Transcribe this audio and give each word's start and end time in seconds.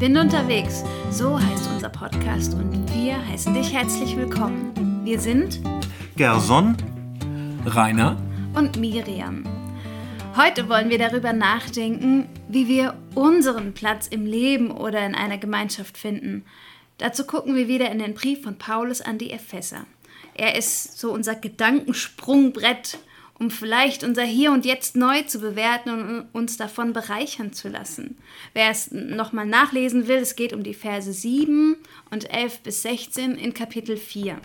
Bin 0.00 0.16
unterwegs, 0.16 0.84
so 1.10 1.40
heißt 1.40 1.68
unser 1.74 1.88
Podcast 1.88 2.54
und 2.54 2.86
wir 2.94 3.16
heißen 3.26 3.52
dich 3.52 3.72
herzlich 3.72 4.16
willkommen. 4.16 5.00
Wir 5.04 5.18
sind 5.18 5.58
Gerson, 6.14 6.76
Rainer 7.66 8.16
und 8.54 8.76
Miriam. 8.76 9.42
Heute 10.36 10.68
wollen 10.68 10.88
wir 10.88 10.98
darüber 10.98 11.32
nachdenken, 11.32 12.28
wie 12.46 12.68
wir 12.68 12.94
unseren 13.16 13.74
Platz 13.74 14.06
im 14.06 14.24
Leben 14.24 14.70
oder 14.70 15.04
in 15.04 15.16
einer 15.16 15.36
Gemeinschaft 15.36 15.98
finden. 15.98 16.44
Dazu 16.98 17.26
gucken 17.26 17.56
wir 17.56 17.66
wieder 17.66 17.90
in 17.90 17.98
den 17.98 18.14
Brief 18.14 18.44
von 18.44 18.56
Paulus 18.56 19.00
an 19.00 19.18
die 19.18 19.32
Epheser. 19.32 19.84
Er 20.34 20.54
ist 20.54 20.96
so 20.96 21.10
unser 21.12 21.34
Gedankensprungbrett, 21.34 23.00
um 23.38 23.50
vielleicht 23.50 24.02
unser 24.02 24.24
Hier 24.24 24.50
und 24.52 24.64
Jetzt 24.64 24.96
neu 24.96 25.22
zu 25.22 25.38
bewerten 25.38 25.90
und 25.90 26.28
uns 26.32 26.56
davon 26.56 26.92
bereichern 26.92 27.52
zu 27.52 27.68
lassen. 27.68 28.18
Wer 28.52 28.70
es 28.70 28.90
nochmal 28.90 29.46
nachlesen 29.46 30.08
will, 30.08 30.18
es 30.18 30.36
geht 30.36 30.52
um 30.52 30.62
die 30.62 30.74
Verse 30.74 31.12
7 31.12 31.76
und 32.10 32.32
11 32.32 32.60
bis 32.60 32.82
16 32.82 33.36
in 33.36 33.54
Kapitel 33.54 33.96
4. 33.96 34.38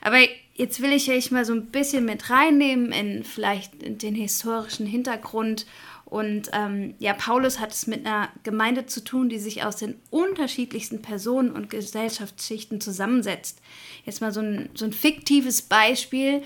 Aber 0.00 0.18
jetzt 0.54 0.80
will 0.80 0.92
ich 0.92 1.10
euch 1.10 1.30
mal 1.30 1.44
so 1.44 1.52
ein 1.52 1.66
bisschen 1.66 2.04
mit 2.04 2.30
reinnehmen 2.30 2.92
in 2.92 3.24
vielleicht 3.24 3.72
den 4.02 4.14
historischen 4.14 4.86
Hintergrund. 4.86 5.66
Und 6.04 6.50
ähm, 6.52 6.94
ja, 6.98 7.12
Paulus 7.14 7.58
hat 7.58 7.72
es 7.72 7.86
mit 7.86 8.06
einer 8.06 8.30
Gemeinde 8.42 8.86
zu 8.86 9.04
tun, 9.04 9.28
die 9.28 9.38
sich 9.38 9.64
aus 9.64 9.76
den 9.76 9.96
unterschiedlichsten 10.10 11.02
Personen 11.02 11.50
und 11.50 11.68
Gesellschaftsschichten 11.68 12.80
zusammensetzt. 12.80 13.60
Jetzt 14.06 14.20
mal 14.20 14.32
so 14.32 14.40
ein, 14.40 14.70
so 14.74 14.84
ein 14.84 14.92
fiktives 14.92 15.62
Beispiel. 15.62 16.42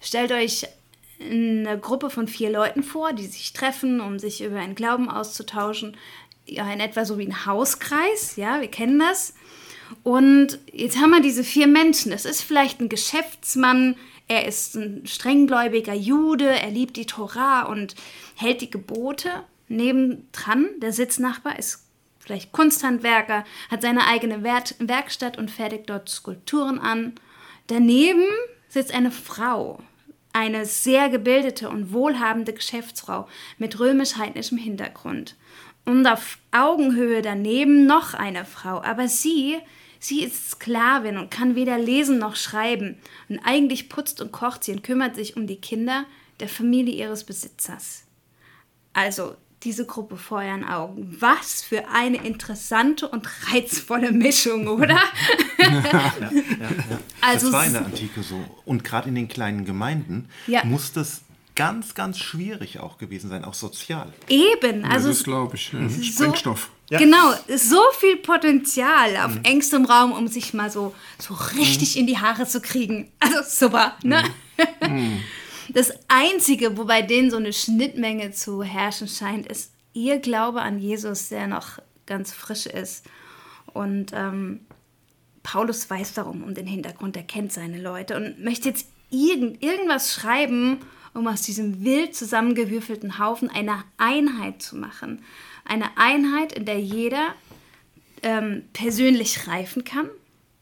Stellt 0.00 0.32
euch 0.32 0.66
eine 1.20 1.78
Gruppe 1.78 2.10
von 2.10 2.28
vier 2.28 2.50
Leuten 2.50 2.82
vor, 2.82 3.12
die 3.12 3.26
sich 3.26 3.52
treffen, 3.52 4.00
um 4.00 4.18
sich 4.18 4.42
über 4.42 4.58
einen 4.58 4.74
Glauben 4.74 5.08
auszutauschen. 5.08 5.96
Ja, 6.46 6.70
in 6.72 6.80
etwa 6.80 7.04
so 7.04 7.18
wie 7.18 7.26
ein 7.26 7.46
Hauskreis, 7.46 8.36
ja, 8.36 8.60
wir 8.60 8.68
kennen 8.68 8.98
das. 8.98 9.34
Und 10.02 10.58
jetzt 10.72 10.98
haben 10.98 11.10
wir 11.10 11.20
diese 11.20 11.44
vier 11.44 11.66
Menschen. 11.66 12.12
Es 12.12 12.24
ist 12.24 12.42
vielleicht 12.42 12.80
ein 12.80 12.88
Geschäftsmann, 12.88 13.96
er 14.28 14.46
ist 14.46 14.74
ein 14.74 15.06
strenggläubiger 15.06 15.94
Jude, 15.94 16.48
er 16.48 16.70
liebt 16.70 16.96
die 16.96 17.06
Torah 17.06 17.62
und 17.62 17.94
hält 18.34 18.60
die 18.60 18.70
Gebote. 18.70 19.44
Nebendran, 19.68 20.68
der 20.78 20.92
Sitznachbar, 20.92 21.58
ist 21.58 21.84
vielleicht 22.18 22.52
Kunsthandwerker, 22.52 23.44
hat 23.70 23.82
seine 23.82 24.06
eigene 24.06 24.42
Werkstatt 24.42 25.38
und 25.38 25.50
fertigt 25.50 25.88
dort 25.88 26.08
Skulpturen 26.08 26.78
an. 26.78 27.14
Daneben 27.68 28.24
sitzt 28.68 28.92
eine 28.92 29.10
Frau, 29.10 29.80
eine 30.36 30.66
sehr 30.66 31.08
gebildete 31.08 31.70
und 31.70 31.94
wohlhabende 31.94 32.52
Geschäftsfrau 32.52 33.26
mit 33.56 33.80
römisch-heidnischem 33.80 34.58
Hintergrund. 34.58 35.34
Und 35.86 36.06
auf 36.06 36.36
Augenhöhe 36.52 37.22
daneben 37.22 37.86
noch 37.86 38.12
eine 38.12 38.44
Frau, 38.44 38.82
aber 38.82 39.08
sie, 39.08 39.56
sie 39.98 40.22
ist 40.22 40.50
Sklavin 40.50 41.16
und 41.16 41.30
kann 41.30 41.54
weder 41.54 41.78
lesen 41.78 42.18
noch 42.18 42.36
schreiben. 42.36 42.98
Und 43.30 43.38
eigentlich 43.44 43.88
putzt 43.88 44.20
und 44.20 44.30
kocht 44.30 44.64
sie 44.64 44.72
und 44.72 44.82
kümmert 44.82 45.16
sich 45.16 45.38
um 45.38 45.46
die 45.46 45.60
Kinder 45.60 46.04
der 46.38 46.50
Familie 46.50 46.94
ihres 46.94 47.24
Besitzers. 47.24 48.04
Also 48.92 49.36
diese 49.62 49.86
Gruppe 49.86 50.16
vor 50.16 50.42
ihren 50.42 50.64
Augen. 50.64 51.16
Was 51.18 51.62
für 51.62 51.88
eine 51.88 52.18
interessante 52.18 53.08
und 53.08 53.26
reizvolle 53.50 54.12
Mischung, 54.12 54.68
oder? 54.68 55.00
ja, 55.58 55.70
ja, 55.70 56.12
ja, 56.20 56.98
also, 57.20 57.46
das 57.46 57.52
war 57.52 57.66
in 57.66 57.72
der 57.72 57.84
Antike 57.84 58.22
so. 58.22 58.44
Und 58.64 58.84
gerade 58.84 59.08
in 59.08 59.14
den 59.14 59.28
kleinen 59.28 59.64
Gemeinden 59.64 60.28
muss 60.64 60.92
das 60.92 61.22
ganz, 61.54 61.94
ganz 61.94 62.18
schwierig 62.18 62.78
auch 62.78 62.98
gewesen 62.98 63.30
sein, 63.30 63.44
auch 63.44 63.54
sozial. 63.54 64.12
Eben, 64.28 64.84
also. 64.84 65.08
das 65.08 65.24
glaube 65.24 65.56
ich. 65.56 65.72
Ja. 65.72 65.88
Sprengstoff. 65.88 66.70
Ja. 66.88 67.00
Genau, 67.00 67.32
so 67.56 67.80
viel 67.98 68.16
Potenzial 68.16 69.16
auf 69.16 69.34
mhm. 69.34 69.42
engstem 69.42 69.86
Raum, 69.86 70.12
um 70.12 70.28
sich 70.28 70.54
mal 70.54 70.70
so, 70.70 70.94
so 71.18 71.34
richtig 71.34 71.96
mhm. 71.96 72.02
in 72.02 72.06
die 72.06 72.18
Haare 72.18 72.46
zu 72.46 72.60
kriegen. 72.60 73.10
Also 73.18 73.66
super, 73.66 73.96
ne? 74.04 74.22
Mhm. 74.86 75.20
Das 75.70 75.92
Einzige, 76.08 76.76
wo 76.76 76.84
bei 76.84 77.02
denen 77.02 77.30
so 77.30 77.36
eine 77.36 77.52
Schnittmenge 77.52 78.30
zu 78.32 78.62
herrschen 78.62 79.08
scheint, 79.08 79.46
ist 79.46 79.72
ihr 79.92 80.18
Glaube 80.18 80.62
an 80.62 80.78
Jesus, 80.78 81.28
der 81.28 81.46
noch 81.46 81.78
ganz 82.06 82.32
frisch 82.32 82.66
ist. 82.66 83.04
Und 83.72 84.12
ähm, 84.14 84.60
Paulus 85.42 85.88
weiß 85.88 86.14
darum, 86.14 86.42
um 86.42 86.54
den 86.54 86.66
Hintergrund, 86.66 87.16
er 87.16 87.22
kennt 87.22 87.52
seine 87.52 87.80
Leute 87.80 88.16
und 88.16 88.42
möchte 88.42 88.68
jetzt 88.68 88.88
irgend, 89.10 89.62
irgendwas 89.62 90.12
schreiben, 90.14 90.78
um 91.14 91.26
aus 91.26 91.42
diesem 91.42 91.82
wild 91.84 92.14
zusammengewürfelten 92.14 93.18
Haufen 93.18 93.50
eine 93.50 93.84
Einheit 93.96 94.62
zu 94.62 94.76
machen. 94.76 95.22
Eine 95.64 95.96
Einheit, 95.96 96.52
in 96.52 96.64
der 96.64 96.78
jeder 96.78 97.34
ähm, 98.22 98.64
persönlich 98.72 99.46
reifen 99.48 99.84
kann 99.84 100.08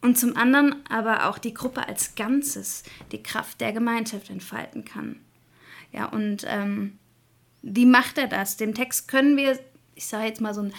und 0.05 0.19
zum 0.19 0.37
anderen 0.37 0.77
aber 0.89 1.29
auch 1.29 1.39
die 1.39 1.55
Gruppe 1.55 1.89
als 1.89 2.15
Ganzes 2.15 2.83
die 3.11 3.23
Kraft 3.23 3.61
der 3.61 3.73
Gemeinschaft 3.73 4.31
entfalten 4.31 4.85
kann. 4.85 5.17
Ja, 5.93 6.07
und 6.07 6.45
ähm, 6.47 6.99
wie 7.63 7.87
macht 7.87 8.19
er 8.19 8.27
das? 8.27 8.57
Dem 8.57 8.75
Text 8.75 9.09
können 9.09 9.37
wir, 9.37 9.59
ich 9.95 10.07
sage 10.07 10.27
jetzt 10.27 10.41
mal 10.41 10.53
so 10.53 10.61
einen 10.61 10.75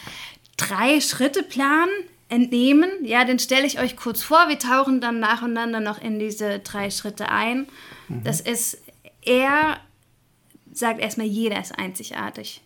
Drei-Schritte-Plan 0.58 1.90
entnehmen. 2.30 2.90
Ja, 3.02 3.25
den 3.25 3.40
stelle 3.40 3.66
ich 3.66 3.80
euch 3.80 3.97
kurz 3.97 4.22
vor. 4.22 4.47
Wir 4.47 4.59
tauchen 4.59 5.02
dann 5.02 5.19
nacheinander 5.19 5.80
noch 5.80 6.00
in 6.00 6.19
diese 6.19 6.59
drei 6.59 6.91
Schritte 6.91 7.30
ein. 7.30 7.68
Mhm. 8.08 8.24
Das 8.24 8.40
ist 8.41 8.78
er 9.24 9.80
sagt 10.72 11.00
erstmal, 11.00 11.25
jeder 11.25 11.59
ist 11.59 11.78
einzigartig. 11.78 12.62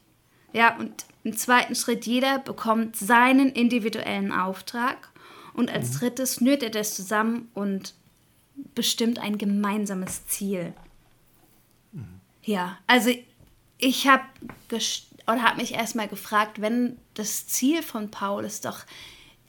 Ja, 0.52 0.76
und 0.78 1.06
im 1.24 1.38
zweiten 1.38 1.76
Schritt, 1.76 2.06
jeder 2.06 2.40
bekommt 2.40 2.96
seinen 2.96 3.50
individuellen 3.50 4.32
Auftrag. 4.32 5.09
Und 5.60 5.70
als 5.70 5.96
mhm. 5.96 6.00
drittes 6.00 6.40
nührt 6.40 6.64
er 6.64 6.70
das 6.70 6.96
zusammen 6.96 7.50
und 7.54 7.94
bestimmt 8.76 9.20
ein 9.20 9.38
gemeinsames 9.38 10.26
Ziel. 10.26 10.74
Mhm. 11.92 12.22
Ja, 12.44 12.78
also 12.88 13.12
ich 13.78 14.08
habe 14.08 14.24
oder 15.28 15.44
habe 15.44 15.58
mich 15.58 15.74
erstmal 15.74 16.08
gefragt, 16.08 16.62
wenn 16.62 16.98
das 17.14 17.46
Ziel 17.48 17.84
von 17.84 18.10
Paulus 18.10 18.62
doch 18.62 18.86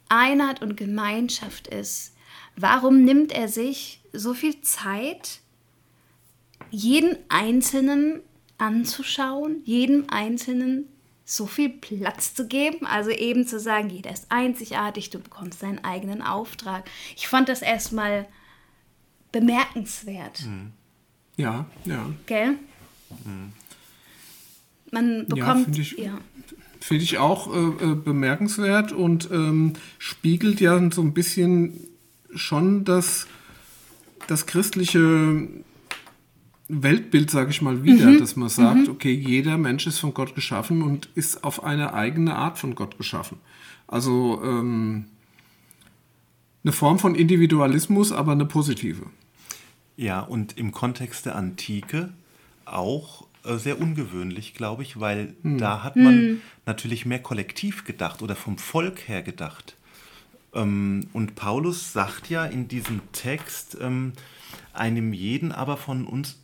Einheit 0.09 0.61
und 0.63 0.77
Gemeinschaft 0.77 1.69
ist, 1.69 2.17
warum 2.57 3.05
nimmt 3.05 3.31
er 3.31 3.47
sich 3.47 4.01
so 4.13 4.35
viel 4.35 4.61
Zeit, 4.63 5.39
jeden 6.73 7.19
Einzelnen 7.29 8.21
anzuschauen, 8.59 9.63
jedem 9.65 10.11
Einzelnen 10.11 10.89
so 11.31 11.47
viel 11.47 11.69
Platz 11.69 12.35
zu 12.35 12.49
geben, 12.49 12.87
also 12.87 13.11
eben 13.11 13.47
zu 13.47 13.61
sagen, 13.61 13.89
jeder 13.89 14.11
ist 14.11 14.27
einzigartig, 14.31 15.11
du 15.11 15.21
bekommst 15.21 15.63
deinen 15.63 15.79
eigenen 15.85 16.23
Auftrag. 16.23 16.91
Ich 17.17 17.29
fand 17.29 17.49
das 17.49 17.63
erstmal 17.63 18.27
bemerkenswert. 19.31 20.45
Mhm. 20.45 20.73
Ja, 21.37 21.67
ja. 21.85 22.11
Gell? 22.27 22.57
Mhm. 23.25 23.53
Man 24.91 25.27
bekommt. 25.29 25.39
Ja, 25.39 25.55
finde 25.55 25.81
ich, 25.81 25.93
ja. 25.93 26.19
Find 26.81 27.03
ich 27.03 27.19
auch 27.19 27.55
äh, 27.55 27.59
äh, 27.59 27.95
bemerkenswert 27.95 28.91
und 28.91 29.31
ähm, 29.31 29.75
spiegelt 29.99 30.61
ja 30.61 30.91
so 30.91 31.01
ein 31.01 31.15
bisschen 31.15 31.87
schon 32.35 32.85
das, 32.85 33.29
das 34.27 34.47
christliche 34.47 35.47
Weltbild, 36.71 37.31
sage 37.31 37.51
ich 37.51 37.63
mal, 37.63 37.85
wieder, 37.85 38.07
mhm. 38.07 38.19
dass 38.19 38.37
man 38.37 38.49
sagt, 38.49 38.87
mhm. 38.87 38.91
okay, 38.91 39.13
jeder 39.13 39.59
Mensch 39.59 39.87
ist 39.87 39.99
von 39.99 40.15
Gott 40.15 40.35
geschaffen 40.35 40.83
und 40.83 41.09
ist 41.15 41.45
auf 41.45 41.65
eine 41.65 41.95
eigene 41.95 42.37
Art 42.37 42.59
von 42.59 42.75
Gott 42.75 42.97
geschaffen. 42.99 43.39
Also 43.87 44.41
ähm, 44.45 45.07
eine 46.63 46.73
Form 46.73 46.99
von 46.99 47.15
Individualismus, 47.15 48.13
aber 48.13 48.33
eine 48.33 48.47
positive. 48.47 49.07
Ja, 49.97 50.21
und 50.21 50.57
im 50.57 50.73
Kontext 50.73 51.27
der 51.27 51.37
Antike 51.37 52.11
auch 52.65 53.27
äh, 53.45 53.57
sehr 53.57 53.81
ungewöhnlich, 53.81 54.55
glaube 54.55 54.83
ich, 54.83 55.01
weil 55.01 55.35
mhm. 55.43 55.59
da 55.59 55.83
hat 55.83 55.97
man 55.97 56.15
mhm. 56.15 56.41
natürlich 56.67 57.07
mehr 57.07 57.21
kollektiv 57.21 57.85
gedacht 57.85 58.23
oder 58.23 58.37
vom 58.37 58.59
Volk 58.59 59.09
her 59.09 59.23
gedacht. 59.23 59.77
Ähm, 60.55 61.09
und 61.13 61.35
Paulus 61.35 61.93
sagt 61.93 62.29
ja 62.31 62.45
in 62.45 62.69
diesem 62.69 63.01
Text, 63.13 63.77
ähm, 63.81 64.13
einem 64.73 65.13
jeden 65.13 65.53
aber 65.53 65.77
von 65.77 66.07
uns 66.07 66.39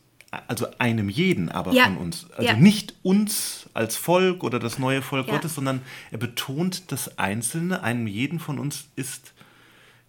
also 0.48 0.66
einem 0.78 1.08
jeden 1.08 1.48
aber 1.48 1.72
ja. 1.72 1.84
von 1.84 1.96
uns. 1.98 2.30
Also 2.32 2.50
ja. 2.50 2.56
nicht 2.56 2.94
uns 3.02 3.68
als 3.74 3.96
Volk 3.96 4.42
oder 4.44 4.58
das 4.58 4.78
neue 4.78 5.02
Volk 5.02 5.26
ja. 5.26 5.34
Gottes, 5.34 5.54
sondern 5.54 5.82
er 6.10 6.18
betont 6.18 6.90
das 6.92 7.18
Einzelne, 7.18 7.82
einem 7.82 8.06
jeden 8.06 8.40
von 8.40 8.58
uns 8.58 8.88
ist 8.96 9.32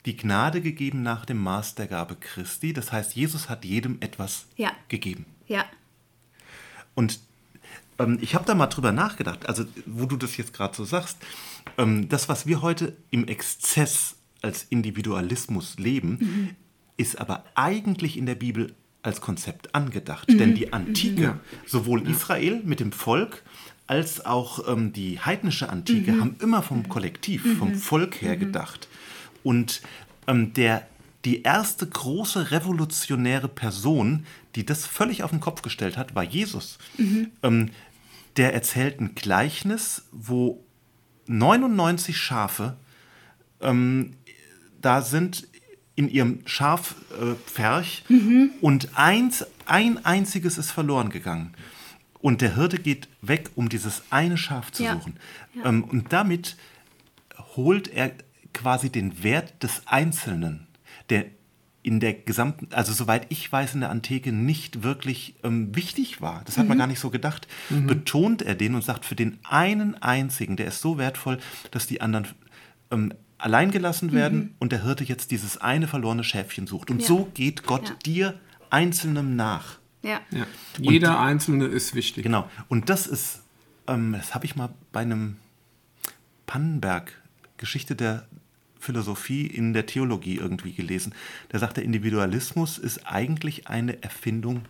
die 0.05 0.15
Gnade 0.15 0.61
gegeben 0.61 1.03
nach 1.03 1.25
dem 1.25 1.37
Maß 1.37 1.75
der 1.75 1.87
Gabe 1.87 2.15
Christi. 2.15 2.71
Das 2.73 2.91
heißt, 2.91 3.15
Jesus 3.15 3.49
hat 3.49 3.65
jedem 3.65 3.97
etwas 3.99 4.47
gegeben. 4.87 5.25
Ja. 5.47 5.65
Und 6.95 7.19
ähm, 7.99 8.17
ich 8.21 8.35
habe 8.35 8.45
da 8.45 8.55
mal 8.55 8.67
drüber 8.67 8.91
nachgedacht, 8.91 9.47
also 9.47 9.65
wo 9.85 10.05
du 10.05 10.17
das 10.17 10.37
jetzt 10.37 10.53
gerade 10.53 10.75
so 10.75 10.85
sagst, 10.85 11.17
ähm, 11.77 12.09
das, 12.09 12.29
was 12.29 12.45
wir 12.45 12.61
heute 12.61 12.95
im 13.11 13.27
Exzess 13.27 14.15
als 14.41 14.63
Individualismus 14.69 15.77
leben, 15.77 16.17
mhm. 16.19 16.55
ist 16.95 17.19
aber 17.19 17.43
eigentlich 17.55 18.17
in 18.17 18.25
der 18.25 18.35
Bibel 18.35 18.73
als 19.07 19.21
Konzept 19.21 19.73
angedacht. 19.73 20.27
Denn 20.29 20.53
die 20.53 20.73
Antike, 20.73 21.21
Ja. 21.21 21.39
sowohl 21.65 22.07
Israel 22.07 22.61
mit 22.63 22.79
dem 22.79 22.91
Volk 22.91 23.43
als 23.87 24.25
auch 24.25 24.67
ähm, 24.67 24.91
die 24.93 25.19
heidnische 25.19 25.69
Antike 25.69 26.19
haben 26.19 26.35
immer 26.41 26.61
vom 26.61 26.87
Kollektiv, 26.89 27.57
vom 27.57 27.73
Volk 27.75 28.21
her 28.21 28.35
gedacht. 28.37 28.87
Und 29.43 29.81
ähm, 30.27 30.53
der, 30.53 30.85
die 31.25 31.41
erste 31.43 31.87
große 31.87 32.51
revolutionäre 32.51 33.47
Person, 33.47 34.25
die 34.55 34.65
das 34.65 34.85
völlig 34.85 35.23
auf 35.23 35.31
den 35.31 35.39
Kopf 35.39 35.61
gestellt 35.61 35.95
hat, 35.97 36.15
war 36.15 36.23
Jesus. 36.23 36.77
Ähm, 37.43 37.69
der 38.35 38.53
erzählt 38.53 38.99
ein 38.99 39.15
Gleichnis, 39.15 40.03
wo 40.11 40.63
99 41.27 42.17
Schafe 42.17 42.75
ähm, 43.61 44.13
da 44.81 45.01
sind 45.01 45.47
in 45.97 46.07
ihrem 46.09 46.39
Schafpferch 46.45 48.03
und 48.61 48.89
eins, 48.97 49.45
ein 49.65 50.05
einziges 50.05 50.57
ist 50.57 50.71
verloren 50.71 51.09
gegangen. 51.09 51.53
Und 52.19 52.41
der 52.41 52.55
Hirte 52.55 52.77
geht 52.77 53.09
weg, 53.21 53.49
um 53.55 53.67
dieses 53.67 54.03
eine 54.11 54.37
Schaf 54.37 54.71
zu 54.71 54.83
Ja. 54.83 54.93
suchen. 54.93 55.17
Ähm, 55.65 55.83
und 55.83 56.13
damit 56.13 56.55
holt 57.55 57.87
er 57.89 58.11
quasi 58.53 58.89
den 58.89 59.23
Wert 59.23 59.61
des 59.63 59.81
Einzelnen, 59.87 60.67
der 61.09 61.25
in 61.83 61.99
der 61.99 62.13
gesamten, 62.13 62.67
also 62.73 62.91
soweit 62.91 63.25
ich 63.29 63.49
weiß, 63.51 63.73
in 63.75 63.79
der 63.79 63.89
Antike 63.89 64.31
nicht 64.31 64.83
wirklich 64.83 65.35
ähm, 65.43 65.73
wichtig 65.75 66.21
war. 66.21 66.41
Das 66.45 66.57
hat 66.57 66.67
man 66.67 66.77
gar 66.77 66.87
nicht 66.87 66.99
so 66.99 67.09
gedacht. 67.09 67.47
Betont 67.69 68.41
er 68.41 68.55
den 68.55 68.75
und 68.75 68.83
sagt, 68.83 69.05
für 69.05 69.15
den 69.15 69.39
einen 69.43 69.95
einzigen, 69.95 70.57
der 70.57 70.67
ist 70.67 70.81
so 70.81 70.97
wertvoll, 70.97 71.39
dass 71.71 71.87
die 71.87 72.01
anderen 72.01 72.27
ähm, 72.91 73.13
allein 73.37 73.71
gelassen 73.71 74.11
werden 74.13 74.55
und 74.59 74.71
der 74.71 74.83
Hirte 74.83 75.03
jetzt 75.03 75.31
dieses 75.31 75.57
eine 75.57 75.87
verlorene 75.87 76.23
Schäfchen 76.23 76.67
sucht. 76.67 76.89
Und 76.89 77.01
Ja. 77.01 77.07
so 77.07 77.29
geht 77.33 77.63
Gott 77.63 77.89
Ja. 77.89 77.95
dir 78.05 78.39
Einzelnem 78.69 79.35
nach. 79.35 79.77
Ja. 80.03 80.21
Ja. 80.31 80.45
Jeder 80.79 81.19
Einzelne 81.19 81.65
ist 81.65 81.95
wichtig. 81.95 82.23
Genau. 82.23 82.49
Und 82.67 82.89
das 82.89 83.07
ist, 83.07 83.41
ähm, 83.87 84.13
das 84.13 84.33
habe 84.35 84.45
ich 84.45 84.55
mal 84.55 84.69
bei 84.91 85.01
einem 85.01 85.37
Pannenberg, 86.45 87.13
Geschichte 87.57 87.95
der 87.95 88.27
Philosophie 88.79 89.45
in 89.47 89.73
der 89.73 89.85
Theologie 89.85 90.35
irgendwie 90.37 90.73
gelesen. 90.73 91.13
Der 91.51 91.59
sagt, 91.59 91.77
der 91.77 91.83
Individualismus 91.83 92.77
ist 92.77 93.05
eigentlich 93.07 93.67
eine 93.67 94.01
Erfindung. 94.03 94.63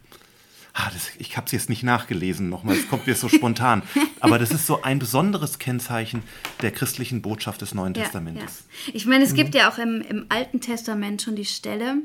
Ah, 0.80 0.92
das, 0.94 1.10
ich 1.18 1.36
habe 1.38 1.48
es 1.48 1.52
jetzt 1.54 1.70
nicht 1.70 1.82
nachgelesen 1.82 2.50
nochmal, 2.50 2.76
es 2.78 2.88
kommt 2.88 3.08
mir 3.08 3.16
so 3.16 3.30
spontan. 3.30 3.82
Aber 4.20 4.38
das 4.38 4.52
ist 4.52 4.68
so 4.68 4.84
ein 4.84 5.00
besonderes 5.00 5.58
Kennzeichen 5.58 6.22
der 6.62 6.70
christlichen 6.70 7.24
Botschaft 7.24 7.62
des 7.62 7.74
Neuen 7.74 7.96
Ja, 7.96 8.04
Testamentes. 8.04 8.66
Ja. 8.86 8.92
Ich 8.94 9.08
meine, 9.08 9.24
es 9.24 9.34
gibt 9.34 9.56
ja 9.56 9.72
auch 9.72 9.80
im, 9.80 10.02
im 10.08 10.28
Alten 10.30 10.62
Testament 10.62 11.24
schon 11.24 11.36
die 11.36 11.46
Stelle, 11.46 11.96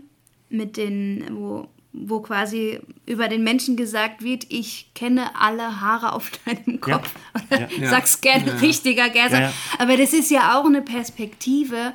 mit 0.49 0.79
den, 0.79 1.23
wo, 1.33 1.69
wo 1.93 2.21
quasi 2.21 2.81
über 3.05 3.29
den 3.29 3.45
Menschen 3.45 3.77
gesagt 3.77 4.23
wird, 4.25 4.47
ich 4.49 4.91
kenne 4.95 5.37
alle 5.39 5.83
Haare 5.83 6.15
auf 6.15 6.31
deinem 6.47 6.81
Kopf. 6.81 7.11
Ja. 7.51 7.69
sag's 7.91 8.23
gerne 8.23 8.47
Ja. 8.47 8.55
richtiger, 8.57 9.11
Gerser. 9.11 9.53
Aber 9.79 9.99
das 9.99 10.15
ist 10.15 10.31
ja 10.31 10.59
auch 10.59 10.65
eine 10.65 10.81
Perspektive 10.81 11.93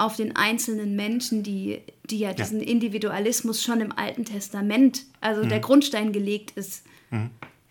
auf 0.00 0.16
den 0.16 0.34
einzelnen 0.36 0.96
Menschen, 0.96 1.42
die, 1.42 1.80
die 2.04 2.18
ja 2.18 2.32
diesen 2.32 2.60
Individualismus 2.60 3.62
schon 3.62 3.80
im 3.80 3.92
Alten 3.92 4.24
Testament, 4.24 5.02
also 5.20 5.44
Mhm. 5.44 5.48
der 5.48 5.60
Grundstein 5.60 6.12
gelegt 6.12 6.52
ist. 6.56 6.84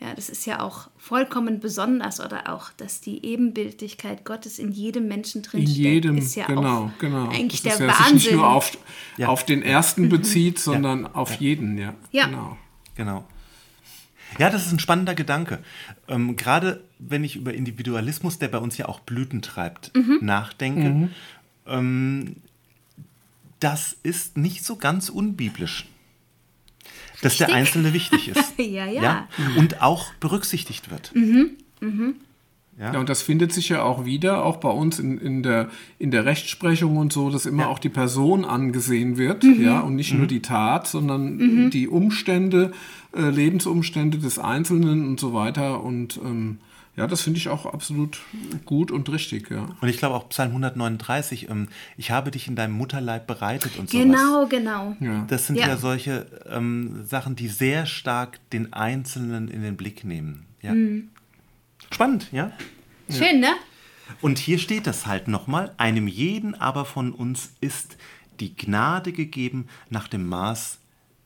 Ja, 0.01 0.13
das 0.15 0.29
ist 0.29 0.45
ja 0.45 0.61
auch 0.61 0.89
vollkommen 0.97 1.59
besonders 1.59 2.21
oder 2.21 2.53
auch, 2.53 2.71
dass 2.77 3.01
die 3.01 3.25
Ebenbildlichkeit 3.25 4.23
Gottes 4.23 4.57
in 4.57 4.71
jedem 4.71 5.07
Menschen 5.09 5.41
drin 5.41 5.61
In 5.61 5.67
steckt, 5.67 5.79
jedem, 5.79 6.17
ist 6.17 6.35
ja 6.35 6.45
genau, 6.45 6.85
auch 6.85 6.97
genau. 6.99 7.27
eigentlich 7.29 7.61
das 7.63 7.77
der 7.79 7.87
ist 7.87 7.91
ja 7.91 7.97
sich 7.97 7.99
Wahnsinn. 7.99 8.15
nicht 8.15 8.31
nur 8.33 8.47
auf, 8.49 8.77
Ja. 9.17 9.27
auf 9.27 9.45
den 9.45 9.61
ersten 9.61 10.07
bezieht, 10.15 10.57
sondern 10.59 11.05
auf 11.05 11.33
jeden, 11.35 11.77
ja. 11.77 11.93
Ja. 12.11 12.27
Genau. 12.27 12.57
Genau. 12.95 13.25
Ja, 14.37 14.49
das 14.51 14.67
ist 14.67 14.71
ein 14.71 14.79
spannender 14.79 15.15
Gedanke. 15.15 15.59
Ähm, 16.07 16.35
Gerade 16.37 16.83
wenn 16.99 17.23
ich 17.23 17.35
über 17.35 17.53
Individualismus, 17.53 18.37
der 18.39 18.47
bei 18.49 18.59
uns 18.59 18.77
ja 18.77 18.87
auch 18.87 18.99
Blüten 18.99 19.41
treibt, 19.41 19.91
Mhm. 19.95 20.19
nachdenke, 20.21 21.09
ähm, 21.69 22.37
das 23.59 23.95
ist 24.03 24.37
nicht 24.37 24.63
so 24.63 24.75
ganz 24.77 25.09
unbiblisch. 25.09 25.85
Dass 27.21 27.37
der. 27.37 27.53
Einzelne 27.53 27.93
wichtig 27.93 28.29
ist. 28.29 28.53
Ja, 28.57 28.85
ja. 28.85 29.27
Und 29.57 29.81
auch 29.81 30.13
berücksichtigt 30.19 30.89
wird. 30.91 31.11
Ja. 31.15 32.93
Ja, 32.93 32.97
und 32.99 33.09
das 33.09 33.21
findet 33.21 33.51
sich 33.51 33.67
ja 33.67 33.83
auch 33.83 34.05
wieder, 34.05 34.45
auch 34.45 34.57
bei 34.57 34.69
uns 34.69 34.99
in, 34.99 35.17
in, 35.17 35.43
der, 35.43 35.69
in 35.97 36.11
der 36.11 36.23
Rechtsprechung 36.23 36.95
und 36.95 37.11
so, 37.11 37.29
dass 37.29 37.45
immer 37.45 37.63
Ja. 37.63 37.67
auch 37.69 37.79
die 37.79 37.89
Person 37.89 38.45
angesehen 38.45 39.17
wird, 39.17 39.43
Mhm. 39.43 39.61
ja, 39.61 39.79
und 39.81 39.95
nicht 39.95 40.13
nur 40.13 40.27
die 40.27 40.41
Tat, 40.41 40.87
sondern 40.87 41.69
die 41.71 41.89
Umstände, 41.89 42.71
äh, 43.13 43.29
Lebensumstände 43.29 44.17
des 44.19 44.39
Einzelnen 44.39 45.05
und 45.07 45.19
so 45.19 45.33
weiter. 45.33 45.83
Und 45.83 46.17
ähm, 46.23 46.59
ja, 46.99 47.07
das 47.07 47.21
finde 47.21 47.37
ich 47.39 47.47
auch 47.47 47.65
absolut 47.65 48.19
gut 48.65 48.91
und 48.91 49.09
richtig, 49.09 49.49
ja. 49.49 49.69
Und 49.79 49.87
ich 49.87 49.99
glaube 49.99 50.15
auch 50.15 50.27
Psalm 50.27 50.49
139, 50.49 51.49
ähm, 51.49 51.69
ich 51.95 52.11
habe 52.11 52.29
dich 52.29 52.49
in 52.49 52.57
deinem 52.57 52.73
Mutterleib 52.73 53.25
bereitet 53.25 53.77
und 53.77 53.89
sowas. 53.89 54.03
Genau, 54.03 54.47
genau. 54.47 54.97
ja. 54.99 55.23
Das 55.29 55.47
sind 55.47 55.55
Ja. 55.55 55.69
ja, 55.69 55.77
solche 55.77 56.25
ähm, 56.49 57.05
Sachen, 57.05 57.37
die 57.37 57.47
sehr 57.47 57.85
stark 57.85 58.41
den 58.49 58.73
Einzelnen 58.73 59.47
in 59.47 59.61
den 59.61 59.77
Blick 59.77 60.03
nehmen. 60.03 60.45
Ja. 60.61 60.73
Mhm. 60.73 61.07
Spannend, 61.89 62.27
ja? 62.33 62.51
Schön, 63.09 63.39
ne? 63.39 63.53
Und 64.19 64.37
hier 64.37 64.59
steht 64.59 64.85
das 64.85 65.05
halt 65.05 65.29
nochmal, 65.29 65.73
einem 65.77 66.09
jeden 66.09 66.53
aber 66.53 66.83
von 66.83 67.13
uns 67.13 67.53
ist 67.61 67.95
die 68.41 68.57
Gnade 68.57 69.13
gegeben 69.13 69.69
nach 69.89 70.09
dem 70.09 70.27
Maß 70.27 70.79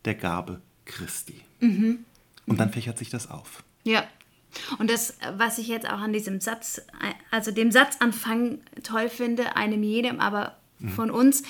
der 0.06 0.14
Gabe 0.14 0.62
Christi. 0.86 1.42
Und 2.46 2.60
dann 2.60 2.72
fächert 2.72 3.00
sich 3.00 3.10
das 3.10 3.32
auf. 3.32 3.64
Ja. 3.84 4.04
Und 4.80 4.90
das, 4.90 5.18
was 5.38 5.58
ich 5.58 5.68
jetzt 5.68 5.88
auch 5.88 6.00
an 6.00 6.14
diesem 6.14 6.40
Satz, 6.42 6.82
also 7.32 7.52
dem 7.52 7.72
Satzanfang 7.72 8.60
toll 8.84 9.10
finde, 9.10 9.56
einem 9.56 9.84
jedem, 9.84 10.20
aber 10.20 10.58
von 10.96 11.12
uns, 11.12 11.44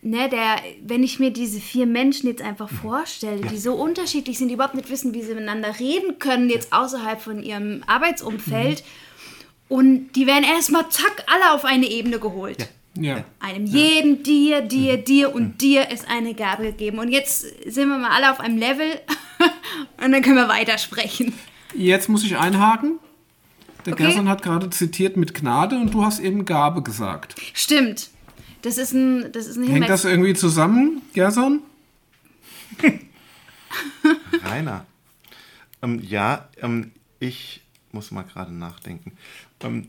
ne, 0.00 0.28
der, 0.28 0.56
wenn 0.82 1.02
ich 1.02 1.18
mir 1.18 1.30
diese 1.30 1.60
vier 1.60 1.86
Menschen 1.86 2.28
jetzt 2.28 2.42
einfach 2.42 2.68
vorstelle, 2.68 3.42
die 3.48 3.58
so 3.58 3.74
unterschiedlich 3.74 4.38
sind, 4.38 4.48
die 4.48 4.54
überhaupt 4.54 4.74
nicht 4.74 4.90
wissen, 4.90 5.12
wie 5.14 5.22
sie 5.22 5.34
miteinander 5.34 5.78
reden 5.80 6.18
können, 6.18 6.50
jetzt 6.50 6.72
außerhalb 6.72 7.20
von 7.20 7.42
ihrem 7.42 7.82
Arbeitsumfeld, 7.86 8.84
und 9.68 10.12
die 10.12 10.26
werden 10.26 10.44
erstmal 10.44 10.88
zack, 10.90 11.24
alle 11.26 11.52
auf 11.52 11.64
eine 11.64 11.86
Ebene 11.86 12.18
geholt. 12.18 12.68
Ja. 12.96 13.24
Einem 13.40 13.66
jeden, 13.66 14.22
dir, 14.22 14.60
dir, 14.60 14.98
dir 14.98 15.34
und 15.34 15.60
dir 15.60 15.90
ist 15.90 16.08
eine 16.08 16.34
Gabe 16.34 16.66
gegeben. 16.66 16.98
Und 16.98 17.08
jetzt 17.08 17.40
sind 17.40 17.88
wir 17.88 17.98
mal 17.98 18.10
alle 18.10 18.30
auf 18.30 18.40
einem 18.40 18.58
Level 18.58 18.86
und 20.04 20.12
dann 20.12 20.22
können 20.22 20.36
wir 20.36 20.48
weitersprechen. 20.48 21.34
Jetzt 21.76 22.08
muss 22.08 22.24
ich 22.24 22.36
einhaken. 22.38 22.98
Der 23.86 23.92
Okay. 23.94 24.04
Gerson 24.04 24.28
hat 24.28 24.42
gerade 24.42 24.70
zitiert 24.70 25.16
mit 25.16 25.34
Gnade 25.34 25.76
und 25.78 25.92
du 25.92 26.04
hast 26.04 26.18
eben 26.20 26.44
Gabe 26.44 26.82
gesagt. 26.82 27.34
Stimmt. 27.52 28.10
Das 28.62 28.78
ist 28.78 28.92
ein, 28.94 29.30
das 29.32 29.46
ist 29.46 29.56
ein 29.56 29.64
Hängt 29.68 29.88
das 29.90 30.02
Hinweis. 30.02 30.12
irgendwie 30.12 30.34
zusammen, 30.34 31.02
Gerson? 31.12 31.60
Rainer. 34.42 34.86
Ähm, 35.82 36.00
ja, 36.02 36.48
ähm, 36.60 36.92
ich 37.20 37.60
muss 37.92 38.10
mal 38.10 38.22
gerade 38.22 38.52
nachdenken. 38.52 39.12
Ähm, 39.60 39.88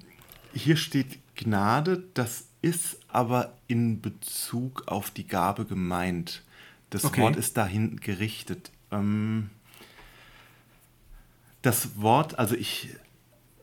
hier 0.54 0.76
steht 0.78 1.20
Gnade, 1.36 2.04
das 2.14 2.46
ist 2.62 2.98
aber 3.08 3.54
in 3.68 4.02
Bezug 4.02 4.84
auf 4.88 5.10
die 5.12 5.28
Gabe 5.28 5.66
gemeint. 5.66 6.44
Das 6.90 7.06
Okay. 7.06 7.22
Wort 7.22 7.36
ist 7.36 7.58
dahin 7.58 7.98
gerichtet. 8.00 8.72
Ähm, 8.92 9.50
das 11.66 12.00
Wort, 12.02 12.38
also 12.40 12.56
ich, 12.56 12.90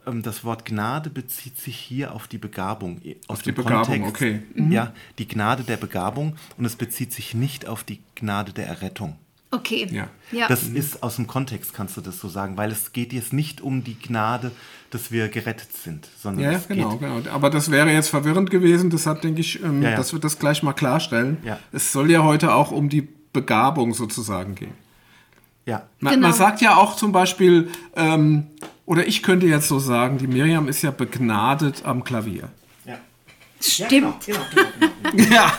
ähm, 0.07 0.23
das 0.23 0.45
Wort 0.45 0.65
Gnade 0.65 1.11
bezieht 1.11 1.59
sich 1.59 1.77
hier 1.77 2.15
auf 2.15 2.27
die 2.29 2.39
Begabung. 2.39 3.01
Aus 3.29 3.41
die 3.41 3.47
dem 3.53 3.55
Begabung, 3.57 4.03
Kontext, 4.03 4.09
okay. 4.11 4.43
Mhm. 4.55 4.73
Ja, 4.73 4.93
die 5.19 5.29
Gnade 5.29 5.63
der 5.63 5.77
Begabung 5.77 6.37
und 6.57 6.65
es 6.65 6.77
bezieht 6.77 7.13
sich 7.13 7.35
nicht 7.35 7.67
auf 7.67 7.85
die 7.85 8.01
Gnade 8.15 8.53
der 8.53 8.67
Errettung. 8.67 9.17
Okay. 9.55 9.87
Ja. 9.91 10.09
Ja. 10.33 10.49
Das 10.49 10.63
ist 10.63 11.03
aus 11.03 11.17
dem 11.17 11.27
Kontext, 11.27 11.75
kannst 11.75 11.99
du 11.99 12.01
das 12.01 12.19
so 12.19 12.27
sagen, 12.29 12.57
weil 12.57 12.73
es 12.73 12.95
geht 12.95 13.13
jetzt 13.13 13.35
nicht 13.35 13.61
um 13.61 13.85
die 13.85 13.99
Gnade, 13.99 14.51
dass 14.89 15.13
wir 15.13 15.29
gerettet 15.29 15.73
sind, 15.77 16.09
sondern 16.19 16.45
Ja, 16.45 16.53
ja, 16.53 16.59
es 16.59 16.69
genau, 16.69 16.97
geht. 16.97 17.01
genau. 17.01 17.31
Aber 17.31 17.51
das 17.51 17.71
wäre 17.71 17.91
jetzt 17.93 18.09
verwirrend 18.09 18.51
gewesen, 18.51 18.89
deshalb 18.89 19.21
denke 19.21 19.43
ich, 19.43 19.63
ähm, 19.63 19.83
Ja, 19.83 19.91
ja. 19.91 19.97
dass 19.97 20.15
wir 20.15 20.21
das 20.21 20.39
gleich 20.39 20.63
mal 20.63 20.73
klarstellen. 20.73 21.37
Ja. 21.45 21.59
Es 21.71 21.93
soll 21.93 22.11
ja 22.11 22.23
heute 22.25 22.55
auch 22.55 22.71
um 22.71 22.89
die 22.89 23.07
Begabung 23.35 23.93
sozusagen 23.93 24.55
gehen. 24.55 24.73
Ja, 25.67 25.83
Man, 26.01 26.15
Genau. 26.15 26.29
man 26.29 26.37
sagt 26.37 26.61
ja 26.61 26.77
auch 26.77 26.97
zum 26.97 27.13
Beispiel, 27.13 27.71
ähm, 27.97 28.47
oder 28.87 29.07
ich 29.07 29.23
könnte 29.23 29.47
jetzt 29.47 29.69
so 29.69 29.79
sagen, 29.79 30.19
die 30.19 30.27
Miriam 30.27 30.67
ist 30.69 30.83
ja 30.83 30.91
begnadet 30.91 31.83
am 31.85 32.03
Klavier. 32.05 32.49
ja. 32.85 32.99
Stimmt. 33.61 33.91
genau, 33.91 34.15
genau, 34.27 34.41
genau. 35.13 35.25
Ja, 35.31 35.53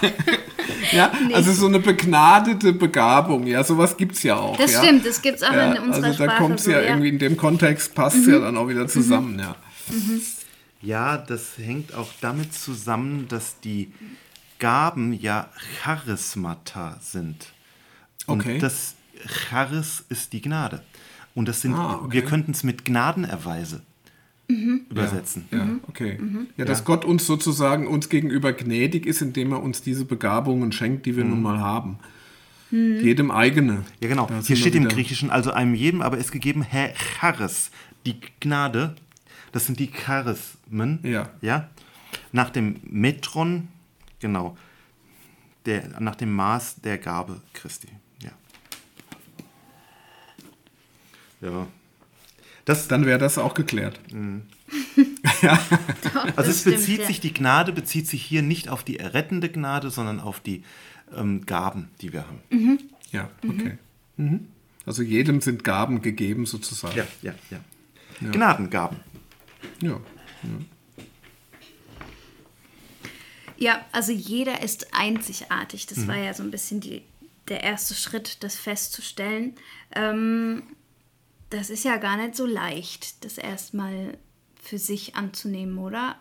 ja 0.92 1.12
also 1.34 1.54
so 1.54 1.68
eine 1.68 1.80
begnadete 1.80 2.74
Begabung, 2.74 3.48
ja, 3.48 3.64
sowas 3.64 3.96
gibt 3.96 4.16
es 4.16 4.24
ja 4.24 4.36
auch. 4.36 4.58
Das 4.58 4.74
ja. 4.74 4.84
stimmt, 4.84 5.06
das 5.06 5.22
gibt 5.22 5.38
es 5.38 5.44
auch 5.44 5.54
Ja, 5.54 5.72
in 5.74 5.84
unserer 5.84 6.06
also 6.08 6.18
da 6.18 6.24
Sprache. 6.26 6.38
kommt 6.44 6.60
es 6.60 6.66
so, 6.66 6.72
ja, 6.72 6.82
ja. 6.82 6.88
irgendwie 6.90 7.10
in 7.10 7.20
dem 7.20 7.38
Kontext, 7.38 7.96
passt 7.96 8.18
es 8.18 8.28
ja 8.28 8.40
dann 8.40 8.58
auch 8.58 8.68
wieder 8.68 8.88
zusammen, 8.88 9.40
ja. 9.40 9.56
Ja, 10.82 11.18
das 11.18 11.58
hängt 11.58 11.94
auch 11.94 12.10
damit 12.20 12.54
zusammen, 12.54 13.28
dass 13.30 13.60
die 13.62 13.94
Gaben 14.60 15.14
ja 15.14 15.48
Charismata 15.82 16.98
sind. 17.02 17.48
Und 18.28 18.42
Okay. 18.42 18.58
das 18.60 18.96
Charis 19.28 20.04
ist 20.10 20.34
die 20.34 20.42
Gnade. 20.42 20.82
Und 21.36 21.48
das 21.48 21.62
sind, 21.62 21.74
Ah, 21.74 21.96
okay. 22.04 22.14
wir 22.14 22.26
könnten 22.26 22.52
es 22.52 22.64
mit 22.64 22.86
Gnadenerweise 22.86 23.82
übersetzen. 24.48 25.46
Ja, 25.52 25.68
okay. 25.88 26.20
Ja, 26.58 26.66
dass 26.66 26.84
Gott 26.86 27.06
uns 27.06 27.26
sozusagen 27.26 27.88
uns 27.88 28.10
gegenüber 28.10 28.54
gnädig 28.54 29.06
ist, 29.06 29.22
indem 29.22 29.52
er 29.54 29.64
uns 29.64 29.82
diese 29.82 30.06
Begabungen 30.06 30.72
schenkt, 30.72 31.06
die 31.06 31.16
wir 31.16 31.24
nun 31.24 31.42
mal 31.42 31.60
haben. 31.60 31.98
Jedem 32.70 33.30
eigene. 33.32 33.84
Ja, 34.00 34.10
genau. 34.10 34.26
Da 34.28 34.42
Hier 34.42 34.56
steht 34.56 34.76
im 34.76 34.88
Griechischen 34.88 35.30
also 35.30 35.52
einem 35.52 35.76
jedem, 35.76 36.02
aber 36.02 36.18
es 36.18 36.32
gegeben 36.32 36.64
Herr 36.64 36.92
Charis, 36.96 37.70
die 38.06 38.18
Gnade. 38.40 38.96
Das 39.52 39.68
sind 39.68 39.80
die 39.80 39.92
Charismen. 39.92 41.00
Ja. 41.04 41.30
ja. 41.42 41.70
Nach 42.32 42.50
dem 42.50 42.78
Metron, 42.84 43.68
genau. 44.20 44.58
Der, 45.68 46.00
nach 46.00 46.16
dem 46.16 46.34
Maß 46.34 46.82
der 46.84 46.98
Gabe 46.98 47.40
Christi. 47.54 47.88
Ja. 51.44 51.50
Ja. 51.50 51.68
Das, 52.66 52.88
Dann 52.88 53.06
wäre 53.06 53.20
das 53.20 53.38
auch 53.38 53.54
geklärt. 53.54 54.00
also 55.42 56.34
Das 56.36 56.48
es 56.48 56.62
stimmt, 56.62 56.78
bezieht 56.78 57.00
ja. 57.02 57.08
sich, 57.08 57.20
die 57.20 57.34
Gnade 57.34 57.74
bezieht 57.74 58.08
sich 58.08 58.24
hier 58.24 58.42
nicht 58.42 58.70
auf 58.70 58.84
die 58.84 59.00
errettende 59.00 59.50
Gnade, 59.50 59.90
sondern 59.90 60.20
auf 60.20 60.40
die 60.40 60.64
ähm, 61.16 61.46
Gaben, 61.46 61.90
die 62.02 62.14
wir 62.14 62.26
haben. 62.26 62.40
Ja, 63.12 63.30
okay. 63.48 63.78
Mhm. 64.18 64.48
Also 64.86 65.04
jedem 65.04 65.42
sind 65.42 65.64
Gaben 65.64 66.02
gegeben 66.02 66.46
sozusagen. 66.46 66.98
Ja, 66.98 67.06
ja, 67.22 67.34
ja. 67.52 68.32
Gnadengaben. 68.32 68.98
ja. 69.82 70.00
Ja, 73.58 73.86
also 73.94 74.12
jeder 74.12 74.62
ist 74.62 74.94
einzigartig. 74.94 75.86
Das 75.86 76.08
war 76.08 76.18
ja 76.18 76.34
so 76.34 76.44
ein 76.44 76.52
bisschen 76.52 76.82
die, 76.82 77.04
der 77.48 77.64
erste 77.64 77.94
Schritt, 77.94 78.44
das 78.44 78.56
festzustellen. 78.56 79.54
Ähm, 79.96 80.64
das 81.54 81.70
ist 81.70 81.86
ja 81.86 81.98
gar 81.98 82.18
nicht 82.18 82.36
so 82.36 82.46
leicht, 82.46 83.24
das 83.24 83.38
erstmal 83.38 84.18
für 84.62 84.78
sich 84.78 85.16
anzunehmen, 85.16 85.78
oder? 85.78 86.16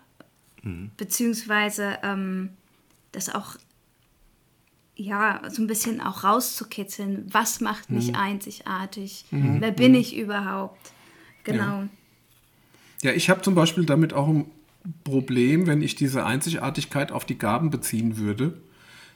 Beziehungsweise 0.95 1.97
ähm, 2.03 2.51
das 3.11 3.33
auch 3.33 3.57
ja, 4.95 5.41
so 5.49 5.61
ein 5.61 5.67
bisschen 5.67 5.99
auch 5.99 6.23
rauszukitzeln. 6.23 7.25
Was 7.31 7.59
macht 7.61 7.89
mich 7.89 8.15
einzigartig? 8.15 9.25
Wer 9.31 9.71
bin 9.71 9.95
ich 9.95 10.15
überhaupt? 10.15 10.91
Genau. 11.43 11.85
Ja, 13.01 13.11
ich 13.11 13.29
habe 13.29 13.41
zum 13.41 13.55
Beispiel 13.55 13.85
damit 13.85 14.13
auch 14.13 14.27
ein 14.27 14.45
Problem, 15.03 15.67
wenn 15.67 15.81
ich 15.81 15.95
diese 15.95 16.25
Einzigartigkeit 16.25 17.11
auf 17.11 17.25
die 17.25 17.37
Gaben 17.37 17.71
beziehen 17.71 18.17
würde. 18.17 18.61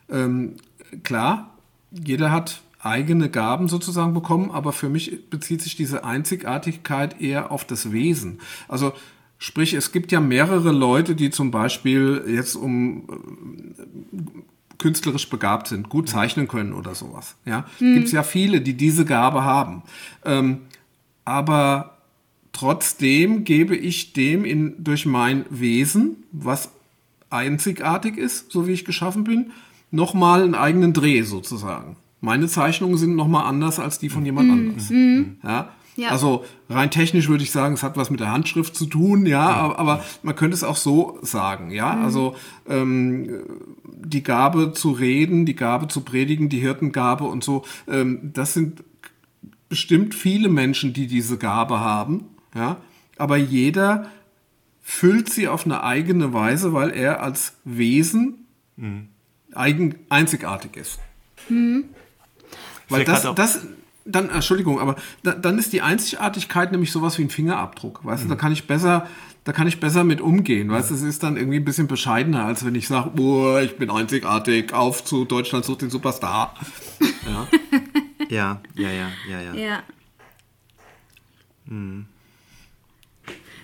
Ähm, 0.09 0.55
klar, 1.03 1.55
jeder 1.91 2.31
hat 2.31 2.61
eigene 2.87 3.29
Gaben 3.29 3.67
sozusagen 3.67 4.13
bekommen, 4.13 4.51
aber 4.51 4.71
für 4.71 4.89
mich 4.89 5.29
bezieht 5.29 5.61
sich 5.61 5.75
diese 5.75 6.03
Einzigartigkeit 6.03 7.21
eher 7.21 7.51
auf 7.51 7.65
das 7.65 7.91
Wesen. 7.91 8.39
Also 8.67 8.93
sprich, 9.37 9.73
es 9.73 9.91
gibt 9.91 10.11
ja 10.11 10.19
mehrere 10.19 10.71
Leute, 10.71 11.15
die 11.15 11.29
zum 11.29 11.51
Beispiel 11.51 12.23
jetzt 12.27 12.55
um 12.55 13.07
künstlerisch 14.77 15.29
begabt 15.29 15.67
sind, 15.67 15.89
gut 15.89 16.07
zeichnen 16.07 16.47
können 16.47 16.73
oder 16.73 16.95
sowas. 16.95 17.35
Ja, 17.45 17.65
gibt 17.79 18.05
es 18.05 18.11
ja 18.11 18.23
viele, 18.23 18.61
die 18.61 18.75
diese 18.75 19.05
Gabe 19.05 19.43
haben. 19.43 19.81
Ähm, 20.23 20.59
aber 21.25 21.97
trotzdem 22.53 23.43
gebe 23.43 23.75
ich 23.75 24.13
dem 24.13 24.45
in, 24.45 24.75
durch 24.83 25.05
mein 25.05 25.45
Wesen, 25.49 26.23
was 26.31 26.71
einzigartig 27.29 28.17
ist, 28.17 28.51
so 28.51 28.67
wie 28.67 28.71
ich 28.71 28.85
geschaffen 28.85 29.23
bin, 29.23 29.51
nochmal 29.91 30.43
einen 30.43 30.55
eigenen 30.55 30.93
Dreh 30.93 31.23
sozusagen. 31.23 31.97
Meine 32.19 32.47
Zeichnungen 32.47 32.97
sind 32.97 33.15
nochmal 33.15 33.45
anders 33.45 33.79
als 33.79 33.99
die 33.99 34.09
von 34.09 34.25
jemand 34.25 34.51
anderes. 34.51 34.89
Ja? 35.43 35.69
Ja. 35.97 36.09
Also 36.09 36.45
rein 36.69 36.91
technisch 36.91 37.27
würde 37.27 37.43
ich 37.43 37.51
sagen, 37.51 37.73
es 37.73 37.81
hat 37.81 37.97
was 37.97 38.11
mit 38.11 38.19
der 38.19 38.31
Handschrift 38.31 38.75
zu 38.75 38.85
tun, 38.85 39.25
ja, 39.25 39.49
aber, 39.49 39.79
aber 39.79 40.05
man 40.21 40.35
könnte 40.35 40.53
es 40.53 40.63
auch 40.63 40.75
so 40.75 41.17
sagen, 41.23 41.71
ja. 41.71 41.99
Also 41.99 42.35
ähm, 42.69 43.41
die 43.83 44.21
Gabe 44.21 44.73
zu 44.73 44.91
reden, 44.91 45.47
die 45.47 45.55
Gabe 45.55 45.87
zu 45.87 46.01
predigen, 46.01 46.49
die 46.49 46.59
Hirtengabe 46.59 47.23
und 47.23 47.43
so, 47.43 47.65
ähm, 47.87 48.31
das 48.31 48.53
sind 48.53 48.83
bestimmt 49.69 50.13
viele 50.13 50.49
Menschen, 50.49 50.93
die 50.93 51.07
diese 51.07 51.39
Gabe 51.39 51.79
haben, 51.79 52.25
ja. 52.55 52.77
Aber 53.17 53.37
jeder 53.37 54.11
füllt 54.83 55.29
sie 55.29 55.47
auf 55.47 55.65
eine 55.65 55.83
eigene 55.83 56.31
Weise, 56.31 56.73
weil 56.73 56.91
er 56.91 57.23
als 57.23 57.57
Wesen 57.65 58.45
eigen, 59.55 59.95
einzigartig 60.09 60.77
ist. 60.77 60.99
Weil 62.89 63.03
das, 63.03 63.27
das, 63.35 63.65
dann, 64.05 64.29
Entschuldigung, 64.29 64.79
aber 64.79 64.95
da, 65.23 65.33
dann 65.33 65.57
ist 65.59 65.73
die 65.73 65.81
Einzigartigkeit 65.81 66.71
nämlich 66.71 66.91
sowas 66.91 67.17
wie 67.17 67.23
ein 67.23 67.29
Fingerabdruck. 67.29 68.03
Weißt 68.05 68.23
du, 68.23 68.27
da 68.29 68.35
kann 68.35 68.51
ich 68.51 68.67
besser, 68.67 69.07
da 69.43 69.51
kann 69.51 69.67
ich 69.67 69.79
besser 69.79 70.03
mit 70.03 70.21
umgehen. 70.21 70.69
Weißt 70.69 70.91
du, 70.91 70.95
es 70.95 71.01
ist 71.01 71.23
dann 71.23 71.37
irgendwie 71.37 71.57
ein 71.57 71.65
bisschen 71.65 71.87
bescheidener, 71.87 72.45
als 72.45 72.65
wenn 72.65 72.75
ich 72.75 72.87
sage, 72.87 73.11
oh, 73.19 73.57
ich 73.57 73.77
bin 73.77 73.89
einzigartig, 73.89 74.73
auf 74.73 75.03
zu 75.03 75.25
Deutschland 75.25 75.65
sucht 75.65 75.81
den 75.81 75.89
Superstar. 75.89 76.53
Ja. 77.25 77.47
Ja, 78.29 78.61
ja, 78.75 78.89
ja, 78.89 79.09
ja, 79.29 79.41
ja. 79.41 79.53
Ja. 79.55 79.83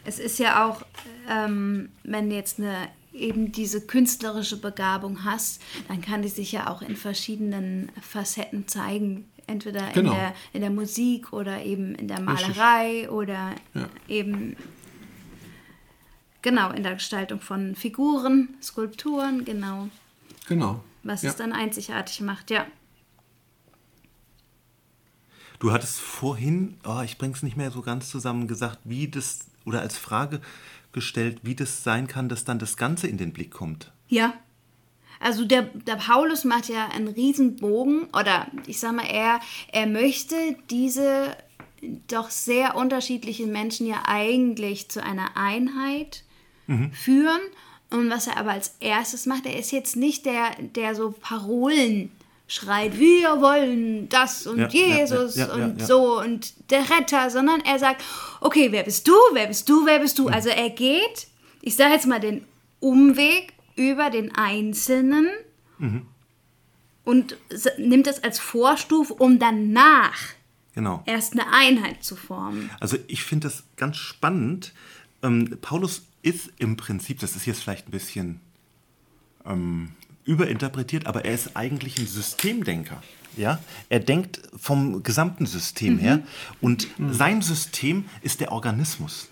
Es 0.06 0.20
ist 0.20 0.40
ja 0.40 0.66
auch, 0.66 0.84
ähm, 1.30 1.90
wenn 2.04 2.32
jetzt 2.32 2.60
eine 2.60 2.88
eben 3.14 3.52
diese 3.52 3.82
künstlerische 3.82 4.58
Begabung 4.58 5.24
hast, 5.24 5.62
dann 5.88 6.02
kann 6.02 6.22
die 6.22 6.30
sich 6.30 6.52
ja 6.52 6.70
auch 6.70 6.82
in 6.82 6.96
verschiedenen 6.96 7.92
Facetten 8.02 8.68
zeigen. 8.68 9.26
Entweder 9.46 9.92
Genau. 9.92 10.12
in, 10.12 10.18
der, 10.18 10.36
in 10.54 10.62
der 10.62 10.70
Musik 10.70 11.34
oder 11.34 11.64
eben 11.64 11.96
in 11.96 12.08
der 12.08 12.26
Richtig. 12.28 12.56
Malerei 12.56 13.10
oder 13.10 13.52
Ja. 13.74 13.90
eben 14.08 14.56
genau 16.42 16.72
in 16.72 16.84
der 16.84 16.94
Gestaltung 16.94 17.40
von 17.42 17.76
Figuren, 17.76 18.50
Skulpturen, 18.62 19.44
genau. 19.46 19.90
Genau. 20.48 20.84
Was 21.04 21.22
ja. 21.24 21.30
es 21.30 21.36
dann 21.36 21.52
einzigartig 21.52 22.22
macht, 22.22 22.52
ja. 22.52 22.66
Du 25.60 25.72
hattest 25.72 26.00
vorhin, 26.00 26.78
oh, 26.86 27.02
ich 27.04 27.18
bring's 27.18 27.42
nicht 27.44 27.56
mehr 27.56 27.72
so 27.72 27.82
ganz 27.82 28.10
zusammen, 28.10 28.48
gesagt, 28.48 28.80
wie 28.84 29.08
das, 29.08 29.46
oder 29.66 29.82
als 29.82 29.98
Frage 29.98 30.42
gestellt, 30.94 31.40
wie 31.44 31.56
das 31.56 31.84
sein 31.84 32.08
kann, 32.08 32.30
dass 32.30 32.46
dann 32.46 32.60
das 32.60 32.78
Ganze 32.78 33.08
in 33.08 33.18
den 33.18 33.34
Blick 33.34 33.52
kommt. 33.52 33.92
Ja. 34.08 34.34
Also 35.20 35.46
der, 35.46 35.64
der 35.64 35.96
Paulus 35.96 36.44
macht 36.44 36.70
ja 36.70 36.90
einen 36.90 37.08
Riesenbogen 37.08 38.06
oder 38.08 38.48
ich 38.68 38.80
sag 38.80 38.94
mal, 38.94 39.06
er, 39.06 39.40
er 39.72 39.88
möchte 39.88 40.36
diese 40.70 41.36
doch 42.08 42.30
sehr 42.30 42.76
unterschiedlichen 42.76 43.52
Menschen 43.52 43.88
ja 43.88 44.04
eigentlich 44.06 44.90
zu 44.90 45.04
einer 45.04 45.36
Einheit 45.36 46.24
führen. 46.94 47.42
Und 47.90 48.10
was 48.10 48.28
er 48.28 48.38
aber 48.38 48.52
als 48.52 48.76
erstes 48.80 49.26
macht, 49.26 49.46
er 49.46 49.58
ist 49.58 49.72
jetzt 49.72 49.96
nicht 49.96 50.26
der, 50.26 50.52
der 50.76 50.96
so 50.96 51.12
Parolen 51.12 52.12
schreit, 52.48 53.00
wir 53.00 53.42
wollen 53.42 54.10
das 54.10 54.46
und 54.48 54.60
Ja, 54.60 54.68
Jesus 54.68 55.36
ja, 55.36 55.48
ja, 55.48 55.54
und 55.66 55.82
so 55.82 56.20
und 56.20 56.54
der 56.72 56.90
Retter, 56.90 57.30
sondern 57.30 57.62
er 57.62 57.80
sagt, 57.80 58.04
okay, 58.42 58.72
wer 58.72 58.84
bist 58.84 59.08
du, 59.08 59.14
wer 59.34 59.48
bist 59.48 59.68
du, 59.70 59.86
wer 59.86 60.00
bist 60.00 60.20
du? 60.20 60.28
Also 60.28 60.50
er 60.50 60.70
geht, 60.70 61.28
ich 61.62 61.76
sage 61.76 61.94
jetzt 61.94 62.06
mal 62.08 62.20
den 62.20 62.46
Umweg 62.80 63.54
über 63.76 64.10
den 64.10 64.36
Einzelnen 64.36 65.28
und 67.04 67.38
s- 67.50 67.70
nimmt 67.78 68.08
das 68.08 68.24
als 68.24 68.40
Vorstufe, 68.40 69.14
um 69.14 69.40
danach 69.40 70.18
Genau. 70.76 71.04
erst 71.06 71.34
eine 71.34 71.52
Einheit 71.54 72.04
zu 72.04 72.16
formen. 72.16 72.70
Also 72.80 72.98
ich 73.08 73.24
finde 73.24 73.48
das 73.48 73.64
ganz 73.78 73.98
spannend. 73.98 74.74
Ähm, 75.22 75.58
Paulus 75.62 76.04
ist 76.22 76.52
im 76.58 76.78
Prinzip, 76.78 77.20
das 77.20 77.36
ist 77.36 77.46
jetzt 77.46 77.62
vielleicht 77.62 77.88
ein 77.88 77.92
bisschen 77.92 78.40
ähm, 79.46 79.92
überinterpretiert, 80.26 81.08
aber 81.08 81.26
er 81.26 81.34
ist 81.34 81.56
eigentlich 81.56 81.98
ein 81.98 82.08
Systemdenker. 82.08 83.02
Ja? 83.36 83.60
Er 83.90 84.00
denkt 84.00 84.42
vom 84.56 85.04
gesamten 85.04 85.46
System 85.46 85.98
her 85.98 86.20
und 86.62 86.88
sein 87.12 87.42
System 87.42 88.06
ist 88.22 88.40
der 88.40 88.52
Organismus. 88.52 89.30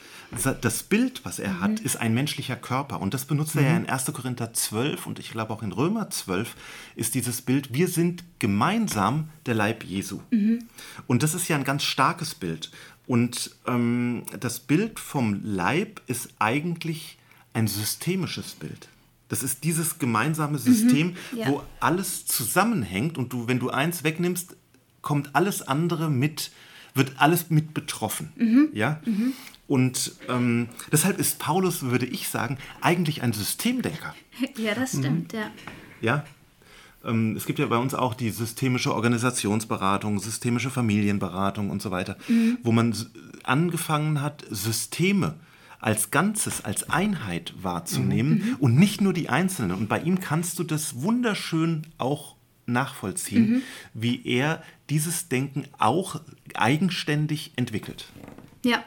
Das 0.62 0.83
Bild, 0.83 1.25
was 1.25 1.39
er 1.39 1.60
hat, 1.60 1.81
ist 1.81 1.98
ein 1.98 2.13
menschlicher 2.13 2.55
Körper 2.55 3.01
und 3.01 3.13
das 3.13 3.25
benutzt 3.25 3.55
er 3.57 3.63
ja 3.63 3.75
in 3.75 3.89
1. 3.89 4.05
Korinther 4.13 4.53
12 4.53 5.05
und 5.05 5.19
ich 5.19 5.31
glaube 5.31 5.51
auch 5.51 5.62
in 5.62 5.74
Römer 5.74 6.10
12 6.10 6.55
ist 6.95 7.15
dieses 7.15 7.41
Bild, 7.41 7.74
wir 7.74 7.89
sind 7.89 8.24
gemeinsam 8.39 9.27
der 9.45 9.55
Leib 9.55 9.83
Jesu. 9.83 10.21
Und 11.05 11.21
das 11.21 11.33
ist 11.33 11.50
ja 11.50 11.57
ein 11.57 11.65
ganz 11.65 11.83
starkes 11.83 12.33
Bild. 12.33 12.71
Und 13.07 13.57
ähm, 13.67 14.24
das 14.39 14.62
Bild 14.62 15.01
vom 15.01 15.41
Leib 15.43 16.01
ist 16.07 16.29
eigentlich 16.39 17.17
ein 17.53 17.67
systemisches 17.67 18.53
Bild. 18.53 18.88
Das 19.32 19.44
ist 19.44 19.64
dieses 19.64 19.98
gemeinsame 19.98 20.58
System, 20.60 21.16
ja. 21.34 21.48
wo 21.48 21.64
alles 21.80 22.26
zusammenhängt 22.26 23.18
und 23.18 23.32
du, 23.32 23.48
wenn 23.48 23.60
du 23.60 23.70
eins 23.70 24.04
wegnimmst, 24.04 24.58
kommt 25.02 25.34
alles 25.38 25.62
andere 25.62 26.10
mit, 26.10 26.52
wird 26.96 27.14
alles 27.16 27.50
mit 27.50 27.74
betroffen. 27.74 28.34
Ja? 28.74 29.00
Und 29.68 30.12
ähm, 30.28 30.68
deshalb 30.92 31.18
ist 31.18 31.40
Paulus, 31.40 31.84
würde 31.84 32.08
ich 32.08 32.28
sagen, 32.28 32.58
eigentlich 32.82 33.24
ein 33.24 33.32
Systemdenker. 33.32 34.14
Ja, 34.58 34.76
das 34.76 34.98
stimmt, 34.98 35.32
ja. 35.32 35.50
Ja? 36.02 36.26
ähm, 37.06 37.38
es 37.38 37.46
gibt 37.46 37.60
ja 37.60 37.68
bei 37.68 37.78
uns 37.78 37.94
auch 37.94 38.14
die 38.14 38.32
systemische 38.32 38.94
Organisationsberatung, 38.94 40.20
systemische 40.20 40.70
Familienberatung 40.70 41.70
und 41.70 41.82
so 41.82 41.90
weiter, 41.90 42.18
mhm. 42.28 42.58
wo 42.64 42.74
man 42.74 42.94
angefangen 43.44 44.22
hat, 44.22 44.44
Systeme 44.50 45.36
als 45.82 46.12
Ganzes, 46.12 46.64
als 46.64 46.90
Einheit 46.90 47.54
wahrzunehmen 47.62 48.34
mhm. 48.34 48.56
und 48.60 48.76
nicht 48.76 49.02
nur 49.02 49.14
die 49.14 49.30
Einzelnen. 49.30 49.76
Und 49.76 49.90
bei 49.90 50.00
ihm 50.00 50.20
kannst 50.20 50.60
du 50.60 50.64
das 50.64 51.02
wunderschön 51.02 51.88
auch 51.98 52.36
nachvollziehen, 52.68 53.50
mhm. 53.50 53.62
wie 53.94 54.26
er 54.26 54.64
dieses 54.90 55.28
Denken 55.28 55.66
auch 55.78 56.22
eigenständig 56.54 57.52
entwickelt. 57.56 58.08
Ja. 58.64 58.84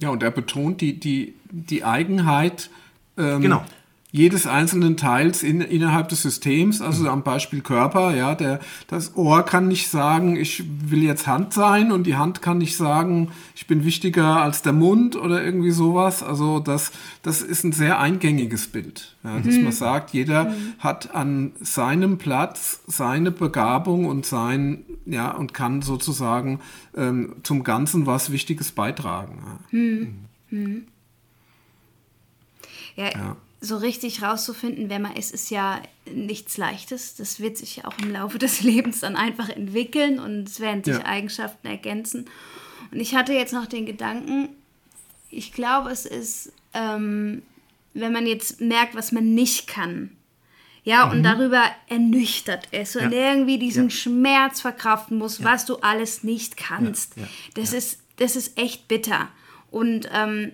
Ja, 0.00 0.10
und 0.10 0.22
er 0.22 0.30
betont 0.30 0.80
die, 0.80 0.98
die, 0.98 1.34
die 1.50 1.84
Eigenheit 1.84 2.70
ähm, 3.16 3.42
genau 3.42 3.64
jedes 4.14 4.46
einzelnen 4.46 4.98
Teils 4.98 5.42
in, 5.42 5.62
innerhalb 5.62 6.10
des 6.10 6.20
Systems, 6.20 6.82
also 6.82 7.08
am 7.08 7.22
Beispiel 7.22 7.62
Körper, 7.62 8.14
ja, 8.14 8.34
der, 8.34 8.60
das 8.86 9.16
Ohr 9.16 9.42
kann 9.42 9.68
nicht 9.68 9.88
sagen, 9.88 10.36
ich 10.36 10.62
will 10.84 11.02
jetzt 11.02 11.26
Hand 11.26 11.54
sein 11.54 11.90
und 11.90 12.06
die 12.06 12.16
Hand 12.16 12.42
kann 12.42 12.58
nicht 12.58 12.76
sagen, 12.76 13.32
ich 13.56 13.66
bin 13.66 13.86
wichtiger 13.86 14.42
als 14.42 14.60
der 14.60 14.74
Mund 14.74 15.16
oder 15.16 15.42
irgendwie 15.42 15.70
sowas. 15.70 16.22
Also 16.22 16.60
das, 16.60 16.92
das 17.22 17.40
ist 17.40 17.64
ein 17.64 17.72
sehr 17.72 18.00
eingängiges 18.00 18.66
Bild, 18.66 19.16
ja, 19.24 19.38
dass 19.40 19.54
mhm. 19.54 19.64
man 19.64 19.72
sagt, 19.72 20.10
jeder 20.10 20.44
mhm. 20.44 20.74
hat 20.78 21.14
an 21.14 21.52
seinem 21.60 22.18
Platz 22.18 22.82
seine 22.86 23.30
Begabung 23.30 24.04
und 24.04 24.26
sein, 24.26 24.84
ja, 25.06 25.30
und 25.30 25.54
kann 25.54 25.80
sozusagen 25.80 26.60
ähm, 26.94 27.36
zum 27.44 27.64
Ganzen 27.64 28.04
was 28.04 28.30
Wichtiges 28.30 28.72
beitragen. 28.72 29.42
Ja. 29.42 29.78
Mhm. 29.78 30.14
mhm. 30.50 30.86
ja. 32.96 33.36
So 33.62 33.76
richtig 33.76 34.22
rauszufinden, 34.22 34.90
wer 34.90 34.98
man 34.98 35.14
ist, 35.14 35.32
ist 35.32 35.48
ja 35.50 35.80
nichts 36.04 36.58
Leichtes. 36.58 37.14
Das 37.14 37.38
wird 37.38 37.56
sich 37.56 37.76
ja 37.76 37.84
auch 37.84 37.96
im 37.98 38.12
Laufe 38.12 38.38
des 38.40 38.62
Lebens 38.62 39.00
dann 39.00 39.16
einfach 39.16 39.48
entwickeln 39.48 40.18
und 40.18 40.48
es 40.48 40.60
werden 40.60 40.82
sich 40.84 40.98
ja. 40.98 41.04
Eigenschaften 41.06 41.66
ergänzen. 41.68 42.28
Und 42.90 43.00
ich 43.00 43.14
hatte 43.14 43.32
jetzt 43.32 43.54
noch 43.54 43.66
den 43.66 43.86
Gedanken, 43.86 44.48
ich 45.30 45.52
glaube, 45.52 45.90
es 45.90 46.04
ist, 46.04 46.52
ähm, 46.74 47.42
wenn 47.94 48.12
man 48.12 48.26
jetzt 48.26 48.60
merkt, 48.60 48.96
was 48.96 49.12
man 49.12 49.32
nicht 49.32 49.68
kann, 49.68 50.10
ja, 50.84 51.06
mhm. 51.06 51.12
und 51.12 51.22
darüber 51.22 51.62
ernüchtert 51.88 52.66
ist 52.72 52.96
und 52.96 53.12
ja. 53.12 53.30
irgendwie 53.30 53.58
diesen 53.58 53.84
ja. 53.84 53.90
Schmerz 53.90 54.60
verkraften 54.60 55.16
muss, 55.18 55.44
was 55.44 55.64
du 55.64 55.76
alles 55.76 56.24
nicht 56.24 56.56
kannst. 56.56 57.14
Das, 57.54 57.72
Ist, 57.72 58.00
das 58.16 58.34
ist 58.34 58.58
echt 58.58 58.88
bitter. 58.88 59.28
Und 59.70 60.08
ähm, 60.12 60.52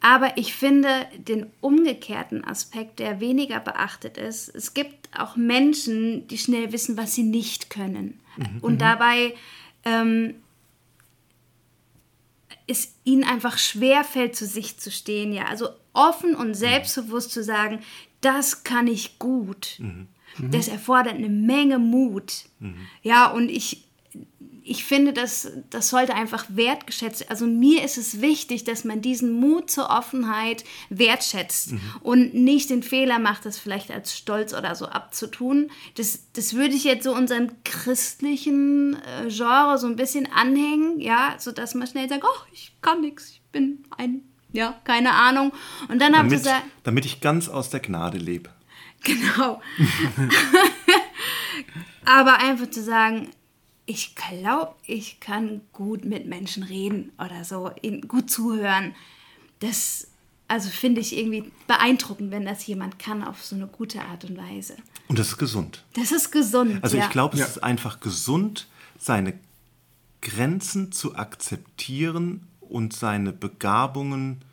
aber 0.00 0.36
ich 0.36 0.54
finde 0.54 0.88
den 1.16 1.46
umgekehrten 1.60 2.44
Aspekt, 2.44 2.98
der 2.98 3.20
weniger 3.20 3.60
beachtet 3.60 4.18
ist, 4.18 4.48
es 4.54 4.74
gibt 4.74 5.08
auch 5.18 5.36
Menschen, 5.36 6.28
die 6.28 6.38
schnell 6.38 6.72
wissen, 6.72 6.96
was 6.96 7.14
sie 7.14 7.22
nicht 7.22 7.70
können. 7.70 8.20
Mhm. 8.36 8.58
Und 8.60 8.74
mhm. 8.74 8.78
dabei 8.78 9.34
ähm, 9.84 10.34
es 12.66 12.94
ihnen 13.04 13.24
einfach 13.24 13.58
schwer 13.58 14.04
fällt, 14.04 14.36
zu 14.36 14.46
sich 14.46 14.78
zu 14.78 14.90
stehen. 14.90 15.32
Ja? 15.32 15.46
Also 15.46 15.70
offen 15.92 16.34
und 16.34 16.54
selbstbewusst 16.54 17.30
zu 17.30 17.42
sagen, 17.42 17.80
das 18.20 18.64
kann 18.64 18.86
ich 18.86 19.18
gut. 19.18 19.76
Mhm. 19.78 20.08
Mhm. 20.38 20.50
Das 20.50 20.68
erfordert 20.68 21.14
eine 21.14 21.28
Menge 21.28 21.78
Mut. 21.78 22.44
Mhm. 22.58 22.86
Ja, 23.02 23.30
und 23.30 23.48
ich, 23.48 23.84
ich 24.68 24.84
finde, 24.84 25.12
das, 25.12 25.52
das 25.70 25.88
sollte 25.88 26.14
einfach 26.14 26.44
wertgeschätzt 26.48 27.20
werden. 27.20 27.30
Also 27.30 27.46
mir 27.46 27.84
ist 27.84 27.98
es 27.98 28.20
wichtig, 28.20 28.64
dass 28.64 28.84
man 28.84 29.00
diesen 29.00 29.32
Mut 29.32 29.70
zur 29.70 29.90
Offenheit 29.90 30.64
wertschätzt 30.90 31.72
mhm. 31.72 31.80
und 32.00 32.34
nicht 32.34 32.70
den 32.70 32.82
Fehler 32.82 33.20
macht, 33.20 33.46
das 33.46 33.58
vielleicht 33.58 33.92
als 33.92 34.16
Stolz 34.16 34.52
oder 34.52 34.74
so 34.74 34.86
abzutun. 34.86 35.70
Das, 35.94 36.32
das 36.32 36.54
würde 36.54 36.74
ich 36.74 36.82
jetzt 36.82 37.04
so 37.04 37.14
unserem 37.14 37.52
christlichen 37.64 38.94
äh, 38.96 39.28
Genre 39.28 39.78
so 39.78 39.86
ein 39.86 39.94
bisschen 39.94 40.26
anhängen, 40.32 41.00
ja, 41.00 41.36
sodass 41.38 41.74
man 41.74 41.86
schnell 41.86 42.08
sagt, 42.08 42.24
oh, 42.24 42.46
ich 42.52 42.72
kann 42.82 43.00
nichts, 43.02 43.30
ich 43.30 43.42
bin 43.52 43.84
ein, 43.96 44.22
ja, 44.52 44.80
keine 44.82 45.12
Ahnung. 45.12 45.52
Und 45.88 46.00
dann 46.00 46.16
habe 46.16 46.26
ich 46.26 46.34
gesagt... 46.34 46.64
Damit 46.82 47.06
ich 47.06 47.20
ganz 47.20 47.48
aus 47.48 47.70
der 47.70 47.80
Gnade 47.80 48.18
lebe. 48.18 48.50
Genau. 49.04 49.62
Aber 52.04 52.38
einfach 52.38 52.68
zu 52.68 52.82
sagen, 52.82 53.30
ich 53.86 54.14
glaube, 54.16 54.74
ich 54.84 55.20
kann 55.20 55.60
gut 55.72 56.04
mit 56.04 56.26
Menschen 56.26 56.64
reden 56.64 57.12
oder 57.18 57.44
so, 57.44 57.70
gut 58.08 58.30
zuhören. 58.30 58.94
Das 59.60 60.08
also 60.48 60.68
finde 60.70 61.00
ich 61.00 61.16
irgendwie 61.16 61.50
beeindruckend, 61.66 62.30
wenn 62.30 62.44
das 62.44 62.66
jemand 62.66 62.98
kann 62.98 63.24
auf 63.24 63.44
so 63.44 63.56
eine 63.56 63.66
gute 63.66 64.02
Art 64.02 64.24
und 64.24 64.36
Weise. 64.36 64.76
Und 65.08 65.18
das 65.18 65.28
ist 65.28 65.38
gesund. 65.38 65.84
Das 65.94 66.12
ist 66.12 66.30
gesund. 66.30 66.82
Also 66.82 66.96
ja. 66.96 67.04
ich 67.04 67.10
glaube, 67.10 67.34
es 67.34 67.40
ja. 67.40 67.46
ist 67.46 67.62
einfach 67.62 68.00
gesund, 68.00 68.68
seine 68.98 69.34
Grenzen 70.20 70.92
zu 70.92 71.16
akzeptieren 71.16 72.46
und 72.60 72.92
seine 72.92 73.32
Begabungen 73.32 74.44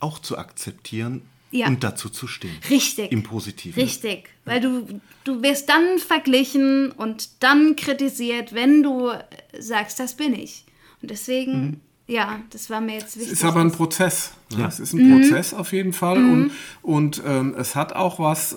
auch 0.00 0.18
zu 0.18 0.38
akzeptieren 0.38 1.22
ja. 1.52 1.68
und 1.68 1.84
dazu 1.84 2.08
zu 2.08 2.26
stehen. 2.26 2.56
Richtig. 2.68 3.12
Im 3.12 3.22
Positiven. 3.22 3.80
Richtig. 3.80 4.30
Weil 4.44 4.60
du, 4.60 5.00
du 5.24 5.42
wirst 5.42 5.68
dann 5.68 5.98
verglichen 5.98 6.90
und 6.90 7.42
dann 7.42 7.76
kritisiert, 7.76 8.54
wenn 8.54 8.82
du 8.82 9.12
sagst, 9.58 10.00
das 10.00 10.16
bin 10.16 10.34
ich. 10.34 10.64
Und 11.00 11.10
deswegen, 11.10 11.62
mhm. 11.62 11.80
ja, 12.08 12.40
das 12.50 12.70
war 12.70 12.80
mir 12.80 12.94
jetzt 12.94 13.16
wichtig. 13.16 13.32
Es 13.32 13.40
ist 13.40 13.44
aber 13.44 13.60
ein 13.60 13.70
Prozess. 13.70 14.32
Ne? 14.50 14.60
Ja. 14.60 14.68
Es 14.68 14.80
ist 14.80 14.94
ein 14.94 15.06
mhm. 15.06 15.20
Prozess 15.20 15.54
auf 15.54 15.72
jeden 15.72 15.92
Fall. 15.92 16.18
Mhm. 16.18 16.32
Und, 16.32 16.52
und 16.82 17.22
ähm, 17.24 17.54
es 17.56 17.76
hat 17.76 17.94
auch 17.94 18.18
was 18.18 18.56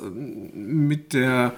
mit 0.53 1.13
der 1.13 1.53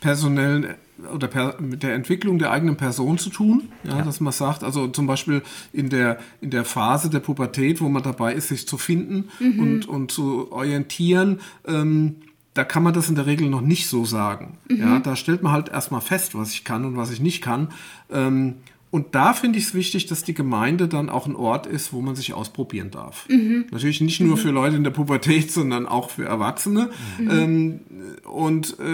personellen 0.00 0.74
oder 1.14 1.28
per, 1.28 1.60
mit 1.60 1.82
der 1.82 1.94
Entwicklung 1.94 2.38
der 2.38 2.50
eigenen 2.50 2.76
Person 2.76 3.18
zu 3.18 3.30
tun, 3.30 3.68
ja, 3.84 3.98
ja, 3.98 4.02
dass 4.02 4.20
man 4.20 4.32
sagt, 4.32 4.64
also 4.64 4.88
zum 4.88 5.06
Beispiel 5.06 5.42
in 5.72 5.88
der, 5.90 6.18
in 6.40 6.50
der 6.50 6.64
Phase 6.64 7.10
der 7.10 7.20
Pubertät, 7.20 7.80
wo 7.80 7.88
man 7.88 8.02
dabei 8.02 8.34
ist, 8.34 8.48
sich 8.48 8.66
zu 8.66 8.78
finden 8.78 9.28
mhm. 9.38 9.60
und, 9.60 9.88
und 9.88 10.10
zu 10.10 10.50
orientieren, 10.52 11.40
ähm, 11.66 12.16
da 12.54 12.64
kann 12.64 12.82
man 12.82 12.92
das 12.92 13.08
in 13.08 13.14
der 13.14 13.26
Regel 13.26 13.48
noch 13.48 13.60
nicht 13.60 13.86
so 13.86 14.04
sagen. 14.04 14.58
Mhm. 14.68 14.76
Ja, 14.78 14.98
da 14.98 15.14
stellt 15.14 15.42
man 15.42 15.52
halt 15.52 15.68
erstmal 15.68 16.00
fest, 16.00 16.34
was 16.34 16.52
ich 16.52 16.64
kann 16.64 16.84
und 16.84 16.96
was 16.96 17.12
ich 17.12 17.20
nicht 17.20 17.40
kann. 17.40 17.68
Ähm, 18.10 18.54
und 18.90 19.14
da 19.14 19.34
finde 19.34 19.58
ich 19.58 19.66
es 19.66 19.74
wichtig, 19.74 20.06
dass 20.06 20.22
die 20.22 20.34
Gemeinde 20.34 20.88
dann 20.88 21.10
auch 21.10 21.26
ein 21.26 21.36
Ort 21.36 21.66
ist, 21.66 21.92
wo 21.92 22.00
man 22.00 22.16
sich 22.16 22.32
ausprobieren 22.32 22.90
darf. 22.90 23.28
Mhm. 23.28 23.66
Natürlich 23.70 24.00
nicht 24.00 24.20
nur 24.20 24.36
mhm. 24.36 24.40
für 24.40 24.50
Leute 24.50 24.76
in 24.76 24.84
der 24.84 24.90
Pubertät, 24.90 25.52
sondern 25.52 25.86
auch 25.86 26.10
für 26.10 26.24
Erwachsene. 26.24 26.90
Mhm. 27.18 27.30
Ähm, 27.30 27.80
und 28.24 28.78
äh, 28.80 28.84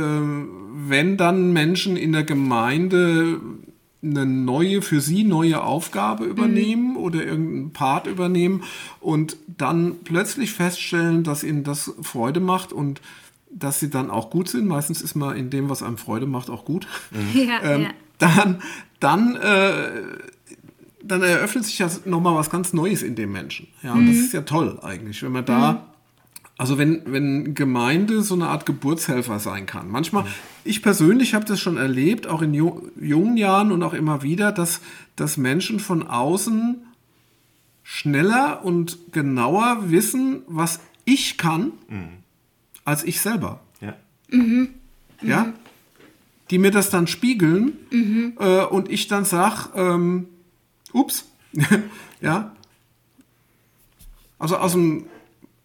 wenn 0.88 1.16
dann 1.16 1.52
Menschen 1.52 1.96
in 1.96 2.12
der 2.12 2.24
Gemeinde 2.24 3.40
eine 4.02 4.26
neue, 4.26 4.82
für 4.82 5.00
sie 5.00 5.24
neue 5.24 5.62
Aufgabe 5.62 6.24
übernehmen 6.24 6.90
mhm. 6.90 6.96
oder 6.96 7.24
irgendeinen 7.24 7.72
Part 7.72 8.06
übernehmen 8.06 8.64
und 9.00 9.36
dann 9.46 9.96
plötzlich 10.04 10.52
feststellen, 10.52 11.24
dass 11.24 11.44
ihnen 11.44 11.64
das 11.64 11.92
Freude 12.02 12.40
macht 12.40 12.72
und 12.72 13.00
dass 13.50 13.80
sie 13.80 13.88
dann 13.88 14.10
auch 14.10 14.30
gut 14.30 14.48
sind. 14.48 14.66
Meistens 14.66 15.00
ist 15.00 15.14
man 15.14 15.36
in 15.36 15.50
dem, 15.50 15.70
was 15.70 15.82
einem 15.82 15.96
Freude 15.96 16.26
macht, 16.26 16.50
auch 16.50 16.64
gut. 16.64 16.86
Ja, 17.34 17.62
ähm, 17.62 17.82
ja. 17.82 17.88
Dann 18.24 18.62
dann, 19.04 19.36
äh, 19.36 20.02
dann 21.02 21.22
eröffnet 21.22 21.66
sich 21.66 21.78
ja 21.78 21.90
nochmal 22.06 22.34
was 22.34 22.48
ganz 22.48 22.72
Neues 22.72 23.02
in 23.02 23.14
dem 23.14 23.32
Menschen. 23.32 23.68
Ja, 23.82 23.92
und 23.92 24.06
das 24.06 24.16
mhm. 24.16 24.22
ist 24.22 24.32
ja 24.32 24.40
toll 24.42 24.78
eigentlich, 24.82 25.22
wenn 25.22 25.32
man 25.32 25.44
da, 25.44 25.72
mhm. 25.72 25.78
also 26.56 26.78
wenn, 26.78 27.02
wenn 27.04 27.54
Gemeinde 27.54 28.22
so 28.22 28.34
eine 28.34 28.48
Art 28.48 28.64
Geburtshelfer 28.64 29.38
sein 29.40 29.66
kann. 29.66 29.90
Manchmal, 29.90 30.24
mhm. 30.24 30.28
ich 30.64 30.82
persönlich 30.82 31.34
habe 31.34 31.44
das 31.44 31.60
schon 31.60 31.76
erlebt, 31.76 32.26
auch 32.26 32.40
in 32.40 32.54
jungen 32.54 33.36
Jahren 33.36 33.72
und 33.72 33.82
auch 33.82 33.92
immer 33.92 34.22
wieder, 34.22 34.52
dass, 34.52 34.80
dass 35.16 35.36
Menschen 35.36 35.80
von 35.80 36.06
außen 36.06 36.78
schneller 37.82 38.64
und 38.64 39.12
genauer 39.12 39.90
wissen, 39.90 40.40
was 40.46 40.80
ich 41.04 41.36
kann, 41.36 41.72
mhm. 41.88 42.08
als 42.86 43.04
ich 43.04 43.20
selber. 43.20 43.60
Ja. 43.82 43.94
Mhm. 44.30 44.70
Ja? 45.20 45.52
Die 46.50 46.58
mir 46.58 46.70
das 46.70 46.90
dann 46.90 47.06
spiegeln 47.06 47.78
mhm. 47.90 48.34
äh, 48.38 48.64
und 48.64 48.90
ich 48.90 49.08
dann 49.08 49.24
sage, 49.24 49.70
ähm, 49.74 50.26
ups, 50.92 51.26
ja. 52.20 52.54
Also 54.38 54.56
aus 54.56 54.72
dem, 54.72 55.06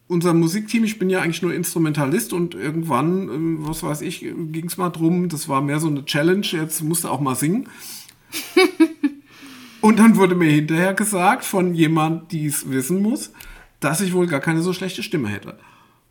unserem 0.07 0.39
Musikteam, 0.39 0.83
ich 0.83 0.97
bin 0.97 1.09
ja 1.09 1.21
eigentlich 1.21 1.41
nur 1.41 1.53
Instrumentalist 1.53 2.33
und 2.33 2.55
irgendwann, 2.55 3.29
äh, 3.29 3.67
was 3.67 3.83
weiß 3.83 4.01
ich, 4.01 4.19
ging 4.21 4.65
es 4.65 4.77
mal 4.77 4.89
drum, 4.89 5.29
das 5.29 5.49
war 5.49 5.61
mehr 5.61 5.79
so 5.79 5.87
eine 5.87 6.05
Challenge, 6.05 6.45
jetzt 6.51 6.81
musste 6.81 7.11
auch 7.11 7.19
mal 7.19 7.35
singen. 7.35 7.67
und 9.81 9.99
dann 9.99 10.15
wurde 10.15 10.35
mir 10.35 10.49
hinterher 10.49 10.93
gesagt 10.93 11.43
von 11.43 11.73
jemand, 11.75 12.31
die 12.31 12.45
es 12.45 12.69
wissen 12.69 13.01
muss, 13.01 13.31
dass 13.79 14.01
ich 14.01 14.13
wohl 14.13 14.27
gar 14.27 14.39
keine 14.39 14.61
so 14.61 14.73
schlechte 14.73 15.03
Stimme 15.03 15.29
hätte. 15.29 15.57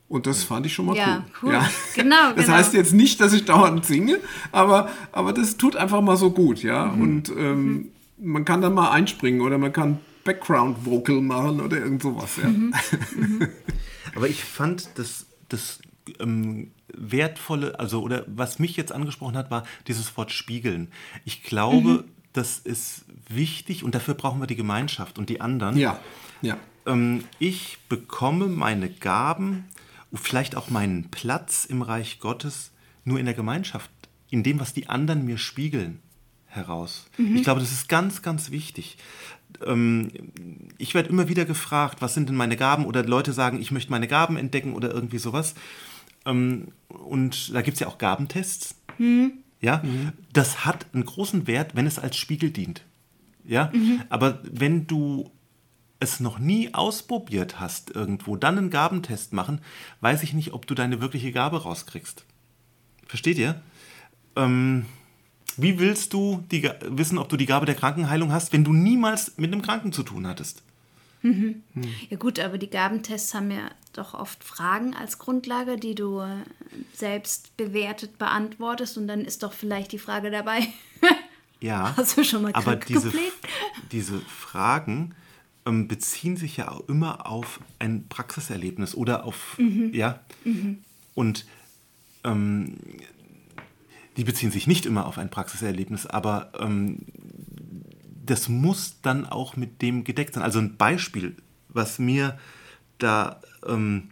Und 0.09 0.27
das 0.27 0.43
fand 0.43 0.65
ich 0.65 0.73
schon 0.73 0.87
mal 0.87 0.97
ja, 0.97 1.25
cool. 1.43 1.51
cool. 1.51 1.53
Ja, 1.53 1.71
genau. 1.95 2.33
Das 2.35 2.47
genau. 2.47 2.57
heißt 2.57 2.73
jetzt 2.73 2.95
nicht, 2.95 3.21
dass 3.21 3.33
ich 3.33 3.45
dauernd 3.45 3.85
singe, 3.85 4.19
aber, 4.53 4.89
aber 5.13 5.33
das 5.33 5.59
tut 5.59 5.77
einfach 5.77 6.01
mal 6.01 6.17
so 6.17 6.31
gut, 6.31 6.63
ja. 6.63 6.87
Mhm. 6.87 7.03
Und 7.03 7.29
ähm, 7.31 7.67
mhm. 7.67 7.91
man 8.19 8.45
kann 8.45 8.63
dann 8.63 8.75
mal 8.75 8.91
einspringen 8.91 9.43
oder 9.43 9.59
man 9.59 9.73
kann 9.73 9.99
Background 10.25 10.85
Vocal 10.87 11.21
machen 11.21 11.61
oder 11.61 11.77
irgend 11.79 12.03
sowas, 12.03 12.37
ja. 12.43 12.49
Mhm. 12.49 12.75
mhm. 13.17 13.49
aber 14.15 14.29
ich 14.29 14.43
fand 14.45 14.89
das, 14.95 15.27
das 15.51 15.81
ähm, 16.21 16.71
wertvolle, 16.95 17.79
also 17.79 18.01
oder 18.01 18.25
was 18.27 18.59
mich 18.59 18.77
jetzt 18.77 18.93
angesprochen 18.93 19.37
hat, 19.37 19.51
war 19.51 19.65
dieses 19.89 20.17
Wort 20.17 20.33
spiegeln. 20.33 20.89
Ich 21.27 21.43
glaube, 21.43 21.89
mhm. 21.89 22.05
das 22.33 22.59
ist 22.59 23.05
wichtig 23.29 23.85
und 23.85 23.95
dafür 23.95 24.15
brauchen 24.15 24.41
wir 24.41 24.47
die 24.47 24.57
Gemeinschaft 24.57 25.19
und 25.19 25.29
die 25.29 25.43
anderen. 25.43 25.77
Ja, 25.77 26.01
ja. 26.41 26.57
Ähm, 26.87 27.25
ich 27.39 27.79
bekomme 27.89 28.47
meine 28.47 28.89
Gaben, 28.89 29.67
vielleicht 30.13 30.57
auch 30.57 30.71
meinen 30.71 31.11
Platz 31.11 31.65
im 31.65 31.83
Reich 31.83 32.21
Gottes 32.21 32.73
nur 33.05 33.19
in 33.19 33.27
der 33.27 33.35
Gemeinschaft, 33.35 33.91
in 34.31 34.43
dem, 34.43 34.61
was 34.61 34.75
die 34.75 34.89
anderen 34.89 35.25
mir 35.25 35.39
spiegeln, 35.39 36.01
heraus. 36.47 37.07
Mhm. 37.17 37.37
Ich 37.37 37.43
glaube, 37.43 37.61
das 37.61 37.73
ist 37.73 37.89
ganz, 37.89 38.23
ganz 38.23 38.51
wichtig. 38.51 38.99
Ähm, 39.65 40.11
ich 40.79 40.95
werde 40.95 41.09
immer 41.09 41.29
wieder 41.29 41.45
gefragt, 41.45 42.01
was 42.01 42.15
sind 42.15 42.29
denn 42.29 42.37
meine 42.37 42.57
Gaben? 42.57 42.87
Oder 42.87 43.05
Leute 43.05 43.33
sagen, 43.33 43.61
ich 43.61 43.71
möchte 43.71 43.91
meine 43.91 44.09
Gaben 44.09 44.37
entdecken 44.37 44.75
oder 44.75 44.93
irgendwie 44.93 45.19
sowas. 45.19 45.55
Ähm, 46.27 46.69
und 46.89 47.55
da 47.55 47.63
gibt 47.63 47.75
es 47.75 47.81
ja 47.81 47.87
auch 47.87 47.99
Gabentests. 47.99 48.77
Mhm. 48.99 49.33
Ja, 49.61 49.83
mhm. 49.83 50.13
das 50.33 50.65
hat 50.65 50.87
einen 50.93 51.05
großen 51.05 51.47
Wert, 51.47 51.75
wenn 51.75 51.87
es 51.87 51.99
als 51.99 52.17
Spiegel 52.17 52.51
dient. 52.51 52.85
Ja, 53.45 53.71
mhm. 53.73 54.03
aber 54.09 54.41
wenn 54.45 54.87
du 54.87 55.31
es 56.01 56.21
noch 56.21 56.39
nie 56.39 56.75
ausprobiert 56.75 57.59
hast 57.61 57.95
irgendwo, 57.95 58.37
dann 58.37 58.59
einen 58.59 58.71
Gabentest 58.71 59.33
machen, 59.33 59.61
weiß 60.01 60.23
ich 60.23 60.33
nicht, 60.33 60.53
ob 60.53 60.67
du 60.67 60.75
deine 60.75 61.01
wirkliche 61.01 61.33
Gabe 61.33 61.63
rauskriegst. 61.63 62.25
Versteht 63.07 63.39
ihr? 63.39 63.61
Ähm, 64.37 64.87
wie 65.57 65.79
willst 65.79 66.13
du 66.13 66.45
die, 66.53 66.71
wissen, 66.83 67.19
ob 67.19 67.29
du 67.29 67.37
die 67.37 67.47
Gabe 67.47 67.67
der 67.67 67.75
Krankenheilung 67.75 68.33
hast, 68.33 68.53
wenn 68.53 68.65
du 68.65 68.73
niemals 68.73 69.37
mit 69.39 69.53
einem 69.53 69.63
Kranken 69.63 69.93
zu 69.93 70.05
tun 70.05 70.27
hattest? 70.27 70.63
Mhm. 71.23 71.63
Ja 72.11 72.17
gut, 72.17 72.39
aber 72.39 72.59
die 72.59 72.71
Gabentests 72.71 73.35
haben 73.35 73.51
ja 73.51 73.71
doch 73.93 74.15
oft 74.15 74.45
Fragen 74.45 74.95
als 74.95 75.19
Grundlage, 75.19 75.77
die 75.77 75.97
du 75.97 76.21
äh, 76.21 76.45
selbst 76.95 77.57
bewertet 77.57 78.19
beantwortest 78.19 78.97
und 78.99 79.09
dann 79.09 79.23
ist 79.23 79.43
doch 79.43 79.53
vielleicht 79.53 79.91
die 79.91 79.99
Frage 79.99 80.31
dabei. 80.31 80.69
ja. 81.61 81.93
Hast 81.97 82.17
du 82.17 82.23
schon 82.23 82.43
mal 82.43 82.53
aber 82.53 82.77
diese, 82.77 83.13
diese 83.91 84.21
Fragen 84.21 85.17
ähm, 85.69 85.87
beziehen 85.87 86.37
sich 86.37 86.57
ja 86.57 86.71
auch 86.71 86.89
immer 86.89 87.27
auf 87.27 87.61
ein 87.79 88.09
Praxiserlebnis 88.09 88.95
oder 88.95 89.25
auf 89.25 89.59
mhm. 89.59 89.93
ja 89.93 90.21
mhm. 90.45 90.79
und 91.15 91.47
ähm, 92.25 92.79
die 94.17 94.25
beziehen 94.25 94.51
sich 94.51 94.67
nicht 94.67 94.87
immer 94.87 95.07
auf 95.07 95.19
ein 95.19 95.31
Praxiserlebnis, 95.31 96.07
aber 96.07 96.53
ähm, 96.59 97.03
das 98.27 98.49
muss 98.49 98.97
dann 99.03 99.25
auch 99.27 99.57
mit 99.57 99.81
dem 99.81 100.03
gedeckt 100.03 100.35
sein. 100.35 100.43
Also 100.43 100.59
ein 100.59 100.77
Beispiel, 100.77 101.37
was 101.69 101.99
mir 102.01 102.37
da 102.99 103.41
ähm, 103.65 104.09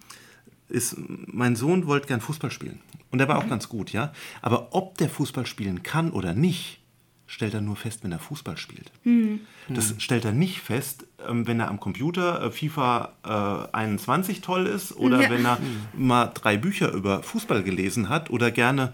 ist, 0.68 0.96
mein 0.98 1.56
Sohn 1.56 1.86
wollte 1.86 2.06
gern 2.06 2.20
Fußball 2.20 2.50
spielen. 2.50 2.80
Und 3.10 3.18
der 3.18 3.28
war 3.28 3.38
auch 3.38 3.48
ganz 3.48 3.68
gut, 3.68 3.92
ja. 3.92 4.12
Aber 4.42 4.74
ob 4.74 4.96
der 4.98 5.08
Fußball 5.08 5.44
spielen 5.44 5.82
kann 5.82 6.10
oder 6.12 6.34
nicht, 6.34 6.80
stellt 7.26 7.54
er 7.54 7.60
nur 7.60 7.76
fest, 7.76 8.04
wenn 8.04 8.12
er 8.12 8.18
Fußball 8.18 8.56
spielt. 8.56 8.92
Mhm. 9.04 9.40
Das 9.68 9.94
stellt 9.98 10.24
er 10.24 10.32
nicht 10.32 10.60
fest, 10.60 11.05
wenn 11.28 11.60
er 11.60 11.68
am 11.68 11.80
Computer 11.80 12.42
äh, 12.42 12.50
FIFA 12.50 13.68
21 13.72 14.38
äh, 14.38 14.40
toll 14.40 14.66
ist 14.66 14.96
oder 14.96 15.22
ja. 15.22 15.30
wenn 15.30 15.44
er 15.44 15.58
mal 15.94 16.26
drei 16.26 16.56
Bücher 16.56 16.92
über 16.92 17.22
Fußball 17.22 17.62
gelesen 17.62 18.08
hat 18.08 18.30
oder 18.30 18.50
gerne 18.50 18.92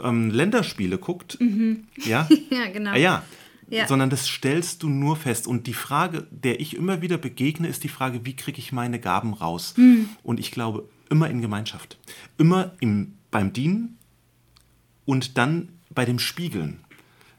ähm, 0.00 0.30
Länderspiele 0.30 0.98
guckt. 0.98 1.40
Mhm. 1.40 1.84
Ja? 2.04 2.28
ja, 2.50 2.70
genau. 2.72 2.92
Ah, 2.92 2.96
ja, 2.96 3.22
ja. 3.68 3.86
sondern 3.86 4.10
das 4.10 4.26
stellst 4.26 4.82
du 4.82 4.88
nur 4.88 5.16
fest. 5.16 5.46
Und 5.46 5.66
die 5.66 5.74
Frage, 5.74 6.26
der 6.30 6.60
ich 6.60 6.76
immer 6.76 7.02
wieder 7.02 7.18
begegne, 7.18 7.68
ist 7.68 7.84
die 7.84 7.88
Frage, 7.88 8.24
wie 8.24 8.36
kriege 8.36 8.58
ich 8.58 8.72
meine 8.72 8.98
Gaben 8.98 9.34
raus? 9.34 9.74
Mhm. 9.76 10.08
Und 10.22 10.40
ich 10.40 10.50
glaube, 10.50 10.88
immer 11.10 11.28
in 11.30 11.40
Gemeinschaft. 11.40 11.98
Immer 12.36 12.72
im, 12.80 13.14
beim 13.30 13.52
Dienen 13.52 13.98
und 15.04 15.38
dann 15.38 15.70
bei 15.90 16.04
dem 16.04 16.18
Spiegeln. 16.18 16.80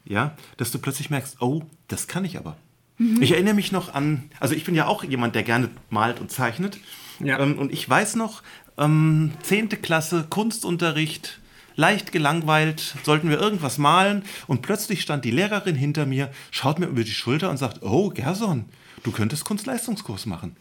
Ja, 0.05 0.35
dass 0.57 0.71
du 0.71 0.79
plötzlich 0.79 1.09
merkst, 1.11 1.39
oh, 1.39 1.63
das 1.87 2.07
kann 2.07 2.25
ich 2.25 2.37
aber. 2.37 2.57
Mhm. 2.99 3.21
Ich 3.21 3.31
erinnere 3.31 3.55
mich 3.55 3.71
noch 3.71 3.93
an, 3.93 4.29
also 4.39 4.53
ich 4.53 4.65
bin 4.65 4.75
ja 4.75 4.85
auch 4.85 5.03
jemand, 5.03 5.33
der 5.33 5.43
gerne 5.43 5.69
malt 5.89 6.19
und 6.19 6.29
zeichnet. 6.29 6.77
Ja. 7.19 7.39
Ähm, 7.39 7.57
und 7.57 7.71
ich 7.73 7.89
weiß 7.89 8.15
noch, 8.15 8.43
ähm, 8.77 9.31
10. 9.41 9.69
Klasse, 9.81 10.27
Kunstunterricht, 10.29 11.39
leicht 11.75 12.11
gelangweilt, 12.11 12.95
sollten 13.03 13.29
wir 13.29 13.39
irgendwas 13.39 13.77
malen 13.77 14.23
und 14.47 14.61
plötzlich 14.61 15.01
stand 15.01 15.25
die 15.25 15.31
Lehrerin 15.31 15.75
hinter 15.75 16.05
mir, 16.05 16.29
schaut 16.51 16.77
mir 16.77 16.87
über 16.87 17.03
die 17.03 17.11
Schulter 17.11 17.49
und 17.49 17.57
sagt, 17.57 17.81
oh 17.83 18.09
Gerson, 18.09 18.65
du 19.03 19.11
könntest 19.11 19.45
Kunstleistungskurs 19.45 20.25
machen. 20.25 20.57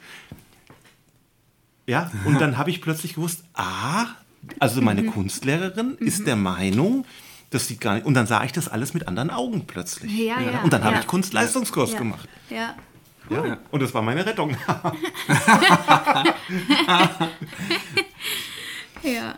Ja, 1.86 2.10
und 2.24 2.34
dann 2.40 2.56
habe 2.56 2.70
ich 2.70 2.80
plötzlich 2.80 3.14
gewusst, 3.14 3.44
ah, 3.54 4.06
also 4.60 4.80
meine 4.80 5.02
mhm. 5.02 5.10
Kunstlehrerin 5.10 5.96
mhm. 5.98 6.06
ist 6.06 6.26
der 6.26 6.36
Meinung, 6.36 7.04
das 7.50 7.66
sieht 7.66 7.80
gar 7.80 7.94
nicht. 7.94 8.06
Und 8.06 8.14
dann 8.14 8.26
sah 8.26 8.44
ich 8.44 8.52
das 8.52 8.68
alles 8.68 8.94
mit 8.94 9.08
anderen 9.08 9.30
Augen 9.30 9.66
plötzlich. 9.66 10.12
Ja, 10.12 10.40
ja. 10.40 10.62
Und 10.62 10.72
dann 10.72 10.82
ja. 10.82 10.88
habe 10.88 10.98
ich 11.00 11.06
Kunstleistungskurs 11.06 11.92
ja. 11.92 11.98
gemacht. 11.98 12.28
Ja. 12.50 12.74
Ja, 13.30 13.58
und 13.70 13.82
das 13.82 13.92
war 13.92 14.00
meine 14.00 14.24
Rettung. 14.24 14.50
ja. 19.02 19.36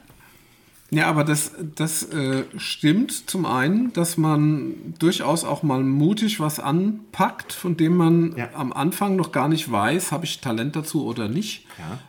Ja, 0.92 1.06
aber 1.06 1.22
das, 1.22 1.52
das 1.76 2.02
äh, 2.02 2.44
stimmt 2.56 3.30
zum 3.30 3.46
einen, 3.46 3.92
dass 3.92 4.16
man 4.16 4.94
durchaus 4.98 5.44
auch 5.44 5.62
mal 5.62 5.84
mutig 5.84 6.40
was 6.40 6.58
anpackt, 6.58 7.52
von 7.52 7.76
dem 7.76 7.96
man 7.96 8.36
ja. 8.36 8.48
am 8.54 8.72
Anfang 8.72 9.14
noch 9.14 9.30
gar 9.30 9.48
nicht 9.48 9.70
weiß, 9.70 10.10
habe 10.10 10.24
ich 10.24 10.40
Talent 10.40 10.74
dazu 10.74 11.06
oder 11.06 11.28
nicht. 11.28 11.66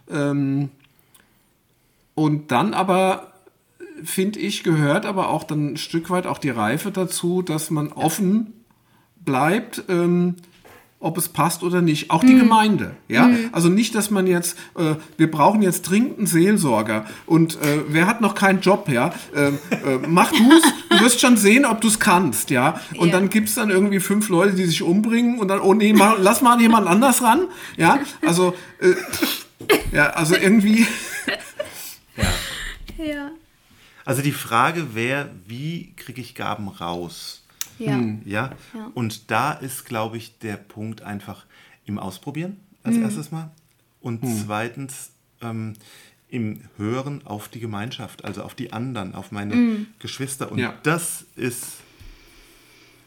Ja. 0.10 0.32
Ähm, 0.32 0.70
und 2.16 2.52
dann 2.52 2.74
aber, 2.74 3.31
finde 4.04 4.40
ich, 4.40 4.64
gehört 4.64 5.06
aber 5.06 5.30
auch 5.30 5.44
dann 5.44 5.74
ein 5.74 5.78
Stück 5.78 6.10
weit 6.10 6.28
auch 6.28 6.38
die 6.38 6.50
Reife 6.50 6.92
dazu, 6.92 7.42
dass 7.42 7.72
man 7.72 7.92
offen 7.92 8.54
bleibt. 9.24 9.84
Ähm, 9.90 10.36
ob 11.02 11.18
es 11.18 11.28
passt 11.30 11.64
oder 11.64 11.82
nicht. 11.82 12.12
Auch 12.12 12.22
die 12.22 12.36
mhm. 12.36 12.40
Gemeinde. 12.40 12.96
Ja? 13.08 13.28
Mhm. 13.28 13.50
Also 13.52 13.70
nicht, 13.70 13.96
dass 13.96 14.12
man 14.12 14.28
jetzt, 14.28 14.58
äh, 14.78 14.96
wir 15.18 15.30
brauchen 15.30 15.62
jetzt 15.62 15.82
dringend 15.82 16.20
einen 16.20 16.28
Seelsorger 16.28 17.06
und 17.26 17.56
äh, 17.56 17.84
wer 17.88 18.08
hat 18.08 18.22
noch 18.22 18.36
keinen 18.36 18.62
Job, 18.62 18.88
ja? 18.88 19.14
Äh, 19.36 19.48
äh 19.48 20.00
mach 20.08 20.32
du's, 20.32 20.64
du 20.90 21.00
wirst 21.02 21.20
schon 21.20 21.38
sehen, 21.38 21.66
ob 21.66 21.82
du 21.82 21.88
es 21.88 22.00
kannst, 22.00 22.52
ja. 22.52 22.80
Und 22.98 23.08
ja. 23.08 23.14
dann 23.14 23.30
gibt 23.30 23.50
es 23.50 23.56
dann 23.56 23.72
irgendwie 23.72 24.00
fünf 24.00 24.30
Leute, 24.30 24.54
die 24.54 24.66
sich 24.66 24.84
umbringen 24.84 25.40
und 25.40 25.48
dann, 25.48 25.60
oh 25.60 25.74
nee, 25.74 25.92
mach, 25.92 26.16
lass 26.20 26.42
mal 26.42 26.62
jemand 26.62 26.88
anders 26.88 27.24
ran. 27.24 27.48
Ja, 27.78 28.00
also, 28.26 28.54
äh, 28.80 28.94
ja, 29.92 30.12
also 30.12 30.36
irgendwie. 30.36 30.86
ja. 32.16 33.04
ja. 33.04 33.32
Also 34.12 34.24
die 34.24 34.34
Frage 34.34 34.93
wäre, 34.93 35.30
wie 35.47 35.93
kriege 35.95 36.19
ich 36.19 36.36
Gaben 36.36 36.67
raus? 36.67 37.45
Ja. 37.80 37.93
Hm, 37.93 38.21
ja? 38.26 38.52
ja. 38.74 38.91
Und 38.93 39.32
da 39.32 39.54
ist, 39.54 39.86
glaube 39.86 40.17
ich, 40.17 40.38
der 40.39 40.58
Punkt 40.58 41.02
einfach 41.02 41.45
im 41.86 41.97
Ausprobieren 41.97 42.58
als 42.84 42.97
mhm. 42.97 43.04
erstes 43.04 43.32
Mal. 43.32 43.52
Und 44.02 44.21
mhm. 44.21 44.38
zweitens 44.45 45.12
ähm, 45.39 45.76
im 46.28 46.60
Hören 46.76 47.26
auf 47.26 47.47
die 47.47 47.62
Gemeinschaft, 47.62 48.26
also 48.26 48.43
auf 48.43 48.54
die 48.54 48.74
anderen, 48.74 49.15
auf 49.15 49.32
meine 49.32 49.56
mhm. 49.56 49.88
Geschwister. 50.00 50.52
Und 50.52 50.60
ja. 50.60 50.74
das 50.84 51.24
ist 51.38 51.78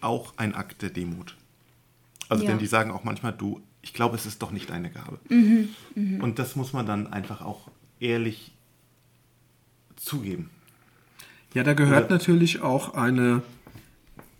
auch 0.00 0.32
ein 0.38 0.54
Akt 0.54 0.80
der 0.80 0.88
Demut. 0.88 1.36
Also, 2.30 2.44
ja. 2.44 2.50
denn 2.52 2.58
die 2.58 2.66
sagen 2.66 2.90
auch 2.90 3.04
manchmal, 3.04 3.34
du, 3.34 3.60
ich 3.82 3.92
glaube, 3.92 4.16
es 4.16 4.24
ist 4.24 4.40
doch 4.40 4.52
nicht 4.52 4.70
deine 4.70 4.90
Gabe. 4.90 5.18
Mhm. 5.28 5.68
Mhm. 5.96 6.22
Und 6.22 6.38
das 6.38 6.56
muss 6.56 6.72
man 6.72 6.86
dann 6.86 7.12
einfach 7.12 7.42
auch 7.42 7.70
ehrlich 8.00 8.52
zugeben. 9.96 10.48
Ja, 11.54 11.62
da 11.62 11.72
gehört 11.72 12.06
Oder, 12.06 12.14
natürlich 12.14 12.60
auch 12.62 12.94
eine 12.94 13.42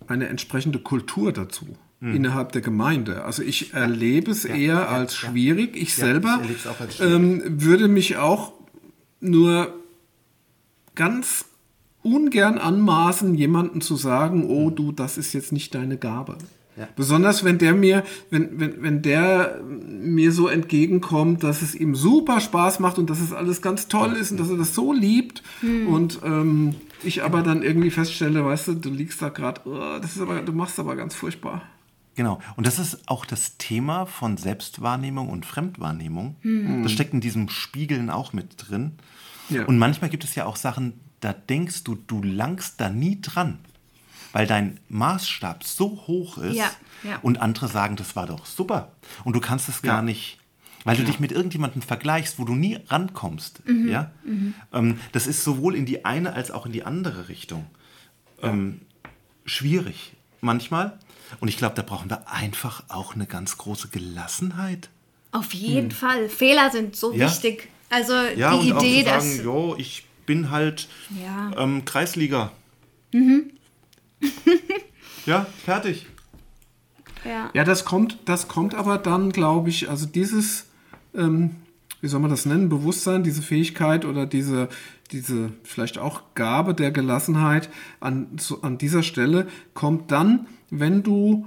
eine 0.06 0.28
entsprechende 0.28 0.78
Kultur 0.78 1.32
dazu 1.32 1.66
mhm. 2.00 2.14
innerhalb 2.14 2.52
der 2.52 2.60
Gemeinde. 2.60 3.24
Also 3.24 3.42
ich 3.42 3.74
erlebe 3.74 4.30
es 4.30 4.44
ja, 4.44 4.54
eher 4.54 4.74
ja, 4.74 4.86
als 4.86 5.14
schwierig. 5.16 5.76
Ich 5.76 5.94
selber 5.94 6.40
ich 6.42 6.66
als 6.66 6.96
schwierig. 6.96 7.14
Ähm, 7.14 7.42
würde 7.62 7.88
mich 7.88 8.16
auch 8.16 8.52
nur 9.20 9.74
ganz 10.94 11.46
ungern 12.02 12.58
anmaßen, 12.58 13.34
jemanden 13.34 13.80
zu 13.80 13.96
sagen, 13.96 14.44
oh 14.48 14.70
du, 14.70 14.92
das 14.92 15.16
ist 15.16 15.32
jetzt 15.32 15.52
nicht 15.52 15.74
deine 15.74 15.96
Gabe. 15.96 16.36
Ja. 16.76 16.88
Besonders 16.96 17.44
wenn 17.44 17.58
der 17.58 17.72
mir, 17.72 18.02
wenn, 18.30 18.58
wenn, 18.58 18.82
wenn 18.82 19.00
der 19.00 19.60
mir 19.62 20.32
so 20.32 20.48
entgegenkommt, 20.48 21.44
dass 21.44 21.62
es 21.62 21.74
ihm 21.74 21.94
super 21.94 22.40
Spaß 22.40 22.80
macht 22.80 22.98
und 22.98 23.08
dass 23.08 23.20
es 23.20 23.32
alles 23.32 23.62
ganz 23.62 23.86
toll 23.86 24.14
ist 24.14 24.32
und 24.32 24.40
dass 24.40 24.50
er 24.50 24.56
das 24.56 24.74
so 24.74 24.92
liebt. 24.92 25.42
Hm. 25.60 25.86
Und 25.86 26.18
ähm, 26.24 26.74
ich 27.04 27.22
aber 27.22 27.42
dann 27.42 27.62
irgendwie 27.62 27.90
feststelle, 27.90 28.44
weißt 28.44 28.68
du, 28.68 28.74
du 28.74 28.90
liegst 28.90 29.22
da 29.22 29.28
gerade, 29.28 29.60
oh, 29.64 29.98
das 30.00 30.16
ist 30.16 30.22
aber, 30.22 30.40
du 30.40 30.52
machst 30.52 30.78
aber 30.78 30.96
ganz 30.96 31.14
furchtbar. 31.14 31.62
Genau. 32.16 32.40
Und 32.56 32.66
das 32.66 32.78
ist 32.78 33.08
auch 33.08 33.24
das 33.26 33.56
Thema 33.58 34.06
von 34.06 34.36
Selbstwahrnehmung 34.36 35.28
und 35.28 35.46
Fremdwahrnehmung. 35.46 36.36
Mhm. 36.42 36.82
Das 36.82 36.92
steckt 36.92 37.12
in 37.12 37.20
diesem 37.20 37.48
Spiegeln 37.48 38.10
auch 38.10 38.32
mit 38.32 38.54
drin. 38.56 38.92
Ja. 39.48 39.64
Und 39.64 39.78
manchmal 39.78 40.10
gibt 40.10 40.24
es 40.24 40.34
ja 40.34 40.46
auch 40.46 40.56
Sachen, 40.56 41.00
da 41.20 41.32
denkst 41.32 41.84
du, 41.84 41.96
du 41.96 42.22
langst 42.22 42.80
da 42.80 42.88
nie 42.88 43.20
dran, 43.20 43.58
weil 44.32 44.46
dein 44.46 44.78
Maßstab 44.88 45.64
so 45.64 46.04
hoch 46.06 46.38
ist. 46.38 46.56
Ja. 46.56 46.70
Ja. 47.02 47.18
Und 47.22 47.40
andere 47.40 47.68
sagen, 47.68 47.96
das 47.96 48.16
war 48.16 48.26
doch 48.26 48.46
super. 48.46 48.92
Und 49.24 49.34
du 49.34 49.40
kannst 49.40 49.68
es 49.68 49.82
gar 49.82 50.02
nicht. 50.02 50.38
Weil 50.84 50.96
du 50.96 51.04
dich 51.04 51.18
mit 51.18 51.32
irgendjemandem 51.32 51.82
vergleichst, 51.82 52.38
wo 52.38 52.44
du 52.44 52.54
nie 52.54 52.78
rankommst. 52.88 53.62
Ja? 53.66 54.10
Ähm, 54.72 55.00
das 55.12 55.26
ist 55.26 55.42
sowohl 55.44 55.74
in 55.74 55.86
die 55.86 56.04
eine 56.04 56.34
als 56.34 56.50
auch 56.50 56.66
in 56.66 56.72
die 56.72 56.84
andere 56.84 57.28
Richtung 57.28 57.64
ähm, 58.42 58.80
schwierig 59.44 60.12
manchmal. 60.40 60.98
Und 61.40 61.48
ich 61.48 61.56
glaube, 61.56 61.74
da 61.74 61.82
brauchen 61.82 62.10
wir 62.10 62.30
einfach 62.30 62.84
auch 62.88 63.14
eine 63.14 63.26
ganz 63.26 63.56
große 63.58 63.88
Gelassenheit. 63.88 64.90
Auf 65.32 65.52
jeden 65.54 65.90
Fall. 65.90 66.28
Fehler 66.28 66.70
sind 66.70 66.94
so 66.96 67.12
Hm. 67.12 67.18
Ja. 67.20 67.26
wichtig. 67.28 67.68
Also 67.90 68.12
Ja, 68.36 68.56
die 68.58 68.72
und 68.72 68.82
Idee, 68.82 69.00
auch 69.10 69.18
zu 69.18 69.24
sagen, 69.26 69.36
dass. 69.36 69.44
jo, 69.44 69.74
ich 69.78 70.04
bin 70.26 70.50
halt 70.50 70.88
Ja. 71.22 71.50
ähm, 71.56 71.84
Kreisliga. 71.84 72.52
ja, 75.26 75.46
fertig. 75.64 76.06
Ja. 77.24 77.50
Ja, 77.54 77.64
das 77.64 77.84
kommt, 77.84 78.18
das 78.26 78.48
kommt 78.48 78.74
aber 78.74 78.98
dann, 78.98 79.30
glaube 79.32 79.70
ich, 79.70 79.88
also 79.88 80.06
dieses, 80.06 80.66
ähm, 81.14 81.50
wie 82.00 82.08
soll 82.08 82.20
man 82.20 82.30
das 82.30 82.44
nennen, 82.44 82.68
Bewusstsein, 82.68 83.22
diese 83.22 83.40
Fähigkeit 83.40 84.04
oder 84.04 84.26
diese, 84.26 84.68
diese 85.10 85.52
vielleicht 85.62 85.98
auch 85.98 86.22
Gabe 86.34 86.74
der 86.74 86.90
Gelassenheit 86.90 87.70
an, 88.00 88.36
zu, 88.36 88.62
an 88.62 88.76
dieser 88.76 89.02
Stelle 89.02 89.46
kommt 89.72 90.12
dann, 90.12 90.46
wenn 90.70 91.02
du 91.02 91.46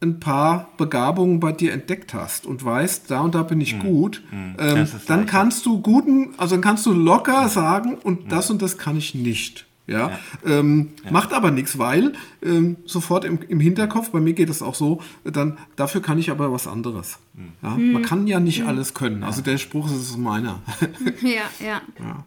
ein 0.00 0.20
paar 0.20 0.68
Begabungen 0.76 1.40
bei 1.40 1.50
dir 1.52 1.72
entdeckt 1.72 2.14
hast 2.14 2.46
und 2.46 2.64
weißt, 2.64 3.10
da 3.10 3.20
und 3.20 3.34
da 3.34 3.42
bin 3.42 3.60
ich 3.60 3.78
gut, 3.80 4.22
ähm, 4.32 4.54
Das 4.58 4.94
ist 4.94 5.10
dann 5.10 5.26
kannst 5.26 5.66
du 5.66 5.80
guten, 5.80 6.34
also 6.36 6.54
dann 6.54 6.62
kannst 6.62 6.86
du 6.86 6.92
locker 6.92 7.48
sagen, 7.48 7.94
und 7.94 8.30
das 8.30 8.50
und 8.50 8.62
das 8.62 8.78
kann 8.78 8.96
ich 8.96 9.14
nicht. 9.14 9.66
Ja, 9.86 10.18
Ähm, 10.46 10.92
macht 11.10 11.32
aber 11.34 11.50
nichts, 11.50 11.78
weil 11.78 12.14
ähm, 12.42 12.76
sofort 12.86 13.24
im, 13.24 13.40
im 13.48 13.60
Hinterkopf, 13.60 14.10
bei 14.10 14.20
mir 14.20 14.32
geht 14.32 14.48
es 14.48 14.62
auch 14.62 14.74
so, 14.74 15.02
dann 15.24 15.58
dafür 15.76 16.00
kann 16.00 16.18
ich 16.18 16.30
aber 16.30 16.50
was 16.52 16.66
anderes. 16.66 17.18
Ja? 17.62 17.76
Man 17.76 18.02
kann 18.02 18.26
ja 18.26 18.40
nicht 18.40 18.64
alles 18.64 18.94
können. 18.94 19.22
Also 19.22 19.42
der 19.42 19.58
Spruch 19.58 19.90
ist 19.90 20.16
meiner. 20.16 20.62
ja, 21.22 21.42
ja. 21.64 21.82
Ja. 22.00 22.24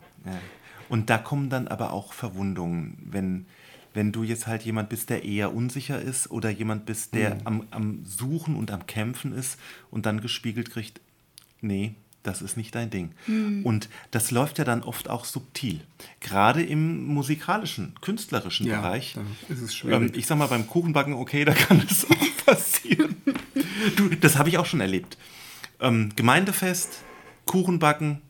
Und 0.89 1.09
da 1.09 1.17
kommen 1.17 1.49
dann 1.49 1.67
aber 1.67 1.93
auch 1.93 2.13
Verwundungen, 2.13 2.97
wenn, 3.09 3.45
wenn 3.93 4.11
du 4.11 4.23
jetzt 4.23 4.45
halt 4.47 4.61
jemand 4.63 4.89
bist, 4.89 5.09
der 5.09 5.25
eher 5.25 5.53
unsicher 5.53 5.99
ist 5.99 6.29
oder 6.29 6.49
jemand 6.49 6.85
bist, 6.85 7.15
der 7.15 7.37
am, 7.43 7.63
am 7.71 8.05
Suchen 8.05 8.55
und 8.55 8.71
am 8.71 8.85
Kämpfen 8.85 9.33
ist 9.33 9.59
und 9.89 10.05
dann 10.05 10.21
gespiegelt 10.21 10.69
kriegt, 10.69 11.01
nee, 11.61 11.95
das 12.23 12.41
ist 12.41 12.57
nicht 12.57 12.75
dein 12.75 12.89
Ding. 12.89 13.11
Und 13.63 13.87
das 14.11 14.31
läuft 14.31 14.57
ja 14.57 14.65
dann 14.65 14.83
oft 14.83 15.09
auch 15.09 15.23
subtil. 15.23 15.79
Gerade 16.19 16.61
im 16.63 17.05
musikalischen, 17.05 17.95
künstlerischen 18.01 18.67
Ja, 18.67 18.81
Bereich. 18.81 19.15
ist 19.47 19.61
es 19.61 19.71
Ähm, 19.71 19.77
schwierig. 19.77 20.17
ich 20.17 20.27
sag 20.27 20.37
mal, 20.37 20.47
beim 20.47 20.67
Kuchenbacken, 20.67 21.13
okay, 21.13 21.45
da 21.45 21.53
kann 21.53 21.81
es 21.89 22.05
auch 22.09 22.45
passieren. 22.45 23.15
du, 23.95 24.09
das 24.09 24.37
habe 24.37 24.49
ich 24.49 24.57
auch 24.57 24.65
schon 24.65 24.81
erlebt. 24.81 25.17
Ähm, 25.79 26.09
Gemeindefest, 26.15 26.99
Kuchenbacken, 27.45 28.21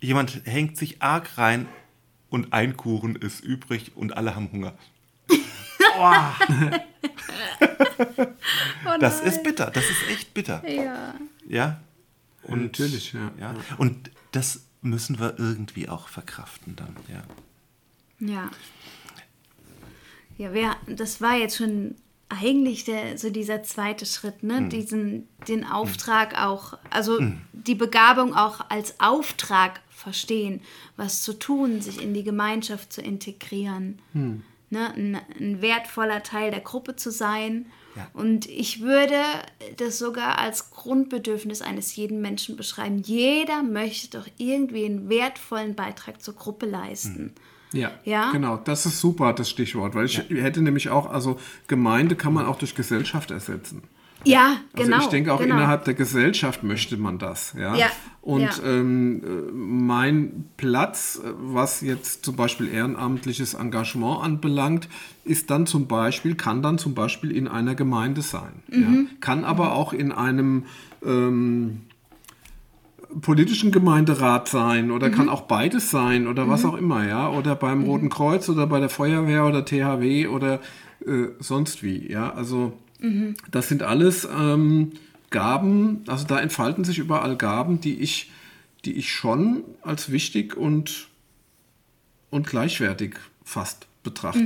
jemand 0.00 0.42
hängt 0.44 0.76
sich 0.76 1.02
arg 1.02 1.38
rein 1.38 1.66
und 2.30 2.52
ein 2.52 2.76
Kuchen 2.76 3.16
ist 3.16 3.40
übrig 3.40 3.92
und 3.96 4.16
alle 4.16 4.36
haben 4.36 4.50
Hunger. 4.52 4.74
Oh 8.84 8.98
Das 8.98 9.18
nein. 9.20 9.28
ist 9.28 9.42
bitter, 9.42 9.70
das 9.70 9.84
ist 9.84 10.08
echt 10.10 10.34
bitter. 10.34 10.62
Ja. 10.68 11.14
Ja. 11.48 11.80
Und, 12.44 12.62
natürlich, 12.62 13.12
ja. 13.12 13.32
ja. 13.38 13.54
Und 13.78 14.10
das 14.32 14.66
müssen 14.80 15.18
wir 15.20 15.38
irgendwie 15.38 15.88
auch 15.88 16.08
verkraften 16.08 16.76
dann, 16.76 16.96
ja. 17.08 17.22
Ja. 18.18 18.50
Ja, 20.38 20.54
wir, 20.54 20.76
das 20.86 21.20
war 21.20 21.36
jetzt 21.36 21.56
schon 21.56 21.96
eigentlich 22.28 22.84
der, 22.84 23.18
so 23.18 23.30
dieser 23.30 23.62
zweite 23.62 24.06
Schritt, 24.06 24.42
ne? 24.42 24.68
Diesen, 24.68 25.28
den 25.48 25.64
Auftrag 25.64 26.40
auch, 26.42 26.78
also 26.88 27.20
die 27.52 27.74
Begabung 27.74 28.34
auch 28.34 28.70
als 28.70 28.98
Auftrag 29.00 29.80
verstehen, 29.90 30.62
was 30.96 31.22
zu 31.22 31.38
tun, 31.38 31.80
sich 31.80 32.02
in 32.02 32.14
die 32.14 32.24
Gemeinschaft 32.24 32.92
zu 32.92 33.02
integrieren. 33.02 34.00
Ne? 34.70 34.94
Ein, 34.94 35.20
ein 35.38 35.60
wertvoller 35.60 36.22
Teil 36.22 36.50
der 36.50 36.60
Gruppe 36.60 36.96
zu 36.96 37.10
sein. 37.10 37.66
Ja. 37.96 38.08
Und 38.14 38.48
ich 38.48 38.80
würde 38.80 39.20
das 39.76 39.98
sogar 39.98 40.38
als 40.38 40.70
Grundbedürfnis 40.70 41.60
eines 41.62 41.94
jeden 41.96 42.20
Menschen 42.22 42.56
beschreiben. 42.56 43.02
Jeder 43.04 43.62
möchte 43.62 44.18
doch 44.18 44.26
irgendwie 44.38 44.86
einen 44.86 45.08
wertvollen 45.08 45.74
Beitrag 45.74 46.22
zur 46.22 46.34
Gruppe 46.34 46.66
leisten. 46.66 47.34
Ja, 47.72 47.90
Ja? 48.04 48.30
genau. 48.32 48.56
Das 48.58 48.86
ist 48.86 49.00
super, 49.00 49.32
das 49.32 49.48
Stichwort. 49.50 49.94
Weil 49.94 50.06
ich 50.06 50.18
hätte 50.30 50.62
nämlich 50.62 50.90
auch, 50.90 51.10
also 51.10 51.38
Gemeinde 51.68 52.16
kann 52.16 52.32
man 52.34 52.46
auch 52.46 52.56
durch 52.58 52.74
Gesellschaft 52.74 53.30
ersetzen. 53.30 53.82
Ja, 54.24 54.56
Also 54.74 54.90
genau. 54.90 55.02
ich 55.02 55.08
denke 55.08 55.32
auch 55.32 55.40
genau. 55.40 55.56
innerhalb 55.56 55.84
der 55.84 55.94
Gesellschaft 55.94 56.62
möchte 56.62 56.96
man 56.96 57.18
das. 57.18 57.54
Ja. 57.58 57.74
Ja, 57.76 57.86
Und 58.20 58.40
ja. 58.42 58.50
Ähm, 58.64 59.22
äh, 59.24 59.52
mein 59.52 60.44
Platz, 60.56 61.20
äh, 61.24 61.28
was 61.38 61.80
jetzt 61.80 62.24
zum 62.24 62.36
Beispiel 62.36 62.68
ehrenamtliches 62.72 63.54
Engagement 63.54 64.22
anbelangt, 64.22 64.88
ist 65.24 65.50
dann 65.50 65.66
zum 65.66 65.86
Beispiel, 65.86 66.34
kann 66.34 66.62
dann 66.62 66.78
zum 66.78 66.94
Beispiel 66.94 67.30
in 67.32 67.48
einer 67.48 67.74
Gemeinde 67.74 68.22
sein. 68.22 68.62
Mhm. 68.70 68.82
Ja. 68.82 69.16
Kann 69.20 69.44
aber 69.44 69.72
auch 69.74 69.92
in 69.92 70.12
einem 70.12 70.64
ähm, 71.04 71.82
politischen 73.20 73.72
Gemeinderat 73.72 74.48
sein 74.48 74.90
oder 74.90 75.08
Mhm. 75.08 75.12
kann 75.12 75.28
auch 75.28 75.42
beides 75.42 75.90
sein 75.90 76.26
oder 76.26 76.48
was 76.48 76.64
auch 76.64 76.74
immer, 76.74 77.06
ja, 77.06 77.28
oder 77.28 77.54
beim 77.54 77.80
Mhm. 77.80 77.84
Roten 77.84 78.08
Kreuz 78.08 78.48
oder 78.48 78.66
bei 78.66 78.80
der 78.80 78.88
Feuerwehr 78.88 79.44
oder 79.46 79.64
THW 79.64 80.28
oder 80.28 80.60
äh, 81.06 81.26
sonst 81.40 81.82
wie, 81.82 82.10
ja, 82.10 82.32
also 82.32 82.72
Mhm. 83.02 83.34
das 83.50 83.68
sind 83.68 83.82
alles 83.82 84.24
ähm, 84.24 84.92
Gaben, 85.30 86.04
also 86.06 86.26
da 86.26 86.40
entfalten 86.40 86.84
sich 86.84 86.98
überall 86.98 87.36
Gaben, 87.36 87.80
die 87.80 87.98
ich, 87.98 88.30
die 88.84 88.92
ich 88.92 89.12
schon 89.12 89.64
als 89.82 90.12
wichtig 90.12 90.56
und, 90.56 91.08
und 92.30 92.46
gleichwertig 92.46 93.16
fast 93.44 93.86
betrachte. 94.02 94.40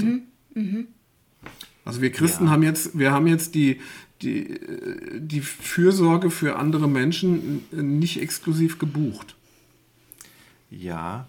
Also 1.85 2.01
wir 2.01 2.11
Christen 2.11 2.51
haben 2.51 2.63
jetzt, 2.63 2.99
wir 2.99 3.13
haben 3.13 3.27
jetzt 3.27 3.55
die, 3.55 3.81
die, 4.23 4.51
äh, 4.51 5.21
die 5.21 5.41
Fürsorge 5.41 6.31
für 6.31 6.57
andere 6.57 6.89
Menschen 6.89 7.65
nicht 7.71 8.21
exklusiv 8.21 8.79
gebucht. 8.79 9.37
Ja, 10.71 11.27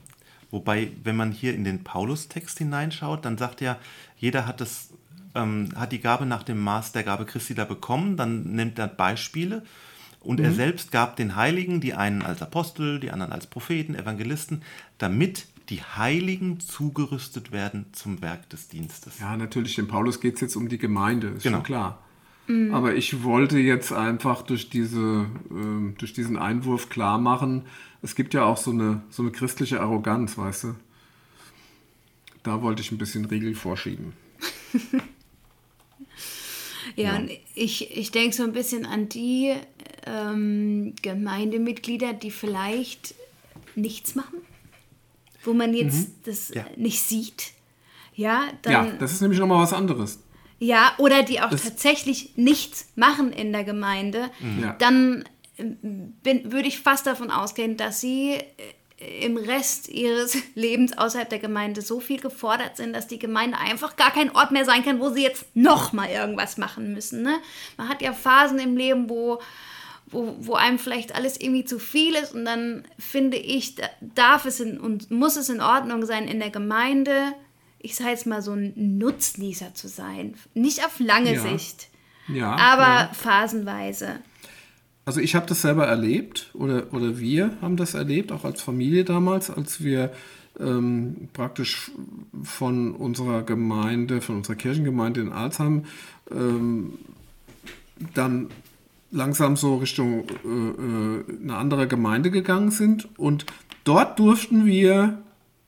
wobei, 0.49 0.91
wenn 1.03 1.15
man 1.15 1.31
hier 1.31 1.53
in 1.53 1.63
den 1.63 1.83
Paulus-Text 1.83 2.57
hineinschaut, 2.57 3.25
dann 3.25 3.37
sagt 3.37 3.61
er, 3.61 3.79
jeder 4.17 4.47
hat, 4.47 4.61
das, 4.61 4.89
ähm, 5.35 5.69
hat 5.75 5.91
die 5.91 5.99
Gabe 5.99 6.25
nach 6.25 6.43
dem 6.43 6.59
Maß 6.59 6.91
der 6.91 7.03
Gabe 7.03 7.25
Christi 7.25 7.55
da 7.55 7.65
bekommen, 7.65 8.17
dann 8.17 8.43
nimmt 8.53 8.79
er 8.79 8.87
Beispiele 8.87 9.63
und 10.19 10.39
er 10.39 10.51
selbst 10.51 10.91
gab 10.91 11.15
den 11.15 11.35
Heiligen, 11.35 11.79
die 11.79 11.93
einen 11.93 12.21
als 12.21 12.41
Apostel, 12.41 12.99
die 12.99 13.11
anderen 13.11 13.31
als 13.31 13.47
Propheten, 13.47 13.95
Evangelisten, 13.95 14.61
damit 14.97 15.45
die 15.69 15.81
Heiligen 15.81 16.59
zugerüstet 16.59 17.51
werden 17.51 17.85
zum 17.91 18.21
Werk 18.21 18.49
des 18.49 18.67
Dienstes. 18.69 19.19
Ja, 19.19 19.35
natürlich, 19.37 19.75
dem 19.75 19.87
Paulus 19.87 20.19
geht 20.19 20.35
es 20.35 20.41
jetzt 20.41 20.55
um 20.55 20.69
die 20.69 20.77
Gemeinde, 20.77 21.27
ist 21.27 21.43
Genau. 21.43 21.57
schon 21.57 21.63
klar. 21.65 22.01
Aber 22.71 22.95
ich 22.95 23.23
wollte 23.23 23.59
jetzt 23.59 23.91
einfach 23.91 24.41
durch, 24.41 24.69
diese, 24.69 25.25
ähm, 25.51 25.95
durch 25.97 26.13
diesen 26.13 26.37
Einwurf 26.37 26.87
klar 26.87 27.17
machen, 27.19 27.63
es 28.01 28.15
gibt 28.15 28.33
ja 28.33 28.45
auch 28.45 28.55
so 28.55 28.71
eine, 28.71 29.01
so 29.09 29.21
eine 29.23 29.31
christliche 29.33 29.81
Arroganz, 29.81 30.37
weißt 30.37 30.63
du? 30.63 30.75
Da 32.43 32.61
wollte 32.61 32.81
ich 32.81 32.91
ein 32.93 32.97
bisschen 32.97 33.25
Riegel 33.25 33.53
vorschieben. 33.53 34.13
Ja, 36.95 37.15
und 37.17 37.29
ich, 37.55 37.95
ich 37.97 38.11
denke 38.11 38.35
so 38.35 38.43
ein 38.43 38.53
bisschen 38.53 38.85
an 38.85 39.09
die 39.09 39.53
ähm, 40.05 40.93
Gemeindemitglieder, 41.01 42.13
die 42.13 42.31
vielleicht 42.31 43.13
nichts 43.75 44.15
machen, 44.15 44.39
wo 45.43 45.53
man 45.53 45.73
jetzt 45.73 46.09
das 46.25 46.49
Ja. 46.53 46.65
nicht 46.75 47.01
sieht. 47.01 47.51
Ja, 48.15 48.47
dann, 48.63 48.73
ja, 48.73 48.91
das 48.99 49.11
ist 49.13 49.21
nämlich 49.21 49.39
nochmal 49.39 49.61
was 49.61 49.73
anderes. 49.73 50.19
Ja, 50.59 50.93
oder 50.97 51.21
die 51.21 51.39
auch 51.41 51.49
Das- 51.51 51.63
tatsächlich 51.65 52.35
nichts 52.35 52.87
machen 52.95 53.31
in 53.31 53.51
der 53.51 53.63
Gemeinde, 53.63 54.31
Ja. 54.61 54.73
dann 54.79 55.23
ähm, 55.59 56.13
bin, 56.23 56.51
würde 56.51 56.67
ich 56.67 56.79
fast 56.79 57.05
davon 57.05 57.29
ausgehen, 57.31 57.77
dass 57.77 58.01
sie 58.01 58.33
äh, 58.33 58.43
im 58.97 59.37
Rest 59.37 59.89
ihres 59.89 60.37
Lebens 60.55 60.97
außerhalb 60.97 61.29
der 61.29 61.39
Gemeinde 61.39 61.81
so 61.81 61.99
viel 61.99 62.19
gefordert 62.19 62.77
sind, 62.77 62.93
dass 62.93 63.07
die 63.07 63.19
Gemeinde 63.19 63.57
einfach 63.57 63.95
gar 63.95 64.11
kein 64.11 64.35
Ort 64.35 64.51
mehr 64.51 64.65
sein 64.65 64.83
kann, 64.83 64.99
wo 64.99 65.09
sie 65.09 65.21
jetzt 65.23 65.45
noch 65.55 65.93
mal 65.93 66.09
irgendwas 66.09 66.57
machen 66.57 66.93
müssen. 66.93 67.21
Ne? 67.21 67.37
Man 67.77 67.89
hat 67.89 68.01
ja 68.01 68.13
Phasen 68.13 68.57
im 68.59 68.75
Leben, 68.75 69.07
wo, 69.09 69.39
wo, 70.07 70.35
wo 70.39 70.53
einem 70.55 70.79
vielleicht 70.79 71.13
alles 71.13 71.39
irgendwie 71.39 71.65
zu 71.65 71.77
viel 71.79 72.15
ist 72.15 72.33
und 72.33 72.45
dann 72.45 72.85
finde 72.97 73.37
ich, 73.37 73.75
da- 73.75 73.89
darf 74.01 74.45
es 74.45 74.59
in, 74.59 74.79
und 74.79 75.11
muss 75.11 75.35
es 75.35 75.49
in 75.49 75.61
Ordnung 75.61 76.05
sein, 76.05 76.27
in 76.27 76.39
der 76.39 76.49
Gemeinde, 76.49 77.33
ich 77.79 77.95
sage 77.95 78.09
jetzt 78.11 78.25
mal 78.25 78.41
so 78.41 78.53
ein 78.53 78.73
Nutznießer 78.97 79.75
zu 79.75 79.87
sein. 79.87 80.33
Nicht 80.55 80.83
auf 80.83 80.99
lange 80.99 81.35
Ja. 81.35 81.41
Sicht, 81.41 81.89
Ja, 82.27 82.55
aber 82.55 82.81
ja. 82.83 83.11
phasenweise. 83.13 84.19
Also 85.07 85.21
ich 85.21 85.35
habe 85.35 85.45
das 85.45 85.61
selber 85.61 85.87
erlebt 85.87 86.49
oder, 86.53 86.91
oder 86.91 87.17
wir 87.17 87.51
haben 87.61 87.77
das 87.77 87.93
erlebt, 87.93 88.33
auch 88.33 88.43
als 88.43 88.61
Familie 88.61 89.05
damals, 89.05 89.49
als 89.49 89.81
wir 89.81 90.11
ähm, 90.59 91.29
praktisch 91.31 91.91
von 92.43 92.91
unserer 92.91 93.43
Gemeinde, 93.43 94.19
von 94.19 94.35
unserer 94.35 94.57
Kirchengemeinde 94.57 95.21
in 95.21 95.31
Alzheim 95.31 95.85
ähm, 96.29 96.95
dann 98.15 98.49
langsam 99.09 99.55
so 99.55 99.77
Richtung 99.77 100.25
äh, 100.43 100.49
äh, 100.49 101.41
eine 101.41 101.55
andere 101.55 101.87
Gemeinde 101.87 102.29
gegangen 102.29 102.71
sind. 102.71 103.07
Und 103.17 103.45
dort 103.85 104.19
durften 104.19 104.65
wir 104.65 105.19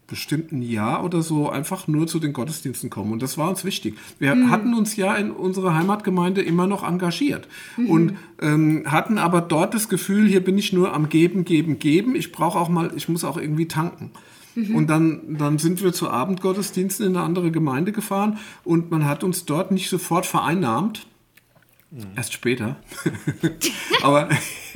bestimmt 0.09 0.51
ein 0.51 0.61
Jahr 0.61 1.03
oder 1.03 1.21
so 1.21 1.49
einfach 1.49 1.87
nur 1.87 2.07
zu 2.07 2.19
den 2.19 2.33
Gottesdiensten 2.33 2.89
kommen. 2.89 3.13
Und 3.13 3.21
das 3.21 3.37
war 3.37 3.49
uns 3.49 3.63
wichtig. 3.63 3.95
Wir 4.17 4.33
mhm. 4.35 4.49
hatten 4.49 4.73
uns 4.73 4.95
ja 4.95 5.15
in 5.15 5.31
unserer 5.31 5.75
Heimatgemeinde 5.75 6.41
immer 6.41 6.67
noch 6.67 6.83
engagiert 6.83 7.47
mhm. 7.77 7.89
und 7.89 8.17
ähm, 8.41 8.83
hatten 8.85 9.17
aber 9.17 9.41
dort 9.41 9.73
das 9.73 9.87
Gefühl, 9.87 10.27
hier 10.27 10.43
bin 10.43 10.57
ich 10.57 10.73
nur 10.73 10.93
am 10.93 11.09
Geben, 11.09 11.45
Geben, 11.45 11.79
Geben. 11.79 12.15
Ich 12.15 12.31
brauche 12.31 12.59
auch 12.59 12.69
mal, 12.69 12.91
ich 12.95 13.07
muss 13.07 13.23
auch 13.23 13.37
irgendwie 13.37 13.67
tanken. 13.67 14.11
Mhm. 14.55 14.75
Und 14.75 14.89
dann, 14.89 15.37
dann 15.37 15.57
sind 15.57 15.83
wir 15.83 15.93
zu 15.93 16.09
Abendgottesdiensten 16.09 17.05
in 17.05 17.15
eine 17.15 17.25
andere 17.25 17.51
Gemeinde 17.51 17.91
gefahren 17.91 18.37
und 18.63 18.91
man 18.91 19.05
hat 19.05 19.23
uns 19.23 19.45
dort 19.45 19.71
nicht 19.71 19.89
sofort 19.89 20.25
vereinnahmt, 20.25 21.05
Mhm. 21.91 22.12
Erst 22.15 22.34
später. 22.34 22.75
aber, 24.04 24.30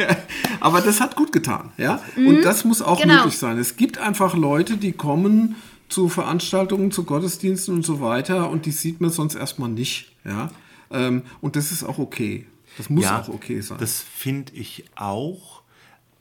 aber 0.60 0.82
das 0.82 1.00
hat 1.00 1.16
gut 1.16 1.32
getan. 1.32 1.72
Ja? 1.78 2.02
Mhm. 2.16 2.28
Und 2.28 2.42
das 2.42 2.66
muss 2.66 2.82
auch 2.82 3.02
genau. 3.02 3.16
möglich 3.16 3.38
sein. 3.38 3.58
Es 3.60 3.76
gibt 3.76 3.98
einfach 3.98 4.36
Leute, 4.36 4.78
die 4.78 4.94
kommen 4.94 5.56
zu 5.90 6.10
Veranstaltungen, 6.10 6.92
zu 6.92 7.04
Gottesdiensten 7.04 7.74
und 7.76 7.86
so 7.86 8.02
weiter 8.02 8.50
und 8.50 8.66
die 8.66 8.72
sieht 8.72 9.00
man 9.00 9.12
sonst 9.12 9.36
erstmal 9.36 9.70
nicht. 9.70 10.12
Ja? 10.26 10.50
Ähm, 10.90 11.24
und 11.42 11.56
das 11.56 11.72
ist 11.72 11.84
auch 11.84 12.00
okay. 12.00 12.48
Das 12.78 12.90
muss 12.90 13.04
ja, 13.04 13.22
auch 13.22 13.30
okay 13.30 13.62
sein. 13.62 13.78
Das 13.78 14.02
finde 14.02 14.54
ich 14.54 14.86
auch. 14.96 15.62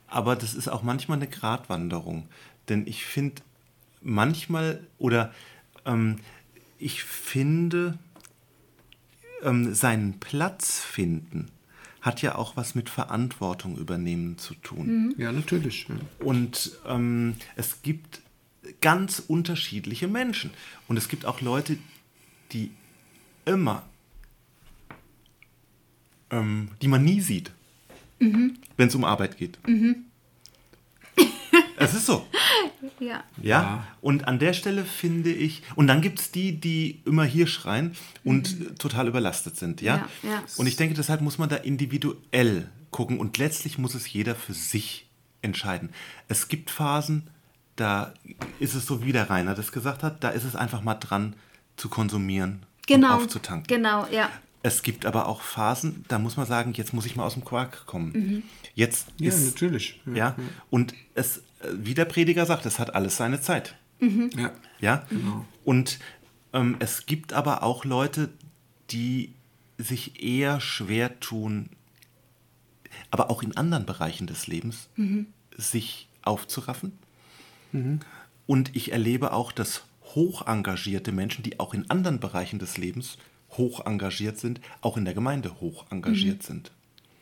Aber 0.07 0.37
das 0.37 0.53
ist 0.53 0.69
auch 0.69 0.83
manchmal 0.83 1.17
eine 1.17 1.27
Gratwanderung. 1.27 2.29
Denn 2.69 2.87
ich 2.87 3.07
finde 3.07 3.41
manchmal 4.03 4.87
oder 4.99 5.33
ähm, 5.87 6.17
ich 6.79 7.05
finde, 7.05 7.99
ähm, 9.43 9.75
seinen 9.75 10.21
Platz 10.21 10.81
finden 10.81 11.49
hat 12.01 12.21
ja 12.21 12.35
auch 12.35 12.57
was 12.57 12.75
mit 12.75 12.91
Verantwortung 12.91 13.79
übernehmen 13.79 14.37
zu 14.37 14.55
tun. 14.55 14.87
Mhm. 14.87 15.15
Ja, 15.19 15.31
natürlich. 15.31 15.87
Ja. 15.89 15.95
Und 16.27 16.73
ähm, 16.87 17.37
es 17.55 17.83
gibt 17.83 18.23
ganz 18.81 19.21
unterschiedliche 19.21 20.09
Menschen. 20.09 20.51
Und 20.89 20.97
es 20.97 21.09
gibt 21.09 21.25
auch 21.25 21.41
Leute, 21.41 21.79
die 22.53 22.73
immer, 23.45 23.85
ähm, 26.31 26.71
die 26.83 26.89
man 26.89 27.05
nie 27.05 27.21
sieht, 27.21 27.53
mhm. 28.19 28.59
wenn 28.77 28.89
es 28.89 28.95
um 28.95 29.05
Arbeit 29.05 29.39
geht. 29.39 29.59
Mhm. 29.67 30.07
Es 31.85 31.95
ist 31.95 32.07
so. 32.07 32.27
Ja. 32.99 33.23
ja. 33.41 33.87
Und 34.01 34.27
an 34.27 34.39
der 34.39 34.53
Stelle 34.53 34.85
finde 34.85 35.31
ich, 35.33 35.63
und 35.77 35.87
dann 35.87 36.03
gibt 36.03 36.19
es 36.21 36.31
die, 36.33 36.61
die 36.61 37.01
immer 37.05 37.25
hier 37.25 37.47
schreien 37.47 37.97
und 38.25 38.59
mhm. 38.59 38.79
total 38.79 39.09
überlastet 39.09 39.57
sind. 39.57 39.81
Ja? 39.81 40.09
Ja, 40.23 40.31
ja? 40.31 40.43
Und 40.57 40.67
ich 40.67 40.77
denke, 40.77 40.95
deshalb 40.95 41.21
muss 41.21 41.39
man 41.39 41.49
da 41.49 41.57
individuell 41.57 42.69
gucken 42.91 43.19
und 43.19 43.39
letztlich 43.39 43.79
muss 43.79 43.95
es 43.95 44.13
jeder 44.13 44.35
für 44.35 44.53
sich 44.53 45.09
entscheiden. 45.43 45.91
Es 46.29 46.49
gibt 46.49 46.71
Phasen, 46.71 47.29
da 47.77 48.15
ist 48.59 48.75
es 48.75 48.87
so, 48.87 49.05
wie 49.05 49.13
der 49.13 49.31
Rainer 49.31 49.55
das 49.55 49.73
gesagt 49.73 50.03
hat, 50.03 50.23
da 50.23 50.31
ist 50.31 50.45
es 50.45 50.57
einfach 50.57 50.83
mal 50.83 50.95
dran 50.95 51.35
zu 51.77 51.89
konsumieren 51.89 52.65
genau, 52.87 53.17
und 53.17 53.25
aufzutanken. 53.25 53.67
Genau, 53.67 54.07
ja. 54.11 54.29
Es 54.63 54.83
gibt 54.85 55.07
aber 55.07 55.27
auch 55.27 55.43
Phasen, 55.43 56.05
da 56.07 56.21
muss 56.21 56.37
man 56.37 56.47
sagen, 56.47 56.73
jetzt 56.75 56.93
muss 56.93 57.07
ich 57.07 57.17
mal 57.17 57.25
aus 57.25 57.35
dem 57.35 57.45
Quark 57.45 57.85
kommen. 57.87 58.13
Mhm. 58.13 58.43
Jetzt 58.75 59.09
ja, 59.19 59.35
natürlich. 59.35 60.01
Ja, 60.07 60.15
ja, 60.15 60.37
und 60.71 60.95
es 61.15 61.43
wie 61.73 61.95
der 61.95 62.05
Prediger 62.05 62.47
sagt, 62.47 62.67
es 62.67 62.79
hat 62.79 62.95
alles 62.95 63.17
seine 63.17 63.41
Zeit. 63.41 63.75
Mhm. 64.01 64.31
Ja. 64.37 64.53
ja? 64.81 65.07
Genau. 65.09 65.47
Und 65.65 65.99
ähm, 66.53 66.77
es 66.81 67.07
gibt 67.07 67.33
aber 67.33 67.63
auch 67.63 67.85
Leute, 67.85 68.31
die 68.91 69.33
sich 69.79 70.23
eher 70.23 70.61
schwer 70.61 71.19
tun, 71.21 71.71
aber 73.11 73.31
auch 73.31 73.43
in 73.43 73.57
anderen 73.57 73.87
Bereichen 73.87 74.27
des 74.27 74.47
Lebens, 74.47 74.89
mhm. 74.97 75.27
sich 75.57 76.09
aufzuraffen. 76.23 76.99
Mhm. 77.73 78.01
Und 78.47 78.75
ich 78.77 78.93
erlebe 78.93 79.33
auch, 79.33 79.53
dass 79.53 79.85
hoch 80.15 80.47
engagierte 80.47 81.13
Menschen, 81.13 81.43
die 81.43 81.59
auch 81.59 81.75
in 81.75 81.89
anderen 81.91 82.21
Bereichen 82.21 82.59
des 82.59 82.77
Lebens 82.77 83.19
hoch 83.51 83.85
engagiert 83.87 84.39
sind, 84.39 84.61
auch 84.81 84.97
in 84.97 85.05
der 85.05 85.15
Gemeinde 85.15 85.61
hoch 85.61 85.87
engagiert 85.91 86.39
mhm. 86.39 86.47
sind. 86.47 86.73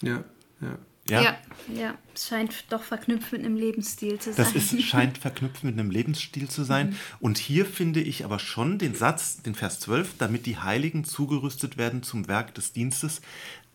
Ja, 0.02 0.24
ja. 0.60 0.78
Ja? 1.08 1.22
ja, 1.22 1.38
ja, 1.74 1.94
es 2.14 2.28
scheint 2.28 2.64
doch 2.70 2.82
verknüpft 2.82 3.32
mit 3.32 3.44
einem 3.44 3.56
Lebensstil 3.56 4.18
zu 4.18 4.32
sein. 4.32 4.44
Das 4.44 4.54
ist, 4.54 4.82
scheint 4.82 5.18
verknüpft 5.18 5.64
mit 5.64 5.78
einem 5.78 5.90
Lebensstil 5.90 6.48
zu 6.48 6.62
sein. 6.62 6.90
Mhm. 6.90 6.96
Und 7.20 7.38
hier 7.38 7.66
finde 7.66 8.00
ich 8.00 8.24
aber 8.24 8.38
schon 8.38 8.78
den 8.78 8.94
Satz, 8.94 9.42
den 9.42 9.54
Vers 9.54 9.80
12, 9.80 10.16
damit 10.18 10.46
die 10.46 10.58
Heiligen 10.58 11.04
zugerüstet 11.04 11.76
werden 11.78 12.02
zum 12.02 12.28
Werk 12.28 12.54
des 12.54 12.72
Dienstes, 12.72 13.22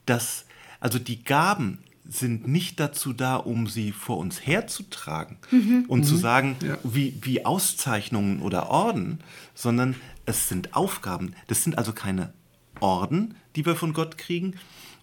dass 0.06 0.46
also 0.80 1.00
die 1.00 1.24
Gaben 1.24 1.80
sind 2.08 2.48
nicht 2.48 2.80
dazu 2.80 3.14
da, 3.14 3.36
um 3.36 3.68
sie 3.68 3.92
vor 3.92 4.18
uns 4.18 4.46
herzutragen 4.46 5.38
mhm. 5.52 5.86
und 5.88 6.02
mhm. 6.02 6.04
zu 6.04 6.16
sagen, 6.16 6.56
ja. 6.64 6.78
wie, 6.84 7.18
wie 7.22 7.46
Auszeichnungen 7.46 8.42
oder 8.42 8.70
Orden, 8.70 9.20
sondern 9.56 9.96
es 10.26 10.48
sind 10.48 10.76
Aufgaben. 10.76 11.36
Das 11.48 11.64
sind 11.64 11.78
also 11.78 11.94
keine 11.94 12.34
Orden, 12.80 13.36
die 13.56 13.66
wir 13.66 13.76
von 13.76 13.94
Gott 13.94 14.18
kriegen, 14.18 14.56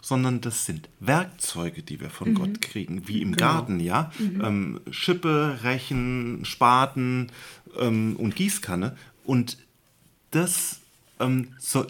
sondern 0.02 0.40
das 0.40 0.66
sind 0.66 0.90
Werkzeuge, 1.00 1.82
die 1.82 2.00
wir 2.00 2.10
von 2.10 2.30
mhm. 2.30 2.34
Gott 2.34 2.60
kriegen, 2.60 3.08
wie 3.08 3.22
im 3.22 3.32
genau. 3.32 3.52
Garten, 3.52 3.80
ja. 3.80 4.10
Mhm. 4.18 4.40
Ähm, 4.44 4.80
Schippe, 4.90 5.60
Rechen, 5.62 6.44
Spaten 6.44 7.30
ähm, 7.78 8.16
und 8.16 8.34
Gießkanne. 8.34 8.96
Und 9.24 9.58
das 10.32 10.80
ähm, 11.20 11.54
so, 11.58 11.86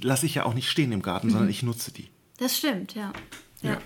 lasse 0.00 0.24
ich 0.24 0.36
ja 0.36 0.44
auch 0.44 0.54
nicht 0.54 0.70
stehen 0.70 0.92
im 0.92 1.02
Garten, 1.02 1.26
mhm. 1.26 1.32
sondern 1.32 1.50
ich 1.50 1.64
nutze 1.64 1.90
die. 1.90 2.08
Das 2.38 2.56
stimmt, 2.56 2.94
ja. 2.94 3.12
ja. 3.60 3.72
ja. 3.72 3.78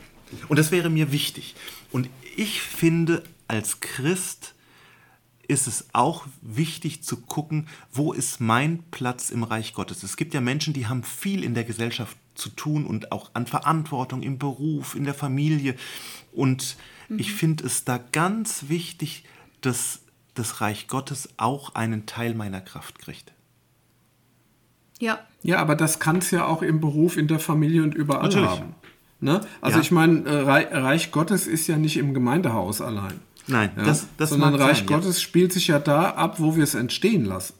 Und 0.49 0.59
das 0.59 0.71
wäre 0.71 0.91
mir 0.91 1.11
wichtig. 1.11 1.55
Und 1.91 2.11
ich 2.37 2.61
finde, 2.61 3.23
als 3.49 3.81
Christ 3.81 4.55
ist 5.49 5.67
es 5.67 5.87
auch 5.93 6.27
wichtig 6.41 7.03
zu 7.03 7.17
gucken, 7.17 7.69
wo 7.93 8.13
ist 8.13 8.41
mein 8.41 8.83
Platz 8.91 9.31
im 9.31 9.43
Reich 9.43 9.75
Gottes. 9.75 10.03
Es 10.03 10.17
gibt 10.17 10.35
ja 10.35 10.41
Menschen, 10.41 10.73
die 10.73 10.87
haben 10.87 11.03
viel 11.03 11.43
in 11.43 11.55
der 11.55 11.65
Gesellschaft 11.65 12.17
zu 12.43 12.51
tun 12.51 12.85
und 12.85 13.13
auch 13.13 13.31
an 13.35 13.47
Verantwortung 13.47 14.23
im 14.23 14.39
Beruf, 14.39 14.95
in 14.95 15.05
der 15.05 15.15
Familie. 15.15 15.77
Und 16.33 16.77
mhm. 17.09 17.19
ich 17.19 17.33
finde 17.33 17.65
es 17.65 17.85
da 17.85 17.99
ganz 18.11 18.65
wichtig, 18.69 19.25
dass 19.61 20.01
das 20.35 20.61
Reich 20.61 20.89
Gottes 20.89 21.29
auch 21.37 21.75
einen 21.75 22.07
Teil 22.07 22.35
meiner 22.35 22.61
Kraft 22.61 22.99
kriegt. 22.99 23.33
Ja. 24.99 25.21
Ja, 25.43 25.59
aber 25.59 25.75
das 25.75 25.99
kann 25.99 26.17
es 26.17 26.31
ja 26.31 26.47
auch 26.47 26.63
im 26.63 26.81
Beruf, 26.81 27.17
in 27.17 27.29
der 27.29 27.39
Familie 27.39 27.83
und 27.83 27.95
überall 27.95 28.25
Natürlich. 28.25 28.49
haben. 28.49 28.75
Ne? 29.21 29.41
Also 29.61 29.79
ja. 29.79 29.83
ich 29.83 29.91
meine, 29.91 30.25
äh, 30.25 30.77
Reich 30.77 31.13
Gottes 31.13 31.47
ist 31.47 31.67
ja 31.67 31.77
nicht 31.77 31.97
im 31.97 32.15
Gemeindehaus 32.15 32.81
allein. 32.81 33.21
Nein, 33.47 33.71
ja? 33.77 33.85
das, 33.85 34.07
das 34.17 34.31
sondern 34.31 34.55
Reich 34.55 34.79
sein, 34.79 34.87
Gottes 34.87 35.17
ja. 35.17 35.23
spielt 35.23 35.53
sich 35.53 35.69
ja 35.69 35.79
da 35.79 36.11
ab, 36.11 36.39
wo 36.39 36.57
wir 36.57 36.65
es 36.65 36.75
entstehen 36.75 37.25
lassen. 37.25 37.55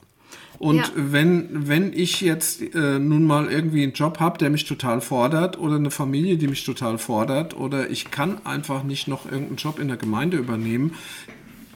Und 0.63 0.77
ja. 0.77 0.91
wenn, 0.95 1.67
wenn 1.67 1.93
ich 1.93 2.21
jetzt 2.21 2.63
äh, 2.63 3.01
nun 3.01 3.27
mal 3.27 3.51
irgendwie 3.51 3.83
einen 3.83 3.95
Job 3.95 4.21
habe, 4.21 4.39
der 4.39 4.49
mich 4.49 4.65
total 4.65 5.01
fordert 5.01 5.59
oder 5.59 5.75
eine 5.75 5.91
Familie, 5.91 6.37
die 6.37 6.47
mich 6.47 6.65
total 6.65 6.99
fordert 6.99 7.57
oder 7.57 7.91
ich 7.91 8.13
kann 8.13 8.47
einfach 8.47 8.85
nicht 8.85 9.09
noch 9.09 9.25
irgendeinen 9.25 9.57
Job 9.57 9.81
in 9.81 9.89
der 9.89 9.97
Gemeinde 9.97 10.37
übernehmen, 10.37 10.95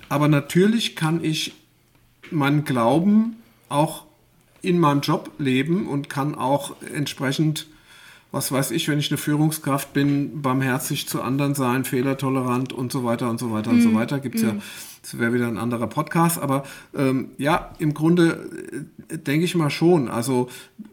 aber 0.08 0.28
natürlich 0.28 0.94
kann 0.94 1.24
ich 1.24 1.54
meinen 2.30 2.64
Glauben 2.64 3.34
auch 3.68 4.04
in 4.62 4.78
meinem 4.78 5.00
Job 5.00 5.32
leben 5.38 5.88
und 5.88 6.08
kann 6.08 6.36
auch 6.36 6.76
entsprechend 6.94 7.66
was 8.32 8.52
weiß 8.52 8.70
ich, 8.72 8.88
wenn 8.88 8.98
ich 8.98 9.10
eine 9.10 9.18
Führungskraft 9.18 9.92
bin, 9.92 10.42
barmherzig 10.42 11.08
zu 11.08 11.22
anderen 11.22 11.54
sein, 11.54 11.84
fehlertolerant 11.84 12.72
und 12.72 12.92
so 12.92 13.04
weiter 13.04 13.30
und 13.30 13.38
so 13.38 13.52
weiter 13.52 13.70
mm. 13.70 13.74
und 13.74 13.82
so 13.82 13.88
mhm. 13.90 13.94
weiter. 13.94 14.20
Gibt 14.20 14.36
es 14.36 14.42
mm. 14.42 14.46
ja, 14.46 14.52
mhm. 14.54 14.62
das 15.02 15.18
wäre 15.18 15.32
wieder 15.32 15.46
ein 15.46 15.58
anderer 15.58 15.86
Podcast, 15.86 16.38
aber 16.38 16.64
ähm, 16.94 17.30
ja, 17.38 17.70
im 17.78 17.94
Grunde 17.94 18.86
äh, 19.08 19.18
denke 19.18 19.44
ich 19.44 19.54
mal 19.54 19.70
schon. 19.70 20.08
Also 20.08 20.48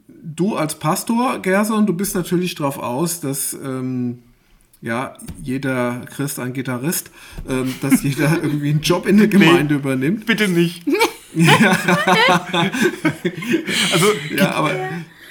du 0.08 0.56
als 0.56 0.76
Pastor, 0.76 1.40
Gerson, 1.40 1.86
du 1.86 1.94
bist 1.94 2.16
natürlich 2.16 2.56
darauf 2.56 2.78
aus, 2.80 3.20
dass 3.20 3.54
ähm, 3.54 4.20
ja, 4.82 5.16
jeder 5.42 6.02
Christ 6.10 6.40
ein 6.40 6.54
Gitarrist, 6.54 7.10
ähm, 7.50 7.74
dass 7.82 8.04
jeder 8.04 8.44
irgendwie 8.44 8.70
einen 8.70 8.82
Job 8.82 9.08
in 9.08 9.18
der 9.18 9.28
Gemeinde 9.28 9.76
nee, 9.76 9.80
übernimmt. 9.80 10.26
Bitte 10.26 10.48
nicht. 10.48 10.84
ja. 11.34 11.78
also, 13.92 14.06
ja, 14.38 14.52
aber 14.52 14.72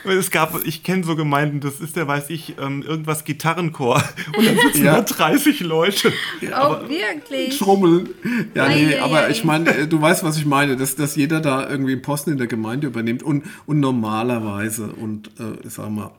es 0.05 0.31
gab, 0.31 0.65
ich 0.65 0.83
kenne 0.83 1.05
so 1.05 1.17
Gemeinden, 1.17 1.61
das 1.61 1.81
ist 1.81 1.97
der, 1.97 2.09
weiß 2.09 2.31
ich, 2.31 2.59
ähm, 2.59 2.83
irgendwas 2.83 3.25
Gitarrenchor. 3.25 4.03
Und 4.37 4.47
dann 4.47 4.57
sitzen 4.59 4.85
ja. 4.85 5.01
da 5.01 5.03
30 5.03 5.61
Leute. 5.61 6.13
Ja, 6.41 6.51
oh, 6.51 6.75
aber, 6.75 6.89
wirklich? 6.89 7.57
Schrummeln. 7.57 8.11
Ja, 8.55 8.69
nee, 8.69 8.97
aber 8.99 9.31
ich 9.31 9.45
meine, 9.45 9.75
äh, 9.75 9.87
du 9.89 10.01
weißt, 10.01 10.25
was 10.25 10.37
ich 10.37 10.47
meine, 10.47 10.77
dass, 10.77 10.97
dass 10.97 11.17
jeder 11.17 11.41
da 11.41 11.69
irgendwie 11.69 11.93
einen 11.93 12.03
Posten 12.03 12.33
in 12.33 12.39
der 12.39 12.47
Gemeinde 12.47 12.89
übernimmt. 12.89 13.23
Und, 13.23 13.45
und 13.67 13.81
normalerweise, 13.81 14.87
und 14.87 15.29
äh, 15.39 15.67
ich 15.67 15.73
sag 15.73 15.91
mal, 15.91 16.11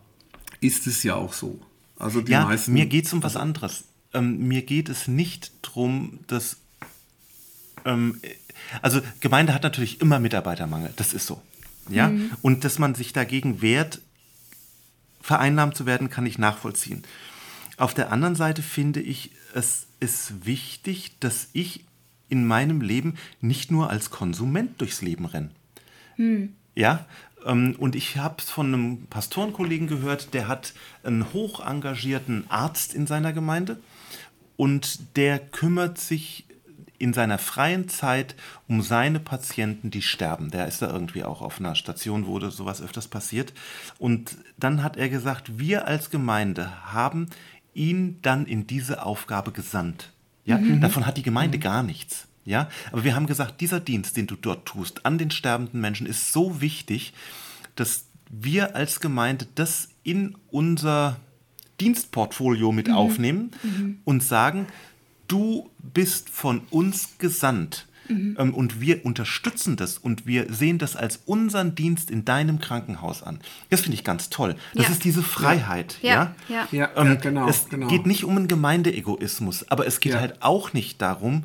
ist 0.61 0.87
es 0.87 1.03
ja 1.03 1.15
auch 1.15 1.33
so. 1.33 1.59
Also 1.97 2.21
die 2.21 2.31
ja, 2.31 2.45
meisten. 2.45 2.73
Mir 2.73 2.85
geht 2.85 3.05
es 3.05 3.13
um 3.13 3.23
was 3.23 3.35
anderes. 3.35 3.85
Ähm, 4.13 4.47
mir 4.47 4.61
geht 4.61 4.89
es 4.89 5.07
nicht 5.07 5.51
darum, 5.61 6.19
dass. 6.27 6.57
Ähm, 7.85 8.19
also, 8.81 9.01
Gemeinde 9.19 9.53
hat 9.53 9.63
natürlich 9.63 10.01
immer 10.01 10.19
Mitarbeitermangel, 10.19 10.93
das 10.95 11.13
ist 11.13 11.27
so. 11.27 11.41
Ja? 11.89 12.09
Mhm. 12.09 12.31
Und 12.41 12.63
dass 12.63 12.79
man 12.79 12.95
sich 12.95 13.13
dagegen 13.13 13.61
wehrt, 13.61 14.01
vereinnahmt 15.21 15.75
zu 15.75 15.85
werden, 15.85 16.09
kann 16.09 16.25
ich 16.25 16.37
nachvollziehen. 16.37 17.03
Auf 17.77 17.93
der 17.93 18.11
anderen 18.11 18.35
Seite 18.35 18.61
finde 18.61 19.01
ich, 19.01 19.31
es 19.53 19.87
ist 19.99 20.45
wichtig, 20.45 21.17
dass 21.19 21.47
ich 21.53 21.85
in 22.29 22.45
meinem 22.45 22.81
Leben 22.81 23.15
nicht 23.41 23.71
nur 23.71 23.89
als 23.89 24.09
Konsument 24.09 24.79
durchs 24.81 25.01
Leben 25.01 25.25
renne. 25.25 25.49
Ja, 26.75 27.05
ähm, 27.45 27.75
und 27.77 27.95
ich 27.95 28.17
habe 28.17 28.35
es 28.39 28.49
von 28.49 28.67
einem 28.67 29.05
Pastorenkollegen 29.07 29.87
gehört, 29.87 30.33
der 30.33 30.47
hat 30.47 30.73
einen 31.03 31.33
hoch 31.33 31.65
engagierten 31.65 32.45
Arzt 32.49 32.93
in 32.93 33.07
seiner 33.07 33.33
Gemeinde 33.33 33.79
und 34.55 35.15
der 35.15 35.39
kümmert 35.39 35.97
sich 35.99 36.45
in 37.03 37.13
seiner 37.13 37.37
freien 37.37 37.89
Zeit 37.89 38.35
um 38.69 38.81
seine 38.81 39.19
Patienten, 39.19 39.91
die 39.91 40.01
sterben. 40.01 40.51
Der 40.51 40.67
ist 40.67 40.81
da 40.81 40.89
irgendwie 40.89 41.25
auch 41.25 41.41
auf 41.41 41.59
einer 41.59 41.75
Station, 41.75 42.25
wo 42.25 42.39
sowas 42.49 42.81
öfters 42.81 43.09
passiert. 43.09 43.53
Und 43.99 44.37
dann 44.57 44.81
hat 44.81 44.95
er 44.95 45.09
gesagt, 45.09 45.59
wir 45.59 45.85
als 45.85 46.09
Gemeinde 46.09 46.71
haben 46.93 47.27
ihn 47.73 48.19
dann 48.21 48.45
in 48.45 48.67
diese 48.67 49.05
Aufgabe 49.05 49.51
gesandt. 49.51 50.13
Ja, 50.45 50.57
mhm. 50.57 50.79
davon 50.79 51.05
hat 51.05 51.17
die 51.17 51.23
Gemeinde 51.23 51.57
mhm. 51.57 51.61
gar 51.61 51.83
nichts. 51.83 52.27
Ja, 52.45 52.69
aber 52.91 53.03
wir 53.03 53.15
haben 53.15 53.27
gesagt, 53.27 53.61
dieser 53.61 53.79
Dienst, 53.79 54.15
den 54.17 54.27
du 54.27 54.35
dort 54.35 54.65
tust, 54.65 55.05
an 55.05 55.17
den 55.17 55.31
sterbenden 55.31 55.79
Menschen, 55.81 56.07
ist 56.07 56.31
so 56.33 56.61
wichtig, 56.61 57.13
dass 57.75 58.05
wir 58.29 58.75
als 58.75 58.99
Gemeinde 58.99 59.47
das 59.55 59.89
in 60.03 60.35
unser 60.51 61.17
Dienstportfolio 61.79 62.71
mit 62.71 62.87
mhm. 62.87 62.93
aufnehmen 62.93 63.51
mhm. 63.61 63.99
und 64.05 64.23
sagen, 64.23 64.67
du 65.27 65.69
bist 65.79 66.29
von 66.29 66.61
uns 66.69 67.17
gesandt. 67.17 67.87
Mhm. 68.09 68.35
Ähm, 68.37 68.53
und 68.53 68.81
wir 68.81 69.05
unterstützen 69.05 69.77
das 69.77 69.97
und 69.97 70.25
wir 70.25 70.51
sehen 70.53 70.77
das 70.77 70.95
als 70.95 71.21
unseren 71.25 71.73
Dienst 71.75 72.11
in 72.11 72.25
deinem 72.25 72.59
Krankenhaus 72.59 73.23
an. 73.23 73.39
Das 73.69 73.81
finde 73.81 73.95
ich 73.95 74.03
ganz 74.03 74.29
toll. 74.29 74.55
Das 74.73 74.87
ja. 74.87 74.91
ist 74.91 75.05
diese 75.05 75.23
Freiheit. 75.23 75.99
Ja, 76.01 76.35
ja. 76.49 76.67
ja. 76.71 76.89
ja 76.89 76.89
ähm, 76.97 77.17
genau, 77.21 77.47
es 77.47 77.69
genau. 77.69 77.87
geht 77.87 78.05
nicht 78.05 78.25
um 78.25 78.35
einen 78.35 78.47
Gemeindeegoismus, 78.47 79.69
aber 79.71 79.87
es 79.87 80.01
geht 80.01 80.15
halt 80.15 80.41
auch 80.41 80.73
nicht 80.73 81.01
darum, 81.01 81.43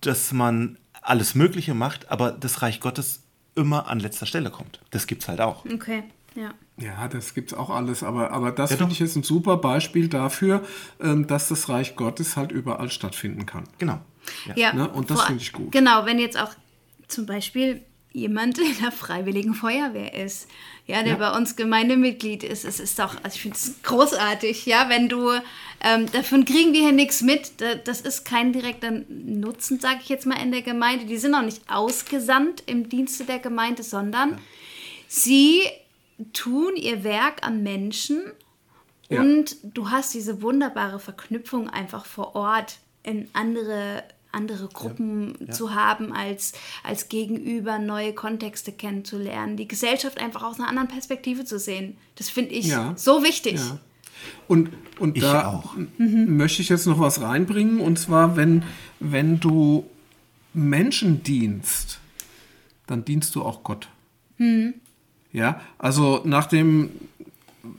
dass 0.00 0.32
man 0.32 0.78
alles 1.00 1.34
Mögliche 1.34 1.74
macht, 1.74 2.10
aber 2.10 2.32
das 2.32 2.62
Reich 2.62 2.80
Gottes 2.80 3.20
immer 3.54 3.88
an 3.88 4.00
letzter 4.00 4.26
Stelle 4.26 4.50
kommt. 4.50 4.80
Das 4.90 5.06
gibt 5.06 5.22
es 5.22 5.28
halt 5.28 5.40
auch. 5.40 5.64
Okay, 5.64 6.02
ja. 6.34 6.54
Ja, 6.76 7.06
das 7.06 7.34
gibt 7.34 7.52
es 7.52 7.58
auch 7.58 7.70
alles, 7.70 8.02
aber, 8.02 8.32
aber 8.32 8.50
das 8.50 8.70
ja, 8.70 8.76
finde 8.76 8.92
ich 8.92 8.98
jetzt 8.98 9.14
ein 9.16 9.22
super 9.22 9.58
Beispiel 9.58 10.08
dafür, 10.08 10.64
ähm, 11.00 11.26
dass 11.26 11.48
das 11.48 11.68
Reich 11.68 11.94
Gottes 11.94 12.36
halt 12.36 12.50
überall 12.50 12.90
stattfinden 12.90 13.46
kann. 13.46 13.64
Genau. 13.78 14.00
Ja, 14.46 14.56
ja 14.56 14.72
ne? 14.72 14.88
und 14.88 15.10
das 15.10 15.22
finde 15.22 15.42
ich 15.42 15.52
gut. 15.52 15.70
Genau, 15.70 16.04
wenn 16.04 16.18
jetzt 16.18 16.38
auch 16.38 16.50
zum 17.06 17.26
Beispiel 17.26 17.82
jemand 18.12 18.58
in 18.58 18.80
der 18.80 18.90
Freiwilligen 18.90 19.54
Feuerwehr 19.54 20.14
ist, 20.14 20.48
ja, 20.86 21.02
der 21.02 21.14
ja. 21.14 21.18
bei 21.18 21.36
uns 21.36 21.56
Gemeindemitglied 21.56 22.42
ist. 22.42 22.64
Es 22.64 22.80
ist 22.80 22.98
doch, 22.98 23.16
also 23.22 23.34
ich 23.34 23.42
finde 23.42 23.56
es 23.56 23.74
großartig, 23.82 24.66
ja, 24.66 24.88
wenn 24.88 25.08
du, 25.08 25.30
ähm, 25.80 26.10
davon 26.10 26.44
kriegen 26.44 26.72
wir 26.72 26.80
hier 26.80 26.92
nichts 26.92 27.22
mit. 27.22 27.52
Das 27.84 28.00
ist 28.00 28.24
kein 28.24 28.52
direkter 28.52 28.90
Nutzen, 29.08 29.80
sage 29.80 29.98
ich 30.02 30.08
jetzt 30.08 30.26
mal, 30.26 30.40
in 30.42 30.52
der 30.52 30.62
Gemeinde. 30.62 31.06
Die 31.06 31.18
sind 31.18 31.34
auch 31.34 31.42
nicht 31.42 31.62
ausgesandt 31.68 32.62
im 32.66 32.88
Dienste 32.88 33.24
der 33.24 33.38
Gemeinde, 33.38 33.82
sondern 33.82 34.30
ja. 34.30 34.38
sie 35.08 35.62
tun 36.32 36.76
ihr 36.76 37.04
Werk 37.04 37.46
an 37.46 37.62
Menschen 37.62 38.22
ja. 39.08 39.20
und 39.20 39.56
du 39.62 39.90
hast 39.90 40.14
diese 40.14 40.42
wunderbare 40.42 40.98
Verknüpfung 40.98 41.68
einfach 41.68 42.06
vor 42.06 42.34
Ort 42.34 42.78
in 43.02 43.28
andere 43.32 44.04
andere 44.34 44.68
Gruppen 44.68 45.36
ja, 45.38 45.46
ja. 45.46 45.52
zu 45.52 45.74
haben, 45.74 46.12
als, 46.12 46.52
als 46.82 47.08
Gegenüber 47.08 47.78
neue 47.78 48.12
Kontexte 48.12 48.72
kennenzulernen, 48.72 49.56
die 49.56 49.68
Gesellschaft 49.68 50.18
einfach 50.18 50.42
aus 50.42 50.58
einer 50.58 50.68
anderen 50.68 50.88
Perspektive 50.88 51.44
zu 51.44 51.58
sehen. 51.58 51.96
Das 52.16 52.28
finde 52.28 52.52
ich 52.52 52.66
ja. 52.66 52.94
so 52.96 53.22
wichtig. 53.22 53.60
Und, 54.48 54.70
und 54.98 55.22
da 55.22 55.46
auch. 55.46 55.74
möchte 55.98 56.62
ich 56.62 56.68
jetzt 56.68 56.86
noch 56.86 56.98
was 56.98 57.20
reinbringen, 57.20 57.80
und 57.80 57.98
zwar, 57.98 58.36
wenn, 58.36 58.64
wenn 59.00 59.40
du 59.40 59.88
Menschen 60.52 61.22
dienst, 61.22 62.00
dann 62.86 63.04
dienst 63.04 63.34
du 63.34 63.42
auch 63.42 63.62
Gott. 63.62 63.88
Mhm. 64.38 64.74
Ja, 65.34 65.60
also 65.78 66.20
nach 66.24 66.46
dem 66.46 66.90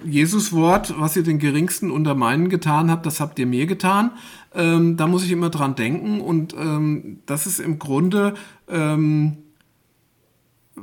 Jesus-Wort, 0.04 0.94
was 1.00 1.16
ihr 1.16 1.24
den 1.24 1.40
Geringsten 1.40 1.90
unter 1.90 2.14
meinen 2.14 2.50
getan 2.50 2.92
habt, 2.92 3.06
das 3.06 3.22
habt 3.22 3.40
ihr 3.40 3.46
mir 3.46 3.66
getan. 3.66 4.12
Ähm, 4.54 4.98
da 4.98 5.08
muss 5.08 5.24
ich 5.24 5.32
immer 5.32 5.50
dran 5.50 5.74
denken 5.74 6.20
und 6.20 6.54
ähm, 6.54 7.22
das 7.26 7.48
ist 7.48 7.60
im 7.60 7.80
Grunde, 7.80 8.34
ähm, 8.68 9.38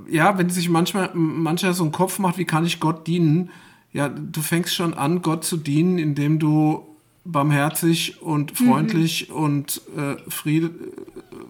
ja, 0.08 0.38
wenn 0.38 0.48
sich 0.48 0.70
manchmal 0.70 1.10
mancher 1.12 1.74
so 1.74 1.82
einen 1.82 1.92
Kopf 1.92 2.18
macht, 2.18 2.38
wie 2.38 2.46
kann 2.46 2.64
ich 2.64 2.80
Gott 2.80 3.06
dienen? 3.06 3.50
Ja, 3.92 4.08
du 4.08 4.40
fängst 4.40 4.74
schon 4.74 4.94
an, 4.94 5.20
Gott 5.20 5.44
zu 5.44 5.58
dienen, 5.58 5.98
indem 5.98 6.38
du 6.38 6.86
barmherzig 7.26 8.22
und 8.22 8.56
freundlich 8.56 9.28
mhm. 9.28 9.34
und 9.34 9.82
äh, 9.94 10.16
fried, 10.30 10.70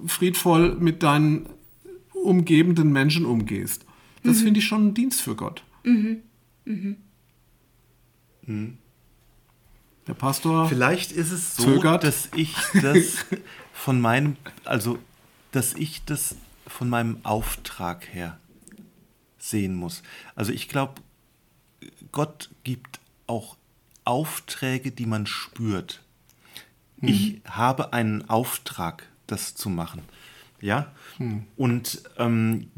friedvoll 0.05 0.77
mit 0.81 1.05
deinen 1.05 1.47
umgebenden 2.12 2.91
Menschen 2.91 3.25
umgehst. 3.25 3.87
Das 4.23 4.39
mhm. 4.39 4.45
finde 4.45 4.61
ich 4.61 4.66
schon 4.66 4.89
ein 4.89 4.95
Dienst 4.95 5.20
für 5.20 5.35
Gott. 5.35 5.62
Mhm. 5.85 6.23
Mhm. 6.64 6.97
mhm. 8.47 8.79
Der 10.07 10.14
Pastor. 10.14 10.68
Vielleicht 10.68 11.12
ist 11.12 11.31
es 11.31 11.57
so, 11.57 11.62
zögert. 11.62 12.03
dass 12.03 12.29
ich 12.35 12.55
das 12.83 13.25
von 13.73 14.01
meinem, 14.01 14.37
also 14.64 14.99
dass 15.53 15.75
ich 15.75 16.05
das 16.05 16.35
von 16.66 16.89
meinem 16.89 17.18
Auftrag 17.23 18.12
her 18.12 18.39
sehen 19.39 19.75
muss. 19.75 20.03
Also 20.35 20.53
ich 20.53 20.68
glaube, 20.68 20.95
Gott 22.11 22.51
gibt 22.64 23.01
auch 23.27 23.57
Aufträge, 24.05 24.91
die 24.91 25.07
man 25.07 25.27
spürt. 25.27 26.03
Mhm. 27.01 27.09
Ich 27.09 27.41
habe 27.45 27.93
einen 27.93 28.29
Auftrag, 28.29 29.07
das 29.27 29.55
zu 29.55 29.68
machen. 29.68 30.03
Ja? 30.61 30.93
Mhm. 31.18 31.45
Und 31.57 32.03
ähm, 32.18 32.70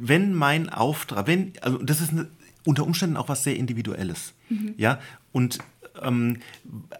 wenn 0.00 0.34
mein 0.34 0.68
Auftrag, 0.68 1.26
wenn, 1.26 1.52
also 1.60 1.78
das 1.78 2.00
ist 2.00 2.10
eine, 2.10 2.28
unter 2.64 2.84
Umständen 2.84 3.16
auch 3.16 3.28
was 3.28 3.44
sehr 3.44 3.56
Individuelles. 3.56 4.34
Mhm. 4.48 4.74
Ja, 4.76 5.00
und 5.32 5.58
ähm, 6.02 6.40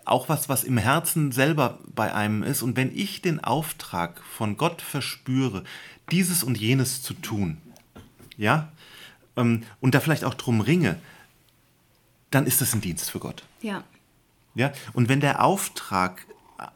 auch 0.05 0.29
was, 0.29 0.49
was 0.49 0.65
im 0.65 0.79
Herzen 0.79 1.33
selber 1.33 1.79
bei 1.95 2.15
einem 2.15 2.43
ist. 2.43 2.63
Und 2.63 2.77
wenn 2.77 2.95
ich 2.97 3.23
den 3.23 3.43
Auftrag 3.43 4.23
von 4.25 4.57
Gott 4.57 4.83
verspüre, 4.83 5.65
dieses 6.11 6.43
und 6.43 6.59
jenes 6.59 7.03
zu 7.03 7.15
tun, 7.15 7.59
ja, 8.37 8.73
ähm, 9.37 9.63
und 9.81 9.95
da 9.95 10.01
vielleicht 10.01 10.25
auch 10.25 10.35
drum 10.35 10.61
ringe, 10.61 10.97
dann 12.31 12.47
ist 12.47 12.61
das 12.61 12.75
ein 12.75 12.81
Dienst 12.81 13.11
für 13.11 13.19
Gott. 13.19 13.45
Ja. 13.63 13.85
Ja, 14.55 14.73
und 14.93 15.09
wenn 15.09 15.21
der 15.21 15.45
Auftrag 15.45 16.27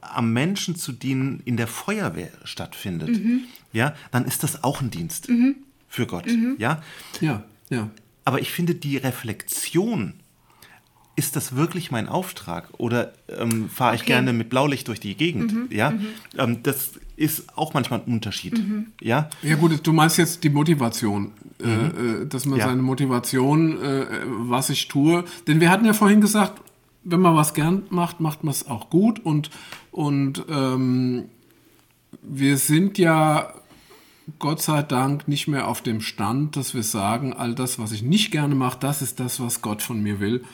am 0.01 0.33
Menschen 0.33 0.77
zu 0.77 0.93
dienen 0.93 1.41
in 1.45 1.57
der 1.57 1.67
Feuerwehr 1.67 2.31
stattfindet, 2.45 3.09
mhm. 3.09 3.45
ja, 3.73 3.95
dann 4.13 4.25
ist 4.25 4.45
das 4.45 4.63
auch 4.63 4.81
ein 4.81 4.91
Dienst. 4.91 5.29
Mhm 5.29 5.57
für 5.93 6.07
Gott. 6.07 6.27
Mhm. 6.27 6.57
Ja? 6.59 6.83
ja, 7.21 7.45
ja. 7.69 7.91
Aber 8.25 8.41
ich 8.41 8.51
finde 8.51 8.75
die 8.75 8.97
Reflexion, 8.97 10.15
ist 11.17 11.37
das 11.37 11.55
wirklich 11.55 11.91
mein 11.91 12.09
Auftrag 12.09 12.69
oder 12.79 13.13
ähm, 13.29 13.69
fahre 13.69 13.95
ich 13.95 14.01
okay. 14.01 14.13
gerne 14.13 14.33
mit 14.33 14.49
Blaulicht 14.49 14.89
durch 14.89 15.01
die 15.01 15.15
Gegend? 15.15 15.53
Mhm. 15.53 15.69
Ja, 15.71 15.91
mhm. 15.91 16.07
Ähm, 16.39 16.63
das 16.63 16.93
ist 17.17 17.59
auch 17.59 17.75
manchmal 17.75 18.01
ein 18.01 18.11
Unterschied. 18.11 18.57
Mhm. 18.57 18.87
Ja? 19.03 19.29
ja, 19.43 19.57
gut, 19.57 19.87
du 19.87 19.93
meinst 19.93 20.17
jetzt 20.17 20.43
die 20.43 20.49
Motivation, 20.49 21.33
äh, 21.63 21.67
mhm. 21.67 22.23
äh, 22.23 22.27
dass 22.27 22.47
man 22.47 22.59
ja. 22.59 22.69
seine 22.69 22.81
Motivation, 22.81 23.83
äh, 23.83 24.07
was 24.27 24.71
ich 24.71 24.89
tue, 24.89 25.25
denn 25.47 25.61
wir 25.61 25.69
hatten 25.69 25.85
ja 25.85 25.93
vorhin 25.93 26.23
gesagt, 26.23 26.63
wenn 27.05 27.21
man 27.21 27.37
was 27.37 27.53
gern 27.53 27.83
macht, 27.91 28.21
macht 28.21 28.45
man 28.45 28.53
es 28.53 28.67
auch 28.67 28.89
gut 28.89 29.19
und, 29.19 29.51
und 29.91 30.43
ähm, 30.49 31.25
wir 32.23 32.57
sind 32.57 32.97
ja 32.97 33.53
Gott 34.39 34.63
sei 34.63 34.83
Dank 34.83 35.27
nicht 35.27 35.49
mehr 35.49 35.67
auf 35.69 35.83
dem 35.83 36.01
Stand, 36.01 36.57
dass 36.57 36.75
wir 36.75 36.83
sagen, 36.83 37.33
all 37.33 37.55
das, 37.55 37.79
was 37.79 37.93
ich 37.93 38.03
nicht 38.03 38.31
gerne 38.31 38.55
mache, 38.55 38.79
das 38.81 39.03
ist 39.03 39.19
das, 39.21 39.41
was 39.41 39.63
Gott 39.63 39.83
von 39.83 40.03
mir 40.03 40.21
will. 40.21 40.45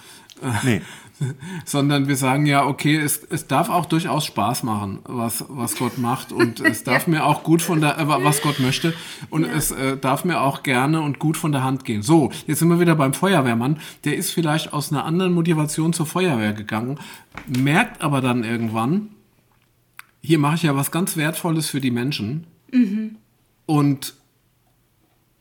Nee. 0.64 0.82
Sondern 1.64 2.06
wir 2.06 2.16
sagen 2.16 2.46
ja, 2.46 2.64
okay, 2.64 2.96
es, 2.96 3.24
es 3.28 3.46
darf 3.48 3.70
auch 3.70 3.86
durchaus 3.86 4.24
Spaß 4.24 4.62
machen, 4.62 5.00
was, 5.04 5.44
was 5.48 5.76
Gott 5.76 5.98
macht. 5.98 6.32
Und 6.32 6.60
es 6.64 6.84
darf 6.84 7.06
ja. 7.06 7.10
mir 7.10 7.24
auch 7.24 7.42
gut 7.42 7.60
von 7.60 7.80
der, 7.80 7.98
äh, 7.98 8.08
was 8.08 8.40
Gott 8.40 8.60
möchte. 8.60 8.94
Und 9.30 9.44
ja. 9.44 9.52
es 9.52 9.70
äh, 9.70 9.96
darf 9.96 10.24
mir 10.24 10.40
auch 10.40 10.62
gerne 10.62 11.00
und 11.00 11.18
gut 11.18 11.36
von 11.36 11.52
der 11.52 11.64
Hand 11.64 11.84
gehen. 11.84 12.02
So, 12.02 12.30
jetzt 12.46 12.60
sind 12.60 12.68
wir 12.68 12.80
wieder 12.80 12.94
beim 12.94 13.14
Feuerwehrmann. 13.14 13.80
Der 14.04 14.16
ist 14.16 14.30
vielleicht 14.30 14.72
aus 14.72 14.92
einer 14.92 15.04
anderen 15.04 15.32
Motivation 15.32 15.92
zur 15.92 16.06
Feuerwehr 16.06 16.52
gegangen, 16.52 16.98
merkt 17.46 18.00
aber 18.00 18.20
dann 18.20 18.44
irgendwann, 18.44 19.08
hier 20.20 20.38
mache 20.38 20.56
ich 20.56 20.62
ja 20.62 20.76
was 20.76 20.90
ganz 20.90 21.16
Wertvolles 21.16 21.68
für 21.68 21.80
die 21.80 21.90
Menschen. 21.90 22.46
Mhm. 22.72 23.16
Und 23.68 24.14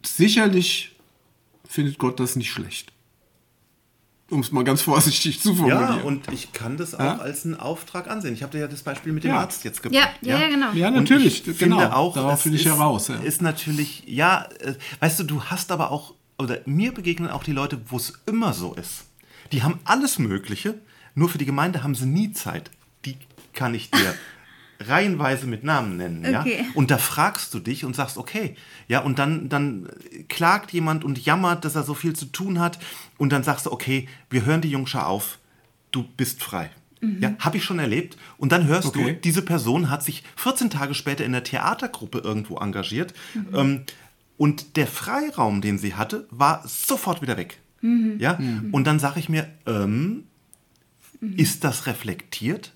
sicherlich 0.06 0.98
findet 1.66 1.98
Gott 1.98 2.20
das 2.20 2.36
nicht 2.36 2.52
schlecht. 2.52 2.92
Um 4.30 4.42
es 4.42 4.52
mal 4.52 4.66
ganz 4.66 4.82
vorsichtig 4.82 5.40
zu 5.40 5.56
formulieren. 5.56 6.00
Ja, 6.00 6.04
und 6.04 6.30
ich 6.34 6.52
kann 6.52 6.76
das 6.76 6.94
auch 6.94 7.00
ja? 7.00 7.18
als 7.20 7.46
einen 7.46 7.56
Auftrag 7.56 8.10
ansehen. 8.10 8.34
Ich 8.34 8.44
habe 8.44 8.52
dir 8.52 8.60
ja 8.60 8.68
das 8.68 8.84
Beispiel 8.84 9.14
mit 9.14 9.24
dem 9.24 9.32
ja. 9.32 9.40
Arzt 9.40 9.64
jetzt 9.64 9.82
gebracht. 9.82 10.18
Ja, 10.22 10.30
ja, 10.30 10.42
ja, 10.42 10.50
genau. 10.50 10.74
Ja, 10.74 10.92
natürlich. 10.92 11.46
Und 11.46 11.54
ich 11.54 11.58
genau. 11.58 11.78
finde 11.78 11.96
auch, 11.96 12.16
darauf 12.16 12.46
will 12.46 12.54
ich 12.54 12.66
ist, 12.66 12.74
heraus. 12.74 13.08
Ja. 13.08 13.16
Ist 13.16 13.42
natürlich, 13.42 14.04
ja, 14.06 14.50
äh, 14.60 14.74
weißt 15.00 15.22
du, 15.22 15.24
du 15.24 15.44
hast 15.46 15.72
aber 15.72 15.92
auch, 15.92 16.14
oder 16.38 16.60
mir 16.66 16.94
begegnen 16.94 17.30
auch 17.30 17.46
die 17.46 17.54
Leute, 17.54 17.80
wo 17.88 17.96
es 17.96 18.12
immer 18.26 18.52
so 18.52 18.74
ist. 18.74 19.06
Die 19.54 19.64
haben 19.64 19.80
alles 19.86 20.20
Mögliche, 20.20 20.76
Nur 21.16 21.30
für 21.30 21.38
die 21.38 21.46
Gemeinde 21.46 21.82
haben 21.82 21.96
sie 21.96 22.08
nie 22.08 22.34
Zeit. 22.34 22.72
Die 23.06 23.16
kann 23.54 23.74
ich 23.74 23.90
dir 23.90 24.14
reihenweise 24.80 25.48
mit 25.48 25.64
Namen 25.64 25.98
nennen, 25.98 26.24
Okay. 26.36 26.58
ja. 26.60 26.66
Und 26.76 26.92
da 26.92 26.98
fragst 26.98 27.54
du 27.54 27.60
dich 27.60 27.84
und 27.86 27.96
sagst, 27.96 28.18
okay, 28.18 28.56
ja, 28.88 29.00
und 29.00 29.18
dann, 29.20 29.50
dann 29.50 29.90
klagt 30.30 30.72
jemand 30.74 31.04
und 31.04 31.24
jammert, 31.26 31.66
dass 31.66 31.76
er 31.76 31.84
so 31.84 31.94
viel 31.94 32.14
zu 32.16 32.26
tun 32.26 32.60
hat. 32.60 32.78
Und 33.18 33.32
dann 33.32 33.44
sagst 33.44 33.66
du, 33.66 33.72
okay, 33.72 34.08
wir 34.30 34.46
hören 34.46 34.62
die 34.62 34.70
Jungschar 34.70 35.08
auf, 35.08 35.40
du 35.92 36.04
bist 36.04 36.44
frei. 36.44 36.70
Ja, 37.20 37.36
habe 37.40 37.58
ich 37.58 37.64
schon 37.64 37.78
erlebt. 37.78 38.18
Und 38.40 38.52
dann 38.52 38.66
hörst 38.66 38.96
du, 38.96 39.02
Okay. 39.02 39.20
diese 39.24 39.44
Person 39.44 39.92
hat 39.92 40.04
sich 40.04 40.24
14 40.36 40.72
Tage 40.72 40.96
später 40.96 41.24
in 41.26 41.32
der 41.32 41.44
Theatergruppe 41.44 42.18
irgendwo 42.20 42.58
engagiert. 42.58 43.14
Ähm, 43.54 43.84
und 44.36 44.76
der 44.78 44.88
Freiraum, 44.88 45.62
den 45.62 45.78
sie 45.78 45.94
hatte, 45.94 46.28
war 46.32 46.68
sofort 46.68 47.22
wieder 47.22 47.38
weg. 47.38 47.60
Ja? 47.84 48.40
Und 48.72 48.86
dann 48.86 48.98
sage 49.00 49.20
ich 49.20 49.30
mir, 49.30 49.48
ähm, 49.68 50.24
ist 51.22 51.64
das 51.64 51.86
reflektiert? 51.86 52.74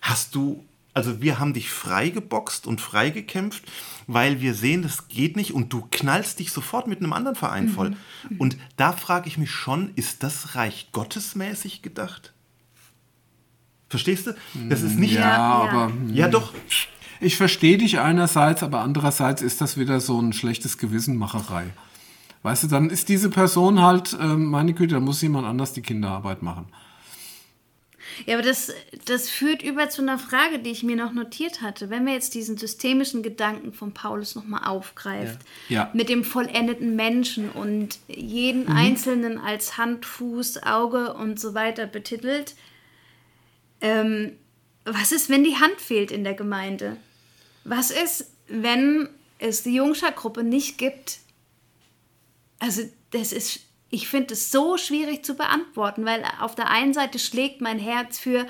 Hast 0.00 0.34
du, 0.36 0.64
also 0.94 1.20
wir 1.20 1.38
haben 1.40 1.52
dich 1.52 1.70
freigeboxt 1.70 2.66
und 2.66 2.80
freigekämpft, 2.80 3.64
weil 4.06 4.40
wir 4.40 4.54
sehen, 4.54 4.82
das 4.82 5.08
geht 5.08 5.36
nicht 5.36 5.52
und 5.52 5.72
du 5.72 5.86
knallst 5.90 6.38
dich 6.38 6.52
sofort 6.52 6.86
mit 6.86 7.00
einem 7.00 7.12
anderen 7.12 7.36
Verein 7.36 7.68
voll. 7.68 7.96
Und 8.38 8.56
da 8.76 8.92
frage 8.92 9.28
ich 9.28 9.36
mich 9.36 9.50
schon, 9.50 9.90
ist 9.96 10.22
das 10.22 10.54
Reich 10.54 10.90
Gottesmäßig 10.92 11.82
gedacht? 11.82 12.32
Verstehst 13.88 14.26
du? 14.26 14.34
Das 14.68 14.82
ist 14.82 14.98
nicht. 14.98 15.14
Ja, 15.14 15.20
Ja, 15.20 15.38
aber 15.38 15.92
Ja, 16.12 16.28
doch. 16.28 16.52
ich 17.20 17.36
verstehe 17.36 17.78
dich 17.78 17.98
einerseits, 18.00 18.62
aber 18.62 18.80
andererseits 18.80 19.42
ist 19.42 19.60
das 19.60 19.76
wieder 19.76 20.00
so 20.00 20.20
ein 20.20 20.32
schlechtes 20.32 20.78
Gewissenmacherei. 20.78 21.66
Weißt 22.42 22.64
du, 22.64 22.66
dann 22.68 22.90
ist 22.90 23.08
diese 23.08 23.30
Person 23.30 23.80
halt, 23.80 24.16
ähm, 24.20 24.46
meine 24.46 24.74
Güte, 24.74 24.94
da 24.94 25.00
muss 25.00 25.22
jemand 25.22 25.46
anders 25.46 25.72
die 25.72 25.82
Kinderarbeit 25.82 26.42
machen. 26.42 26.66
Ja, 28.26 28.34
aber 28.34 28.42
das, 28.42 28.72
das 29.06 29.28
führt 29.30 29.62
über 29.62 29.88
zu 29.88 30.02
einer 30.02 30.18
Frage, 30.18 30.58
die 30.58 30.70
ich 30.70 30.82
mir 30.82 30.96
noch 30.96 31.12
notiert 31.12 31.62
hatte. 31.62 31.90
Wenn 31.90 32.06
wir 32.06 32.12
jetzt 32.12 32.34
diesen 32.34 32.56
systemischen 32.56 33.22
Gedanken 33.22 33.72
von 33.72 33.92
Paulus 33.92 34.34
nochmal 34.34 34.64
aufgreift, 34.68 35.40
Ja. 35.68 35.84
Ja. 35.84 35.90
mit 35.94 36.08
dem 36.08 36.24
vollendeten 36.24 36.96
Menschen 36.96 37.50
und 37.50 37.98
jeden 38.08 38.68
Einzelnen 38.68 39.38
als 39.38 39.76
Hand, 39.78 40.06
Fuß, 40.06 40.62
Auge 40.62 41.14
und 41.14 41.38
so 41.40 41.54
weiter 41.54 41.86
betitelt, 41.86 42.54
ähm, 43.80 44.32
was 44.84 45.12
ist, 45.12 45.30
wenn 45.30 45.44
die 45.44 45.56
Hand 45.56 45.80
fehlt 45.80 46.10
in 46.10 46.24
der 46.24 46.34
Gemeinde? 46.34 46.96
Was 47.64 47.90
ist, 47.90 48.30
wenn 48.48 49.08
es 49.38 49.62
die 49.62 49.74
Jungschar-Gruppe 49.74 50.42
nicht 50.44 50.76
gibt? 50.78 51.18
Also, 52.58 52.82
das 53.10 53.32
ist, 53.32 53.60
ich 53.94 54.08
finde 54.08 54.34
es 54.34 54.50
so 54.50 54.76
schwierig 54.76 55.24
zu 55.24 55.34
beantworten, 55.34 56.04
weil 56.04 56.24
auf 56.40 56.56
der 56.56 56.68
einen 56.68 56.92
Seite 56.92 57.20
schlägt 57.20 57.60
mein 57.60 57.78
Herz 57.78 58.18
für, 58.18 58.44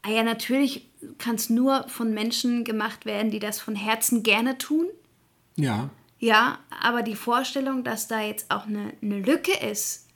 ah 0.00 0.10
ja, 0.10 0.22
natürlich 0.22 0.88
kann 1.18 1.34
es 1.34 1.50
nur 1.50 1.86
von 1.88 2.14
Menschen 2.14 2.64
gemacht 2.64 3.04
werden, 3.04 3.30
die 3.30 3.38
das 3.38 3.60
von 3.60 3.76
Herzen 3.76 4.22
gerne 4.22 4.56
tun. 4.56 4.86
Ja. 5.56 5.90
Ja, 6.18 6.58
aber 6.82 7.02
die 7.02 7.14
Vorstellung, 7.14 7.84
dass 7.84 8.08
da 8.08 8.22
jetzt 8.22 8.50
auch 8.50 8.66
eine, 8.66 8.94
eine 9.02 9.20
Lücke 9.20 9.52
ist, 9.52 10.08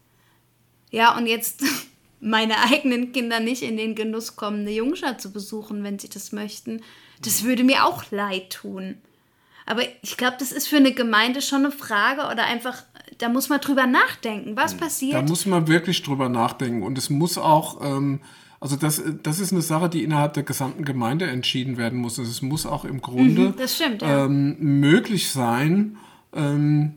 ja, 0.90 1.16
und 1.16 1.26
jetzt 1.26 1.62
meine 2.20 2.58
eigenen 2.62 3.12
Kinder 3.12 3.40
nicht 3.40 3.62
in 3.62 3.76
den 3.76 3.94
Genuss 3.94 4.36
kommen, 4.36 4.60
eine 4.60 4.72
Jungschar 4.72 5.18
zu 5.18 5.32
besuchen, 5.32 5.84
wenn 5.84 5.98
sie 5.98 6.08
das 6.08 6.32
möchten, 6.32 6.82
das 7.20 7.44
würde 7.44 7.62
mir 7.62 7.84
auch 7.84 8.10
leid 8.10 8.50
tun. 8.50 8.96
Aber 9.66 9.82
ich 10.02 10.16
glaube, 10.16 10.36
das 10.38 10.50
ist 10.50 10.66
für 10.66 10.78
eine 10.78 10.92
Gemeinde 10.92 11.40
schon 11.40 11.64
eine 11.64 11.72
Frage 11.72 12.22
oder 12.22 12.44
einfach, 12.44 12.82
da 13.18 13.28
muss 13.28 13.48
man 13.48 13.60
drüber 13.60 13.86
nachdenken. 13.86 14.56
Was 14.56 14.76
Da 14.76 14.84
passiert? 14.84 15.28
muss 15.28 15.46
man 15.46 15.68
wirklich 15.68 16.02
drüber 16.02 16.28
nachdenken. 16.28 16.82
Und 16.82 16.98
es 16.98 17.10
muss 17.10 17.38
auch, 17.38 17.80
ähm, 17.84 18.20
also 18.60 18.76
das, 18.76 19.02
das 19.22 19.40
ist 19.40 19.52
eine 19.52 19.62
Sache, 19.62 19.88
die 19.88 20.04
innerhalb 20.04 20.34
der 20.34 20.42
gesamten 20.42 20.84
Gemeinde 20.84 21.26
entschieden 21.26 21.76
werden 21.76 21.98
muss. 21.98 22.18
Also 22.18 22.30
es 22.30 22.42
muss 22.42 22.66
auch 22.66 22.84
im 22.84 23.00
Grunde 23.00 23.54
das 23.56 23.76
stimmt, 23.76 24.02
ja. 24.02 24.24
ähm, 24.26 24.56
möglich 24.58 25.30
sein, 25.30 25.96
ähm, 26.34 26.94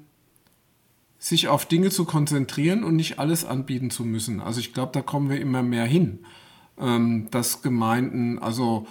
sich 1.17 1.47
auf 1.47 1.65
Dinge 1.65 1.89
zu 1.89 2.05
konzentrieren 2.05 2.83
und 2.83 2.95
nicht 2.95 3.17
alles 3.17 3.45
anbieten 3.45 3.89
zu 3.89 4.05
müssen. 4.05 4.41
Also 4.41 4.59
ich 4.59 4.73
glaube, 4.73 4.91
da 4.93 5.01
kommen 5.01 5.29
wir 5.29 5.41
immer 5.41 5.63
mehr 5.63 5.85
hin, 5.85 6.19
ähm, 6.79 7.29
dass 7.31 7.63
Gemeinden, 7.63 8.37
also 8.37 8.85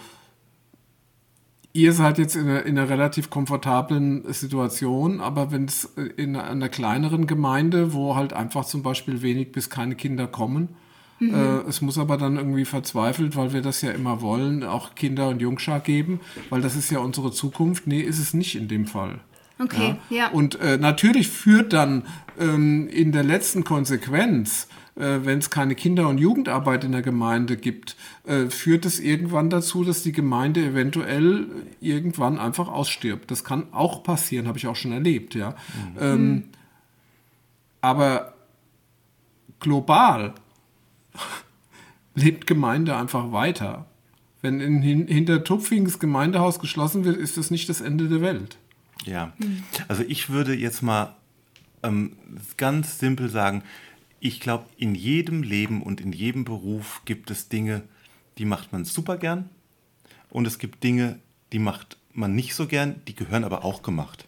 ihr 1.75 1.91
seid 1.91 2.17
jetzt 2.17 2.35
in 2.35 2.47
einer, 2.47 2.63
in 2.63 2.77
einer 2.77 2.89
relativ 2.89 3.29
komfortablen 3.29 4.31
Situation, 4.33 5.19
aber 5.19 5.51
wenn 5.51 5.65
es 5.65 5.93
in 6.15 6.35
einer, 6.35 6.49
einer 6.49 6.69
kleineren 6.69 7.27
Gemeinde, 7.27 7.93
wo 7.93 8.15
halt 8.15 8.33
einfach 8.33 8.65
zum 8.65 8.81
Beispiel 8.81 9.21
wenig 9.21 9.51
bis 9.51 9.69
keine 9.69 9.95
Kinder 9.95 10.25
kommen, 10.25 10.69
äh, 11.21 11.67
es 11.67 11.81
muss 11.81 11.97
aber 11.97 12.17
dann 12.17 12.37
irgendwie 12.37 12.65
verzweifelt, 12.65 13.35
weil 13.35 13.53
wir 13.53 13.61
das 13.61 13.81
ja 13.81 13.91
immer 13.91 14.21
wollen, 14.21 14.63
auch 14.63 14.95
Kinder 14.95 15.29
und 15.29 15.41
Jungschar 15.41 15.79
geben, 15.79 16.19
weil 16.49 16.61
das 16.61 16.75
ist 16.75 16.89
ja 16.91 16.99
unsere 16.99 17.31
Zukunft. 17.31 17.87
Nee, 17.87 18.01
ist 18.01 18.19
es 18.19 18.33
nicht 18.33 18.55
in 18.55 18.67
dem 18.67 18.85
Fall. 18.85 19.19
Okay, 19.57 19.95
ja. 20.09 20.29
Und 20.29 20.59
äh, 20.59 20.77
natürlich 20.77 21.29
führt 21.29 21.71
dann 21.71 22.03
ähm, 22.37 22.89
in 22.89 23.13
der 23.13 23.23
letzten 23.23 23.63
Konsequenz, 23.63 24.67
äh, 24.67 24.84
wenn 25.25 25.39
es 25.39 25.49
keine 25.49 25.75
Kinder- 25.75 26.07
und 26.07 26.17
Jugendarbeit 26.17 26.83
in 26.83 26.93
der 26.93 27.01
Gemeinde 27.01 27.57
gibt, 27.57 27.97
äh, 28.25 28.45
führt 28.47 28.85
es 28.85 28.99
irgendwann 28.99 29.49
dazu, 29.49 29.83
dass 29.83 30.03
die 30.03 30.13
Gemeinde 30.13 30.65
eventuell 30.65 31.47
irgendwann 31.81 32.39
einfach 32.39 32.69
ausstirbt. 32.69 33.29
Das 33.29 33.43
kann 33.43 33.67
auch 33.73 34.03
passieren, 34.03 34.47
habe 34.47 34.57
ich 34.57 34.67
auch 34.67 34.75
schon 34.75 34.93
erlebt, 34.93 35.35
ja. 35.35 35.55
Ähm, 35.99 36.45
aber 37.81 38.33
global 39.59 40.33
lebt 42.15 42.47
Gemeinde 42.47 42.95
einfach 42.95 43.31
weiter. 43.31 43.85
Wenn 44.41 44.61
in 44.61 45.25
das 45.25 45.99
Gemeindehaus 45.99 46.59
geschlossen 46.59 47.03
wird, 47.03 47.17
ist 47.17 47.35
das 47.35 47.51
nicht 47.51 47.67
das 47.67 47.81
Ende 47.81 48.07
der 48.07 48.21
Welt. 48.21 48.57
Ja, 49.03 49.33
also 49.87 50.03
ich 50.07 50.29
würde 50.29 50.55
jetzt 50.55 50.81
mal 50.81 51.15
ähm, 51.83 52.13
ganz 52.57 52.99
simpel 52.99 53.29
sagen, 53.29 53.63
ich 54.25 54.39
glaube, 54.39 54.65
in 54.77 54.95
jedem 54.95 55.43
Leben 55.43 55.83
und 55.83 56.01
in 56.01 56.11
jedem 56.11 56.45
Beruf 56.45 57.01
gibt 57.05 57.29
es 57.29 57.47
Dinge, 57.47 57.83
die 58.39 58.45
macht 58.45 58.71
man 58.73 58.83
super 58.83 59.17
gern 59.17 59.49
und 60.29 60.47
es 60.47 60.57
gibt 60.57 60.83
Dinge, 60.83 61.19
die 61.53 61.59
macht 61.59 61.97
man 62.11 62.33
nicht 62.33 62.55
so 62.55 62.65
gern, 62.65 63.01
die 63.07 63.13
gehören 63.13 63.43
aber 63.43 63.63
auch 63.63 63.83
gemacht. 63.83 64.27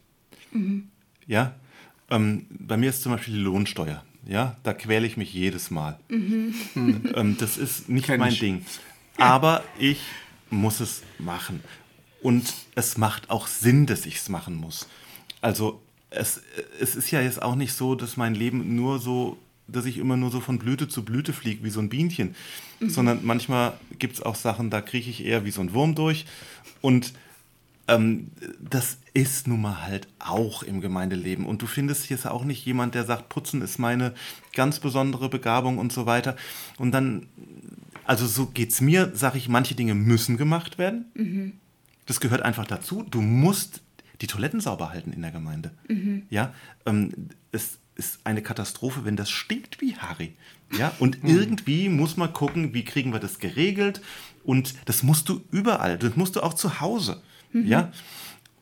Ja, 1.25 1.55
ähm, 2.11 2.45
bei 2.49 2.77
mir 2.77 2.91
ist 2.91 3.01
zum 3.01 3.11
Beispiel 3.11 3.33
die 3.33 3.39
Lohnsteuer. 3.39 4.03
Ja, 4.27 4.57
da 4.63 4.73
quäle 4.73 5.07
ich 5.07 5.17
mich 5.17 5.33
jedes 5.33 5.71
Mal. 5.71 5.99
Ähm, 6.09 7.37
das 7.39 7.57
ist 7.57 7.89
nicht 7.89 8.05
Kenn 8.05 8.19
mein 8.19 8.33
ich. 8.33 8.39
Ding. 8.39 8.65
Aber 9.17 9.63
ich 9.79 10.01
muss 10.51 10.79
es 10.79 11.01
machen. 11.17 11.63
Und 12.21 12.53
es 12.75 12.97
macht 12.97 13.29
auch 13.31 13.47
Sinn, 13.47 13.87
dass 13.87 14.05
ich 14.05 14.17
es 14.17 14.29
machen 14.29 14.55
muss. 14.55 14.87
Also 15.41 15.81
es, 16.09 16.41
es 16.79 16.95
ist 16.95 17.09
ja 17.09 17.21
jetzt 17.21 17.41
auch 17.41 17.55
nicht 17.55 17.73
so, 17.73 17.95
dass 17.95 18.15
mein 18.15 18.35
Leben 18.35 18.75
nur 18.75 18.99
so, 18.99 19.37
dass 19.67 19.85
ich 19.85 19.97
immer 19.97 20.17
nur 20.17 20.31
so 20.31 20.39
von 20.39 20.59
Blüte 20.59 20.87
zu 20.87 21.03
Blüte 21.03 21.33
fliege 21.33 21.63
wie 21.63 21.69
so 21.69 21.79
ein 21.79 21.89
Bienchen. 21.89 22.35
Sondern 22.79 23.19
manchmal 23.23 23.73
gibt 23.99 24.15
es 24.15 24.21
auch 24.21 24.35
Sachen, 24.35 24.69
da 24.69 24.81
kriege 24.81 25.09
ich 25.09 25.25
eher 25.25 25.45
wie 25.45 25.51
so 25.51 25.61
ein 25.61 25.73
Wurm 25.73 25.95
durch. 25.95 26.25
Und 26.81 27.13
ähm, 27.87 28.31
das 28.59 28.97
ist 29.13 29.47
nun 29.47 29.61
mal 29.61 29.83
halt 29.85 30.07
auch 30.19 30.63
im 30.63 30.81
Gemeindeleben. 30.81 31.45
Und 31.45 31.61
du 31.61 31.67
findest 31.67 32.09
jetzt 32.09 32.27
auch 32.27 32.43
nicht 32.43 32.65
jemand, 32.65 32.95
der 32.95 33.05
sagt, 33.05 33.29
Putzen 33.29 33.61
ist 33.61 33.79
meine 33.79 34.13
ganz 34.53 34.79
besondere 34.79 35.29
Begabung 35.29 35.77
und 35.77 35.91
so 35.91 36.05
weiter. 36.05 36.35
Und 36.77 36.91
dann, 36.91 37.27
also 38.05 38.27
so 38.27 38.47
geht 38.47 38.71
es 38.71 38.81
mir, 38.81 39.11
sage 39.15 39.37
ich, 39.37 39.49
manche 39.49 39.75
Dinge 39.75 39.95
müssen 39.95 40.37
gemacht 40.37 40.77
werden. 40.77 41.05
Das 42.05 42.19
gehört 42.19 42.41
einfach 42.41 42.65
dazu. 42.65 43.03
Du 43.03 43.21
musst 43.21 43.81
die 44.21 44.27
Toiletten 44.27 44.59
sauber 44.59 44.89
halten 44.89 45.13
in 45.13 45.21
der 45.21 45.31
Gemeinde. 45.31 45.71
Ja, 46.29 46.53
ähm, 46.85 47.29
es 47.51 47.79
ist 47.97 48.19
eine 48.23 48.41
Katastrophe, 48.41 49.05
wenn 49.05 49.15
das 49.15 49.29
stinkt 49.29 49.81
wie 49.81 49.95
Harry. 49.95 50.33
Ja, 50.77 50.93
und 50.99 51.19
irgendwie 51.23 51.89
muss 51.89 52.17
man 52.17 52.33
gucken, 52.33 52.73
wie 52.73 52.83
kriegen 52.83 53.11
wir 53.11 53.19
das 53.19 53.39
geregelt. 53.39 54.01
Und 54.43 54.75
das 54.85 55.03
musst 55.03 55.27
du 55.29 55.41
überall. 55.51 55.97
Das 55.97 56.15
musst 56.15 56.35
du 56.35 56.41
auch 56.41 56.53
zu 56.53 56.79
Hause. 56.79 57.21
Ja. 57.53 57.91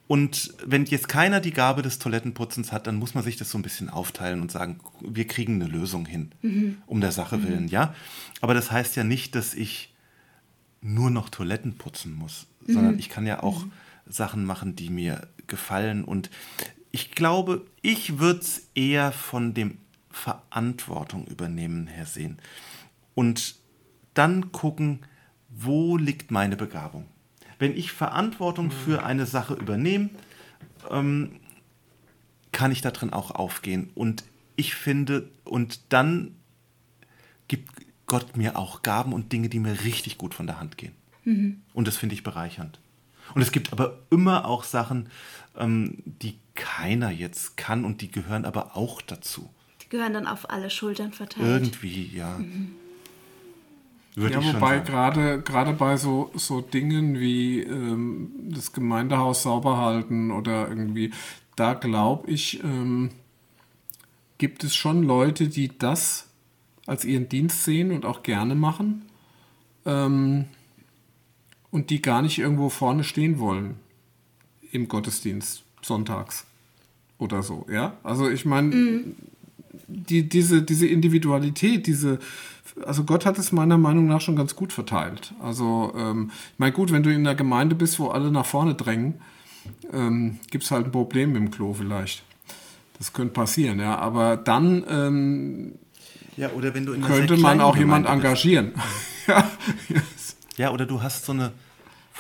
Und 0.08 0.54
wenn 0.64 0.86
jetzt 0.86 1.08
keiner 1.08 1.40
die 1.40 1.52
Gabe 1.52 1.82
des 1.82 1.98
Toilettenputzens 1.98 2.72
hat, 2.72 2.86
dann 2.86 2.96
muss 2.96 3.16
man 3.16 3.24
sich 3.24 3.38
das 3.38 3.50
so 3.50 3.58
ein 3.58 3.64
bisschen 3.64 3.90
aufteilen 3.90 4.42
und 4.42 4.52
sagen, 4.52 4.80
wir 5.02 5.26
kriegen 5.26 5.56
eine 5.56 5.66
Lösung 5.70 6.06
hin, 6.06 6.32
um 6.86 7.02
der 7.02 7.12
Sache 7.12 7.44
willen, 7.44 7.68
ja. 7.68 7.96
Aber 8.42 8.54
das 8.54 8.70
heißt 8.70 8.96
ja 8.96 9.04
nicht, 9.04 9.34
dass 9.34 9.56
ich 9.56 9.94
nur 10.82 11.10
noch 11.10 11.30
Toiletten 11.30 11.76
putzen 11.78 12.14
muss, 12.14 12.46
sondern 12.68 13.00
ich 13.00 13.10
kann 13.10 13.26
ja 13.26 13.42
auch 13.42 13.66
Sachen 14.08 14.46
machen, 14.46 14.76
die 14.76 14.90
mir 14.90 15.28
gefallen. 15.48 16.04
Und 16.04 16.30
ich 16.96 17.12
glaube, 17.12 17.66
ich 17.82 18.20
würde 18.20 18.40
es 18.40 18.70
eher 18.74 19.12
von 19.12 19.54
dem 19.54 19.80
Verantwortung 20.12 21.28
übernehmen 21.28 21.88
her 21.88 22.06
sehen. 22.06 22.38
Und 23.16 23.58
dann 24.14 24.54
gucken, 24.54 25.02
wo 25.50 25.98
liegt 25.98 26.32
meine 26.32 26.56
Begabung. 26.56 27.06
Wenn 27.60 27.76
ich 27.76 27.92
Verantwortung 27.92 28.72
für 28.72 29.04
eine 29.04 29.26
Sache 29.26 29.56
übernehme, 29.56 30.10
ähm, 30.90 31.42
kann 32.54 32.72
ich 32.72 32.80
da 32.80 32.92
drin 32.92 33.12
auch 33.12 33.32
aufgehen. 33.32 33.90
Und 33.94 34.24
ich 34.56 34.74
finde, 34.74 35.30
und 35.44 35.92
dann 35.92 36.34
gibt, 37.50 37.74
Gott 38.08 38.38
mir 38.38 38.58
auch 38.58 38.84
Gaben 38.84 39.12
und 39.12 39.34
Dinge, 39.34 39.50
die 39.50 39.60
mir 39.60 39.84
richtig 39.84 40.18
gut 40.18 40.34
von 40.34 40.48
der 40.48 40.62
Hand 40.62 40.78
gehen. 40.78 40.94
Und 41.74 41.90
das 41.90 41.98
finde 41.98 42.16
ich 42.16 42.24
bereichernd. 42.24 42.80
Und 43.34 43.42
es 43.42 43.52
gibt 43.52 43.74
aber 43.74 44.00
immer 44.12 44.46
auch 44.46 44.64
Sachen, 44.64 45.10
ähm, 45.58 45.98
die 46.06 46.40
keiner 46.56 47.12
jetzt 47.12 47.58
kann 47.58 47.86
und 47.86 48.02
die 48.02 48.10
gehören 48.10 48.46
aber 48.46 48.76
auch 48.76 49.02
dazu. 49.02 49.50
Die 49.84 49.90
gehören 49.90 50.14
dann 50.14 50.28
auf 50.28 50.50
alle 50.50 50.70
Schultern 50.70 51.12
verteilt. 51.12 51.46
Irgendwie, 51.46 52.10
ja. 52.16 52.40
Würde 54.16 54.36
Ja, 54.36 54.54
wobei 54.54 54.80
gerade 54.80 55.42
gerade 55.42 55.74
bei 55.74 55.98
so, 55.98 56.32
so 56.36 56.62
Dingen 56.62 57.20
wie 57.20 57.60
ähm, 57.60 58.32
das 58.50 58.72
Gemeindehaus 58.72 59.44
sauber 59.44 59.78
halten 59.78 60.32
oder 60.32 60.70
irgendwie, 60.70 61.12
da 61.58 61.74
glaube 61.74 62.32
ich, 62.32 62.64
ähm, 62.64 63.12
gibt 64.38 64.64
es 64.64 64.74
schon 64.74 65.04
Leute, 65.04 65.50
die 65.50 65.78
das 65.78 66.30
als 66.86 67.04
ihren 67.04 67.28
Dienst 67.28 67.66
sehen 67.66 67.92
und 67.92 68.06
auch 68.06 68.24
gerne 68.24 68.56
machen 68.56 69.04
ähm, 69.86 70.46
und 71.72 71.90
die 71.90 72.02
gar 72.02 72.22
nicht 72.22 72.40
irgendwo 72.40 72.70
vorne 72.70 73.04
stehen 73.04 73.40
wollen 73.40 73.76
im 74.72 74.88
Gottesdienst 74.88 75.65
sonntags 75.86 76.46
oder 77.18 77.44
so, 77.44 77.66
ja? 77.72 77.94
Also 78.04 78.30
ich 78.30 78.46
meine, 78.46 79.04
die, 79.88 80.28
diese, 80.28 80.62
diese 80.62 80.88
Individualität, 80.88 81.88
diese, 81.88 82.20
also 82.86 83.04
Gott 83.04 83.26
hat 83.26 83.38
es 83.38 83.52
meiner 83.52 83.78
Meinung 83.78 84.08
nach 84.08 84.22
schon 84.22 84.36
ganz 84.36 84.56
gut 84.56 84.74
verteilt. 84.74 85.34
Also, 85.42 85.94
ähm, 85.96 86.32
ich 86.54 86.60
meine, 86.60 86.72
gut, 86.74 86.92
wenn 86.92 87.04
du 87.04 87.10
in 87.12 87.20
einer 87.22 87.36
Gemeinde 87.36 87.76
bist, 87.76 88.00
wo 88.00 88.08
alle 88.08 88.32
nach 88.32 88.46
vorne 88.46 88.76
drängen, 88.76 89.16
ähm, 89.94 90.40
gibt 90.52 90.64
es 90.64 90.72
halt 90.72 90.86
ein 90.86 90.92
Problem 90.92 91.32
mit 91.34 91.42
dem 91.42 91.52
Klo 91.52 91.74
vielleicht. 91.74 92.24
Das 92.98 93.14
könnte 93.14 93.34
passieren, 93.34 93.80
ja. 93.80 93.98
Aber 93.98 94.38
dann 94.38 94.84
ähm, 94.90 95.74
Ja, 96.38 96.50
oder 96.52 96.74
wenn 96.74 96.86
du 96.86 96.94
in 96.94 97.02
könnte 97.02 97.38
man 97.38 97.62
auch 97.62 97.78
jemand 97.78 98.06
Gemeinde 98.06 98.30
bist. 98.30 98.46
engagieren. 98.46 98.74
ja. 99.28 99.52
Ja, 100.58 100.72
oder 100.72 100.86
du 100.86 101.02
hast 101.02 101.26
so 101.26 101.34
eine 101.34 101.52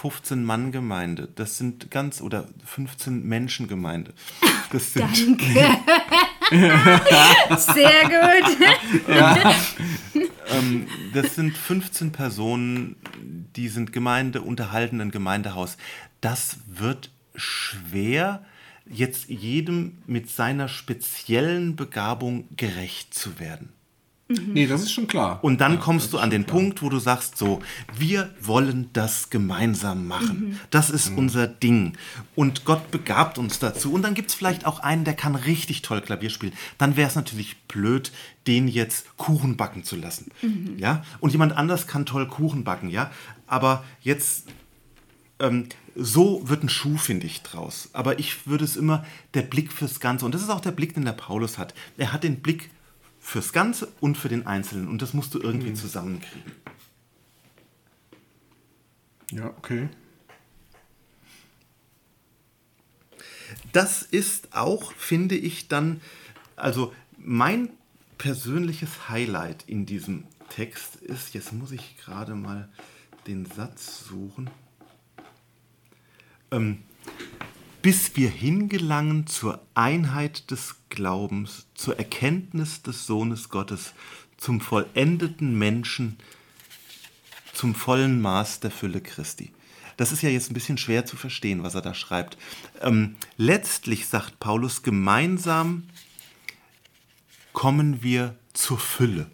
15-Mann-Gemeinde. 0.05 1.29
Das 1.35 1.57
sind 1.57 1.89
ganz, 1.91 2.21
oder 2.21 2.47
15-Menschen-Gemeinde. 2.75 4.13
Das 4.71 4.93
sind, 4.93 5.03
Danke. 5.03 5.77
Sehr 7.57 8.03
gut. 8.03 8.57
ähm, 10.51 10.87
das 11.13 11.35
sind 11.35 11.57
15 11.57 12.11
Personen, 12.11 12.95
die 13.55 13.67
sind 13.69 13.93
Gemeinde, 13.93 14.41
unterhalten 14.41 15.01
ein 15.01 15.11
Gemeindehaus. 15.11 15.77
Das 16.21 16.57
wird 16.67 17.11
schwer, 17.35 18.43
jetzt 18.85 19.29
jedem 19.29 19.97
mit 20.05 20.29
seiner 20.29 20.67
speziellen 20.67 21.75
Begabung 21.75 22.47
gerecht 22.55 23.13
zu 23.13 23.39
werden. 23.39 23.73
Nee, 24.27 24.65
das 24.65 24.81
ist 24.81 24.91
schon 24.91 25.05
klar. 25.05 25.43
Und 25.43 25.61
dann 25.61 25.79
kommst 25.79 26.11
du 26.11 26.17
an 26.17 26.31
den 26.31 26.45
Punkt, 26.45 26.81
wo 26.81 26.89
du 26.89 26.97
sagst 26.97 27.37
so, 27.37 27.61
wir 27.95 28.33
wollen 28.41 28.89
das 28.91 29.29
gemeinsam 29.29 30.07
machen. 30.07 30.59
Das 30.71 30.89
ist 30.89 31.11
unser 31.15 31.45
Ding. 31.45 31.93
Und 32.33 32.65
Gott 32.65 32.89
begabt 32.89 33.37
uns 33.37 33.59
dazu. 33.59 33.93
Und 33.93 34.01
dann 34.01 34.15
gibt 34.15 34.29
es 34.29 34.35
vielleicht 34.35 34.65
auch 34.65 34.79
einen, 34.79 35.03
der 35.03 35.13
kann 35.13 35.35
richtig 35.35 35.83
toll 35.83 36.01
Klavier 36.01 36.31
spielen. 36.31 36.53
Dann 36.79 36.95
wäre 36.95 37.07
es 37.07 37.15
natürlich 37.15 37.61
blöd, 37.67 38.11
den 38.47 38.67
jetzt 38.67 39.15
Kuchen 39.17 39.57
backen 39.57 39.83
zu 39.83 39.95
lassen. 39.95 40.31
Ja? 40.77 41.03
Und 41.19 41.31
jemand 41.31 41.55
anders 41.55 41.85
kann 41.85 42.07
toll 42.07 42.27
Kuchen 42.27 42.63
backen, 42.63 42.89
ja. 42.89 43.11
Aber 43.45 43.83
jetzt 44.01 44.47
ähm, 45.39 45.69
so 45.95 46.41
wird 46.49 46.63
ein 46.63 46.69
Schuh, 46.69 46.97
finde 46.97 47.27
ich, 47.27 47.43
draus. 47.43 47.89
Aber 47.93 48.17
ich 48.17 48.47
würde 48.47 48.65
es 48.65 48.75
immer 48.75 49.05
der 49.35 49.43
Blick 49.43 49.71
fürs 49.71 49.99
Ganze, 49.99 50.25
und 50.25 50.33
das 50.33 50.41
ist 50.41 50.49
auch 50.49 50.61
der 50.61 50.71
Blick, 50.71 50.95
den 50.95 51.05
der 51.05 51.11
Paulus 51.11 51.59
hat. 51.59 51.73
Er 51.97 52.11
hat 52.11 52.23
den 52.23 52.41
Blick 52.41 52.71
fürs 53.25 53.53
Ganze 53.53 53.91
und 54.01 54.19
für 54.19 54.29
den 54.29 54.45
Einzelnen. 54.45 54.87
Und 54.87 55.01
das 55.01 55.15
musst 55.15 55.33
du 55.33 55.39
irgendwie 55.39 55.73
zusammenkriegen. 55.73 56.51
Ja, 59.31 59.47
okay. 59.57 59.89
Das 63.73 64.03
ist 64.03 64.53
auch, 64.55 64.93
finde 64.93 65.35
ich, 65.35 65.67
dann, 65.67 66.01
also 66.55 66.93
mein 67.17 67.69
persönliches 68.19 69.09
Highlight 69.09 69.63
in 69.67 69.87
diesem 69.87 70.25
Text 70.49 70.97
ist, 70.97 71.33
jetzt 71.33 71.51
muss 71.51 71.71
ich 71.71 71.97
gerade 71.97 72.35
mal 72.35 72.69
den 73.25 73.47
Satz 73.47 74.05
suchen, 74.05 74.51
ähm, 76.51 76.83
bis 77.85 78.15
wir 78.15 78.31
hingelangen 78.31 79.27
zur 79.27 79.61
Einheit 79.75 80.49
des 80.49 80.77
Glaubens, 80.89 81.67
zur 81.75 81.99
Erkenntnis 81.99 82.81
des 82.81 83.05
Sohnes 83.05 83.49
Gottes, 83.49 83.93
zum 84.37 84.59
vollendeten 84.59 85.55
Menschen, 85.55 86.17
zum 87.53 87.75
vollen 87.75 88.23
Maß 88.23 88.59
der 88.61 88.71
Fülle 88.71 89.01
Christi. 89.01 89.51
Das 89.97 90.11
ist 90.11 90.23
ja 90.23 90.29
jetzt 90.29 90.49
ein 90.49 90.55
bisschen 90.55 90.79
schwer 90.79 91.05
zu 91.05 91.15
verstehen, 91.15 91.61
was 91.61 91.75
er 91.75 91.83
da 91.83 91.93
schreibt. 91.93 92.39
Ähm, 92.81 93.17
letztlich 93.37 94.07
sagt 94.07 94.39
Paulus, 94.39 94.81
gemeinsam 94.81 95.83
kommen 97.53 98.01
wir 98.01 98.35
zur 98.53 98.79
Fülle. 98.79 99.29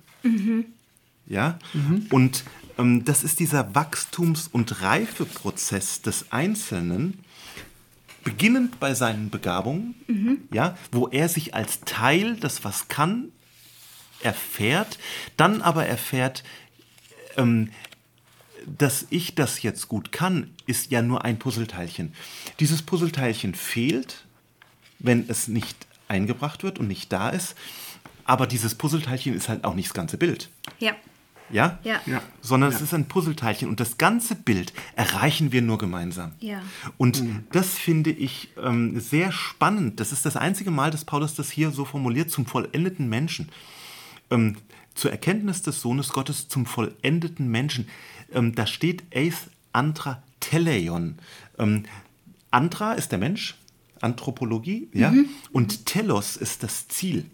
Ja? 1.25 1.57
Und 2.09 2.43
ähm, 2.77 3.05
das 3.05 3.23
ist 3.23 3.39
dieser 3.39 3.75
Wachstums- 3.75 4.49
und 4.51 4.81
Reifeprozess 4.81 6.01
des 6.01 6.33
Einzelnen, 6.33 7.23
beginnend 8.23 8.79
bei 8.79 8.93
seinen 8.93 9.29
Begabungen, 9.29 9.95
ja, 10.51 10.77
wo 10.91 11.07
er 11.07 11.29
sich 11.29 11.55
als 11.55 11.81
Teil 11.81 12.35
des, 12.35 12.63
was 12.63 12.87
kann, 12.87 13.31
erfährt, 14.21 14.99
dann 15.37 15.61
aber 15.61 15.85
erfährt, 15.85 16.43
ähm, 17.37 17.71
dass 18.65 19.07
ich 19.09 19.35
das 19.35 19.63
jetzt 19.63 19.87
gut 19.87 20.11
kann, 20.11 20.51
ist 20.67 20.91
ja 20.91 21.01
nur 21.01 21.25
ein 21.25 21.39
Puzzleteilchen. 21.39 22.13
Dieses 22.59 22.83
Puzzleteilchen 22.83 23.55
fehlt, 23.55 24.25
wenn 24.99 25.27
es 25.27 25.47
nicht 25.47 25.87
eingebracht 26.07 26.63
wird 26.63 26.77
und 26.77 26.87
nicht 26.87 27.11
da 27.11 27.29
ist. 27.29 27.55
Aber 28.25 28.45
dieses 28.45 28.75
Puzzleteilchen 28.75 29.33
ist 29.33 29.49
halt 29.49 29.63
auch 29.63 29.73
nicht 29.73 29.89
das 29.89 29.93
ganze 29.93 30.17
Bild. 30.17 30.49
Ja. 30.79 30.95
Ja? 31.51 31.79
Ja. 31.83 32.01
Ja. 32.05 32.21
Sondern 32.41 32.71
es 32.71 32.81
ist 32.81 32.93
ein 32.93 33.05
Puzzleteilchen 33.07 33.69
und 33.69 33.79
das 33.79 33.97
ganze 33.97 34.35
Bild 34.35 34.73
erreichen 34.95 35.51
wir 35.51 35.61
nur 35.61 35.77
gemeinsam. 35.77 36.33
Ja. 36.39 36.61
Und 36.97 37.23
das 37.51 37.77
finde 37.77 38.11
ich 38.11 38.49
ähm, 38.61 38.99
sehr 38.99 39.31
spannend. 39.31 39.99
Das 39.99 40.11
ist 40.11 40.25
das 40.25 40.35
einzige 40.35 40.71
Mal, 40.71 40.91
dass 40.91 41.05
Paulus 41.05 41.35
das 41.35 41.51
hier 41.51 41.71
so 41.71 41.85
formuliert, 41.85 42.31
zum 42.31 42.45
vollendeten 42.45 43.09
Menschen. 43.09 43.49
Ähm, 44.29 44.57
zur 44.93 45.11
Erkenntnis 45.11 45.61
des 45.61 45.81
Sohnes 45.81 46.09
Gottes 46.09 46.47
zum 46.47 46.65
vollendeten 46.65 47.49
Menschen. 47.49 47.87
Ähm, 48.33 48.55
da 48.55 48.67
steht 48.67 49.03
Eis 49.15 49.49
Antra 49.73 50.21
Teleion. 50.39 51.17
Ähm, 51.57 51.83
Antra 52.49 52.93
ist 52.93 53.11
der 53.11 53.19
Mensch, 53.19 53.55
Anthropologie, 54.01 54.89
ja, 54.93 55.13
und 55.51 55.85
Telos 55.85 56.35
ist 56.35 56.63
das 56.63 56.87
Ziel. 56.89 57.25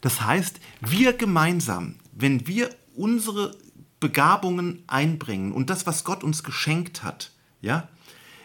Das 0.00 0.20
heißt, 0.20 0.60
wir 0.80 1.12
gemeinsam, 1.12 1.94
wenn 2.12 2.46
wir 2.46 2.70
unsere 2.94 3.56
Begabungen 4.00 4.82
einbringen 4.86 5.52
und 5.52 5.70
das, 5.70 5.86
was 5.86 6.04
Gott 6.04 6.24
uns 6.24 6.42
geschenkt 6.42 7.02
hat, 7.02 7.30
ja, 7.60 7.88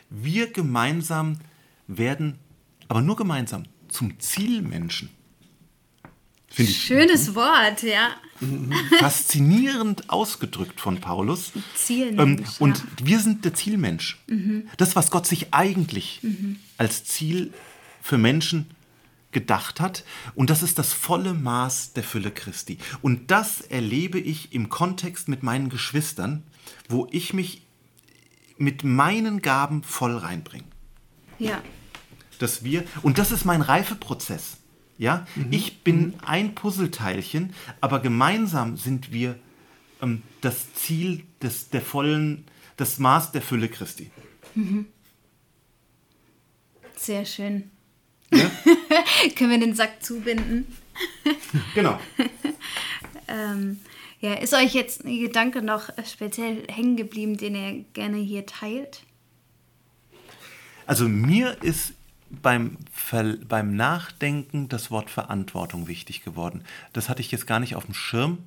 wir 0.09 0.51
gemeinsam 0.51 1.39
werden, 1.87 2.39
aber 2.87 3.01
nur 3.01 3.15
gemeinsam, 3.15 3.63
zum 3.87 4.19
Zielmenschen. 4.19 5.09
Ich 6.57 6.83
Schönes 6.83 7.35
Wort, 7.35 7.83
ja. 7.83 8.09
faszinierend 8.99 10.09
ausgedrückt 10.09 10.79
von 10.79 10.99
Paulus. 10.99 11.51
Zielmensch, 11.75 12.19
Ähm, 12.19 12.45
und 12.59 12.77
ja. 12.77 12.83
wir 13.03 13.19
sind 13.19 13.45
der 13.45 13.53
Zielmensch. 13.53 14.19
Das, 14.77 14.95
was 14.95 15.11
Gott 15.11 15.25
sich 15.25 15.53
eigentlich 15.53 16.21
als 16.77 17.05
Ziel 17.05 17.53
für 18.01 18.17
Menschen 18.17 18.67
gedacht 19.35 19.79
hat. 19.79 20.03
Und 20.33 20.49
das 20.49 20.63
ist 20.63 20.79
das 20.79 20.93
volle 20.93 21.35
Maß 21.35 21.93
der 21.93 22.03
Fülle 22.03 22.31
Christi. 22.31 22.79
Und 23.03 23.29
das 23.29 23.61
erlebe 23.61 24.17
ich 24.19 24.53
im 24.53 24.69
Kontext 24.69 25.27
mit 25.27 25.43
meinen 25.43 25.69
Geschwistern, 25.69 26.41
wo 26.89 27.07
ich 27.11 27.33
mich 27.33 27.61
mit 28.57 28.83
meinen 28.83 29.41
Gaben 29.41 29.83
voll 29.83 30.15
reinbringe 30.17 30.65
Ja. 31.37 31.61
dass 32.39 32.63
wir, 32.63 32.85
und 33.03 33.17
das 33.17 33.31
ist 33.31 33.45
mein 33.45 33.61
Reifeprozess. 33.61 34.57
Ja, 34.97 35.27
ich 35.51 35.83
bin 35.83 36.13
ein 36.25 36.55
Puzzleteilchen, 36.55 37.53
aber 37.81 37.99
gemeinsam 37.99 38.77
sind 38.77 39.11
wir 39.11 39.37
ähm, 40.01 40.21
das 40.39 40.73
Ziel 40.73 41.25
des, 41.41 41.69
der 41.69 41.81
vollen, 41.81 42.45
das 42.77 42.97
Maß 42.97 43.33
der 43.33 43.41
Fülle 43.41 43.67
Christi. 43.67 44.09
Sehr 46.95 47.25
schön. 47.25 47.71
Ja? 48.31 48.51
Können 49.35 49.51
wir 49.51 49.59
den 49.59 49.75
Sack 49.75 50.03
zubinden? 50.03 50.65
genau. 51.75 51.99
Ähm, 53.27 53.79
ja, 54.19 54.35
ist 54.35 54.53
euch 54.53 54.75
jetzt 54.75 55.03
ein 55.03 55.19
Gedanke 55.19 55.63
noch 55.63 55.89
speziell 56.07 56.63
hängen 56.67 56.95
geblieben, 56.95 57.37
den 57.37 57.55
ihr 57.55 57.85
gerne 57.93 58.17
hier 58.17 58.45
teilt? 58.45 59.01
Also 60.85 61.09
mir 61.09 61.57
ist 61.63 61.93
beim, 62.29 62.77
Ver 62.91 63.37
beim 63.47 63.75
Nachdenken 63.75 64.69
das 64.69 64.91
Wort 64.91 65.09
Verantwortung 65.09 65.87
wichtig 65.87 66.23
geworden. 66.23 66.63
Das 66.93 67.09
hatte 67.09 67.21
ich 67.21 67.31
jetzt 67.31 67.47
gar 67.47 67.59
nicht 67.59 67.75
auf 67.75 67.85
dem 67.85 67.93
Schirm. 67.93 68.39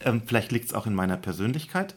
Ähm, 0.00 0.22
vielleicht 0.26 0.52
liegt 0.52 0.66
es 0.66 0.74
auch 0.74 0.86
in 0.86 0.94
meiner 0.94 1.16
Persönlichkeit. 1.16 1.94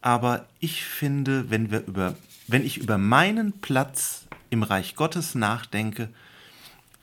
Aber 0.00 0.46
ich 0.60 0.84
finde, 0.84 1.50
wenn, 1.50 1.70
wir 1.70 1.84
über, 1.86 2.14
wenn 2.46 2.64
ich 2.64 2.78
über 2.78 2.98
meinen 2.98 3.52
Platz 3.52 4.26
im 4.50 4.62
Reich 4.62 4.94
Gottes 4.94 5.34
nachdenke, 5.34 6.10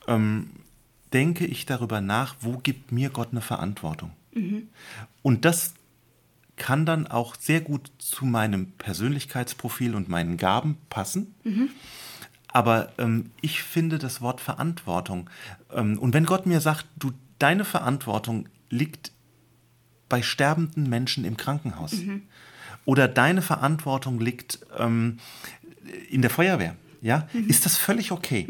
ähm, 0.08 0.50
denke 1.12 1.46
ich 1.46 1.66
darüber 1.66 2.00
nach, 2.00 2.36
wo 2.40 2.58
gibt 2.58 2.92
mir 2.92 3.10
Gott 3.10 3.28
eine 3.30 3.40
Verantwortung. 3.40 4.12
Mhm. 4.34 4.68
Und 5.22 5.44
das 5.44 5.74
kann 6.56 6.86
dann 6.86 7.06
auch 7.06 7.34
sehr 7.36 7.60
gut 7.60 7.90
zu 7.98 8.24
meinem 8.24 8.72
Persönlichkeitsprofil 8.72 9.94
und 9.94 10.08
meinen 10.08 10.36
Gaben 10.36 10.76
passen. 10.90 11.34
Mhm. 11.44 11.70
Aber 12.48 12.92
ähm, 12.98 13.30
ich 13.40 13.62
finde 13.62 13.98
das 13.98 14.20
Wort 14.20 14.40
Verantwortung. 14.40 15.28
Ähm, 15.72 15.98
und 15.98 16.14
wenn 16.14 16.24
Gott 16.24 16.46
mir 16.46 16.60
sagt, 16.60 16.86
du, 16.96 17.12
deine 17.38 17.64
Verantwortung 17.64 18.48
liegt 18.70 19.10
bei 20.08 20.22
sterbenden 20.22 20.88
Menschen 20.88 21.24
im 21.24 21.36
Krankenhaus. 21.36 21.94
Mhm. 21.94 22.22
Oder 22.84 23.08
deine 23.08 23.42
Verantwortung 23.42 24.20
liegt 24.20 24.60
ähm, 24.78 25.18
in 26.10 26.22
der 26.22 26.30
Feuerwehr. 26.30 26.76
Ja, 27.00 27.28
mhm. 27.32 27.48
ist 27.48 27.66
das 27.66 27.76
völlig 27.76 28.12
okay. 28.12 28.46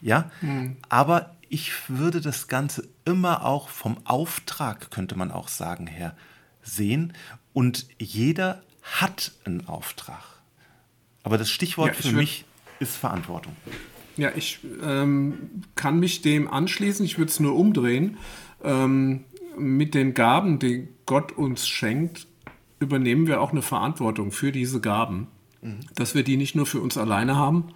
Ja, 0.00 0.30
mhm. 0.40 0.76
aber 0.88 1.36
ich 1.48 1.72
würde 1.88 2.20
das 2.20 2.48
Ganze 2.48 2.88
immer 3.04 3.44
auch 3.44 3.68
vom 3.68 3.98
Auftrag, 4.04 4.90
könnte 4.90 5.16
man 5.16 5.30
auch 5.30 5.48
sagen, 5.48 5.86
her 5.86 6.16
sehen. 6.62 7.12
Und 7.52 7.86
jeder 7.98 8.62
hat 8.82 9.32
einen 9.44 9.66
Auftrag. 9.66 10.22
Aber 11.22 11.38
das 11.38 11.50
Stichwort 11.50 11.96
ja, 11.96 12.10
für 12.10 12.16
mich 12.16 12.44
ist 12.78 12.96
Verantwortung. 12.96 13.54
Ja, 14.16 14.30
ich 14.34 14.60
ähm, 14.82 15.64
kann 15.74 15.98
mich 15.98 16.22
dem 16.22 16.48
anschließen. 16.48 17.04
Ich 17.04 17.18
würde 17.18 17.30
es 17.30 17.40
nur 17.40 17.56
umdrehen. 17.56 18.16
Ähm, 18.62 19.24
mit 19.58 19.94
den 19.94 20.14
Gaben, 20.14 20.58
die 20.58 20.88
Gott 21.04 21.32
uns 21.32 21.66
schenkt, 21.66 22.26
übernehmen 22.78 23.26
wir 23.26 23.40
auch 23.40 23.50
eine 23.50 23.62
Verantwortung 23.62 24.30
für 24.30 24.52
diese 24.52 24.80
Gaben. 24.80 25.26
Mhm. 25.62 25.80
Dass 25.94 26.14
wir 26.14 26.22
die 26.22 26.36
nicht 26.36 26.54
nur 26.54 26.66
für 26.66 26.80
uns 26.80 26.96
alleine 26.96 27.36
haben, 27.36 27.72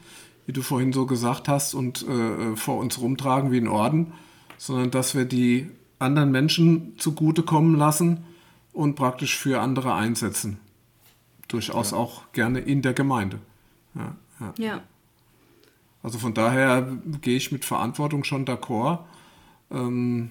wie 0.47 0.53
du 0.53 0.63
vorhin 0.63 0.93
so 0.93 1.07
gesagt 1.07 1.49
hast, 1.49 1.75
und 1.75 2.07
äh, 2.07 2.57
vor 2.57 2.79
uns 2.79 3.01
rumtragen 3.01 3.53
wie 3.53 3.59
ein 3.59 3.69
Orden, 3.69 4.13
sondern 4.59 4.91
dass 4.91 5.15
wir 5.15 5.25
die 5.25 5.71
anderen 5.99 6.31
Menschen 6.31 6.95
zugutekommen 6.99 7.77
lassen 7.77 8.25
und 8.73 8.95
praktisch 8.95 9.39
für 9.39 9.61
andere 9.61 9.95
einsetzen. 9.95 10.59
Durchaus 11.49 11.93
ja. 11.93 11.97
auch 11.97 12.33
gerne 12.33 12.61
in 12.61 12.83
der 12.83 12.95
Gemeinde. 12.95 13.39
Ja, 13.95 14.17
ja. 14.41 14.55
ja. 14.59 14.83
Also 16.03 16.19
von 16.19 16.35
daher 16.35 16.99
gehe 17.23 17.37
ich 17.37 17.51
mit 17.51 17.65
Verantwortung 17.65 18.25
schon 18.25 18.45
d'accord. 18.45 18.99
Ähm, 19.71 20.31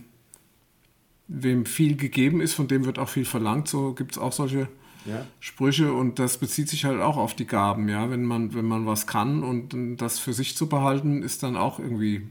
wem 1.28 1.66
viel 1.66 1.96
gegeben 1.96 2.42
ist, 2.42 2.54
von 2.54 2.68
dem 2.68 2.86
wird 2.86 3.00
auch 3.00 3.10
viel 3.10 3.26
verlangt. 3.26 3.68
So 3.68 3.94
gibt 3.94 4.12
es 4.12 4.18
auch 4.18 4.34
solche 4.34 4.68
ja. 5.06 5.26
Sprüche 5.40 5.94
und 5.94 6.20
das 6.20 6.38
bezieht 6.38 6.70
sich 6.70 6.86
halt 6.86 7.02
auch 7.02 7.18
auf 7.18 7.34
die 7.36 7.48
Gaben. 7.48 7.90
Ja? 7.90 8.10
Wenn, 8.10 8.24
man, 8.24 8.54
wenn 8.54 8.66
man 8.66 8.86
was 8.86 9.08
kann 9.08 9.44
und 9.44 10.02
das 10.02 10.20
für 10.20 10.34
sich 10.34 10.56
zu 10.56 10.68
behalten, 10.68 11.24
ist 11.24 11.44
dann 11.44 11.58
auch 11.58 11.80
irgendwie 11.80 12.28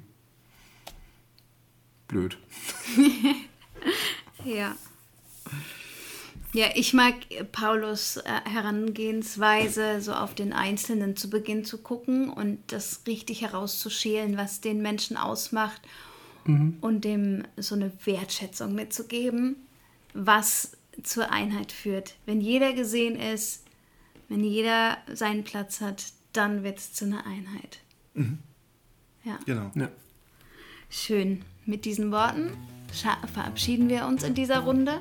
blöd. 2.08 2.38
ja. 4.44 4.74
Ja, 6.54 6.66
ich 6.74 6.92
mag 6.92 7.14
Paulus 7.50 8.18
äh, 8.18 8.22
Herangehensweise, 8.44 10.02
so 10.02 10.12
auf 10.12 10.34
den 10.34 10.52
Einzelnen 10.52 11.16
zu 11.16 11.30
Beginn 11.30 11.64
zu 11.64 11.78
gucken 11.78 12.28
und 12.28 12.58
das 12.66 13.00
richtig 13.06 13.40
herauszuschälen, 13.40 14.36
was 14.36 14.60
den 14.60 14.82
Menschen 14.82 15.16
ausmacht 15.16 15.80
mhm. 16.44 16.76
und 16.82 17.06
dem 17.06 17.44
so 17.56 17.74
eine 17.74 17.90
Wertschätzung 18.04 18.74
mitzugeben, 18.74 19.56
was 20.12 20.72
zur 21.02 21.32
Einheit 21.32 21.72
führt. 21.72 22.14
Wenn 22.26 22.40
jeder 22.40 22.72
gesehen 22.72 23.16
ist, 23.16 23.64
wenn 24.28 24.44
jeder 24.44 24.98
seinen 25.12 25.44
Platz 25.44 25.80
hat, 25.80 26.04
dann 26.32 26.62
wird 26.62 26.78
es 26.78 26.92
zu 26.92 27.04
einer 27.04 27.26
Einheit. 27.26 27.80
Mhm. 28.14 28.38
Ja. 29.24 29.38
Genau. 29.46 29.70
Ja. 29.74 29.88
Schön. 30.88 31.44
Mit 31.64 31.84
diesen 31.84 32.10
Worten 32.10 32.52
verabschieden 33.32 33.88
wir 33.88 34.06
uns 34.06 34.22
in 34.22 34.34
dieser 34.34 34.60
Runde 34.60 35.00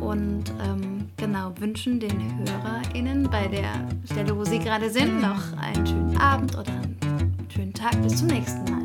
und 0.00 0.44
ähm, 0.60 1.10
genau 1.16 1.52
wünschen 1.58 2.00
den 2.00 2.38
HörerInnen 2.38 3.28
bei 3.30 3.46
der 3.48 3.88
Stelle, 4.10 4.36
wo 4.36 4.44
sie 4.44 4.58
gerade 4.58 4.90
sind, 4.90 5.20
noch 5.20 5.52
einen 5.58 5.86
schönen 5.86 6.16
Abend 6.16 6.56
oder 6.56 6.72
einen 6.72 7.48
schönen 7.52 7.74
Tag. 7.74 8.00
Bis 8.02 8.16
zum 8.16 8.28
nächsten 8.28 8.64
Mal. 8.64 8.77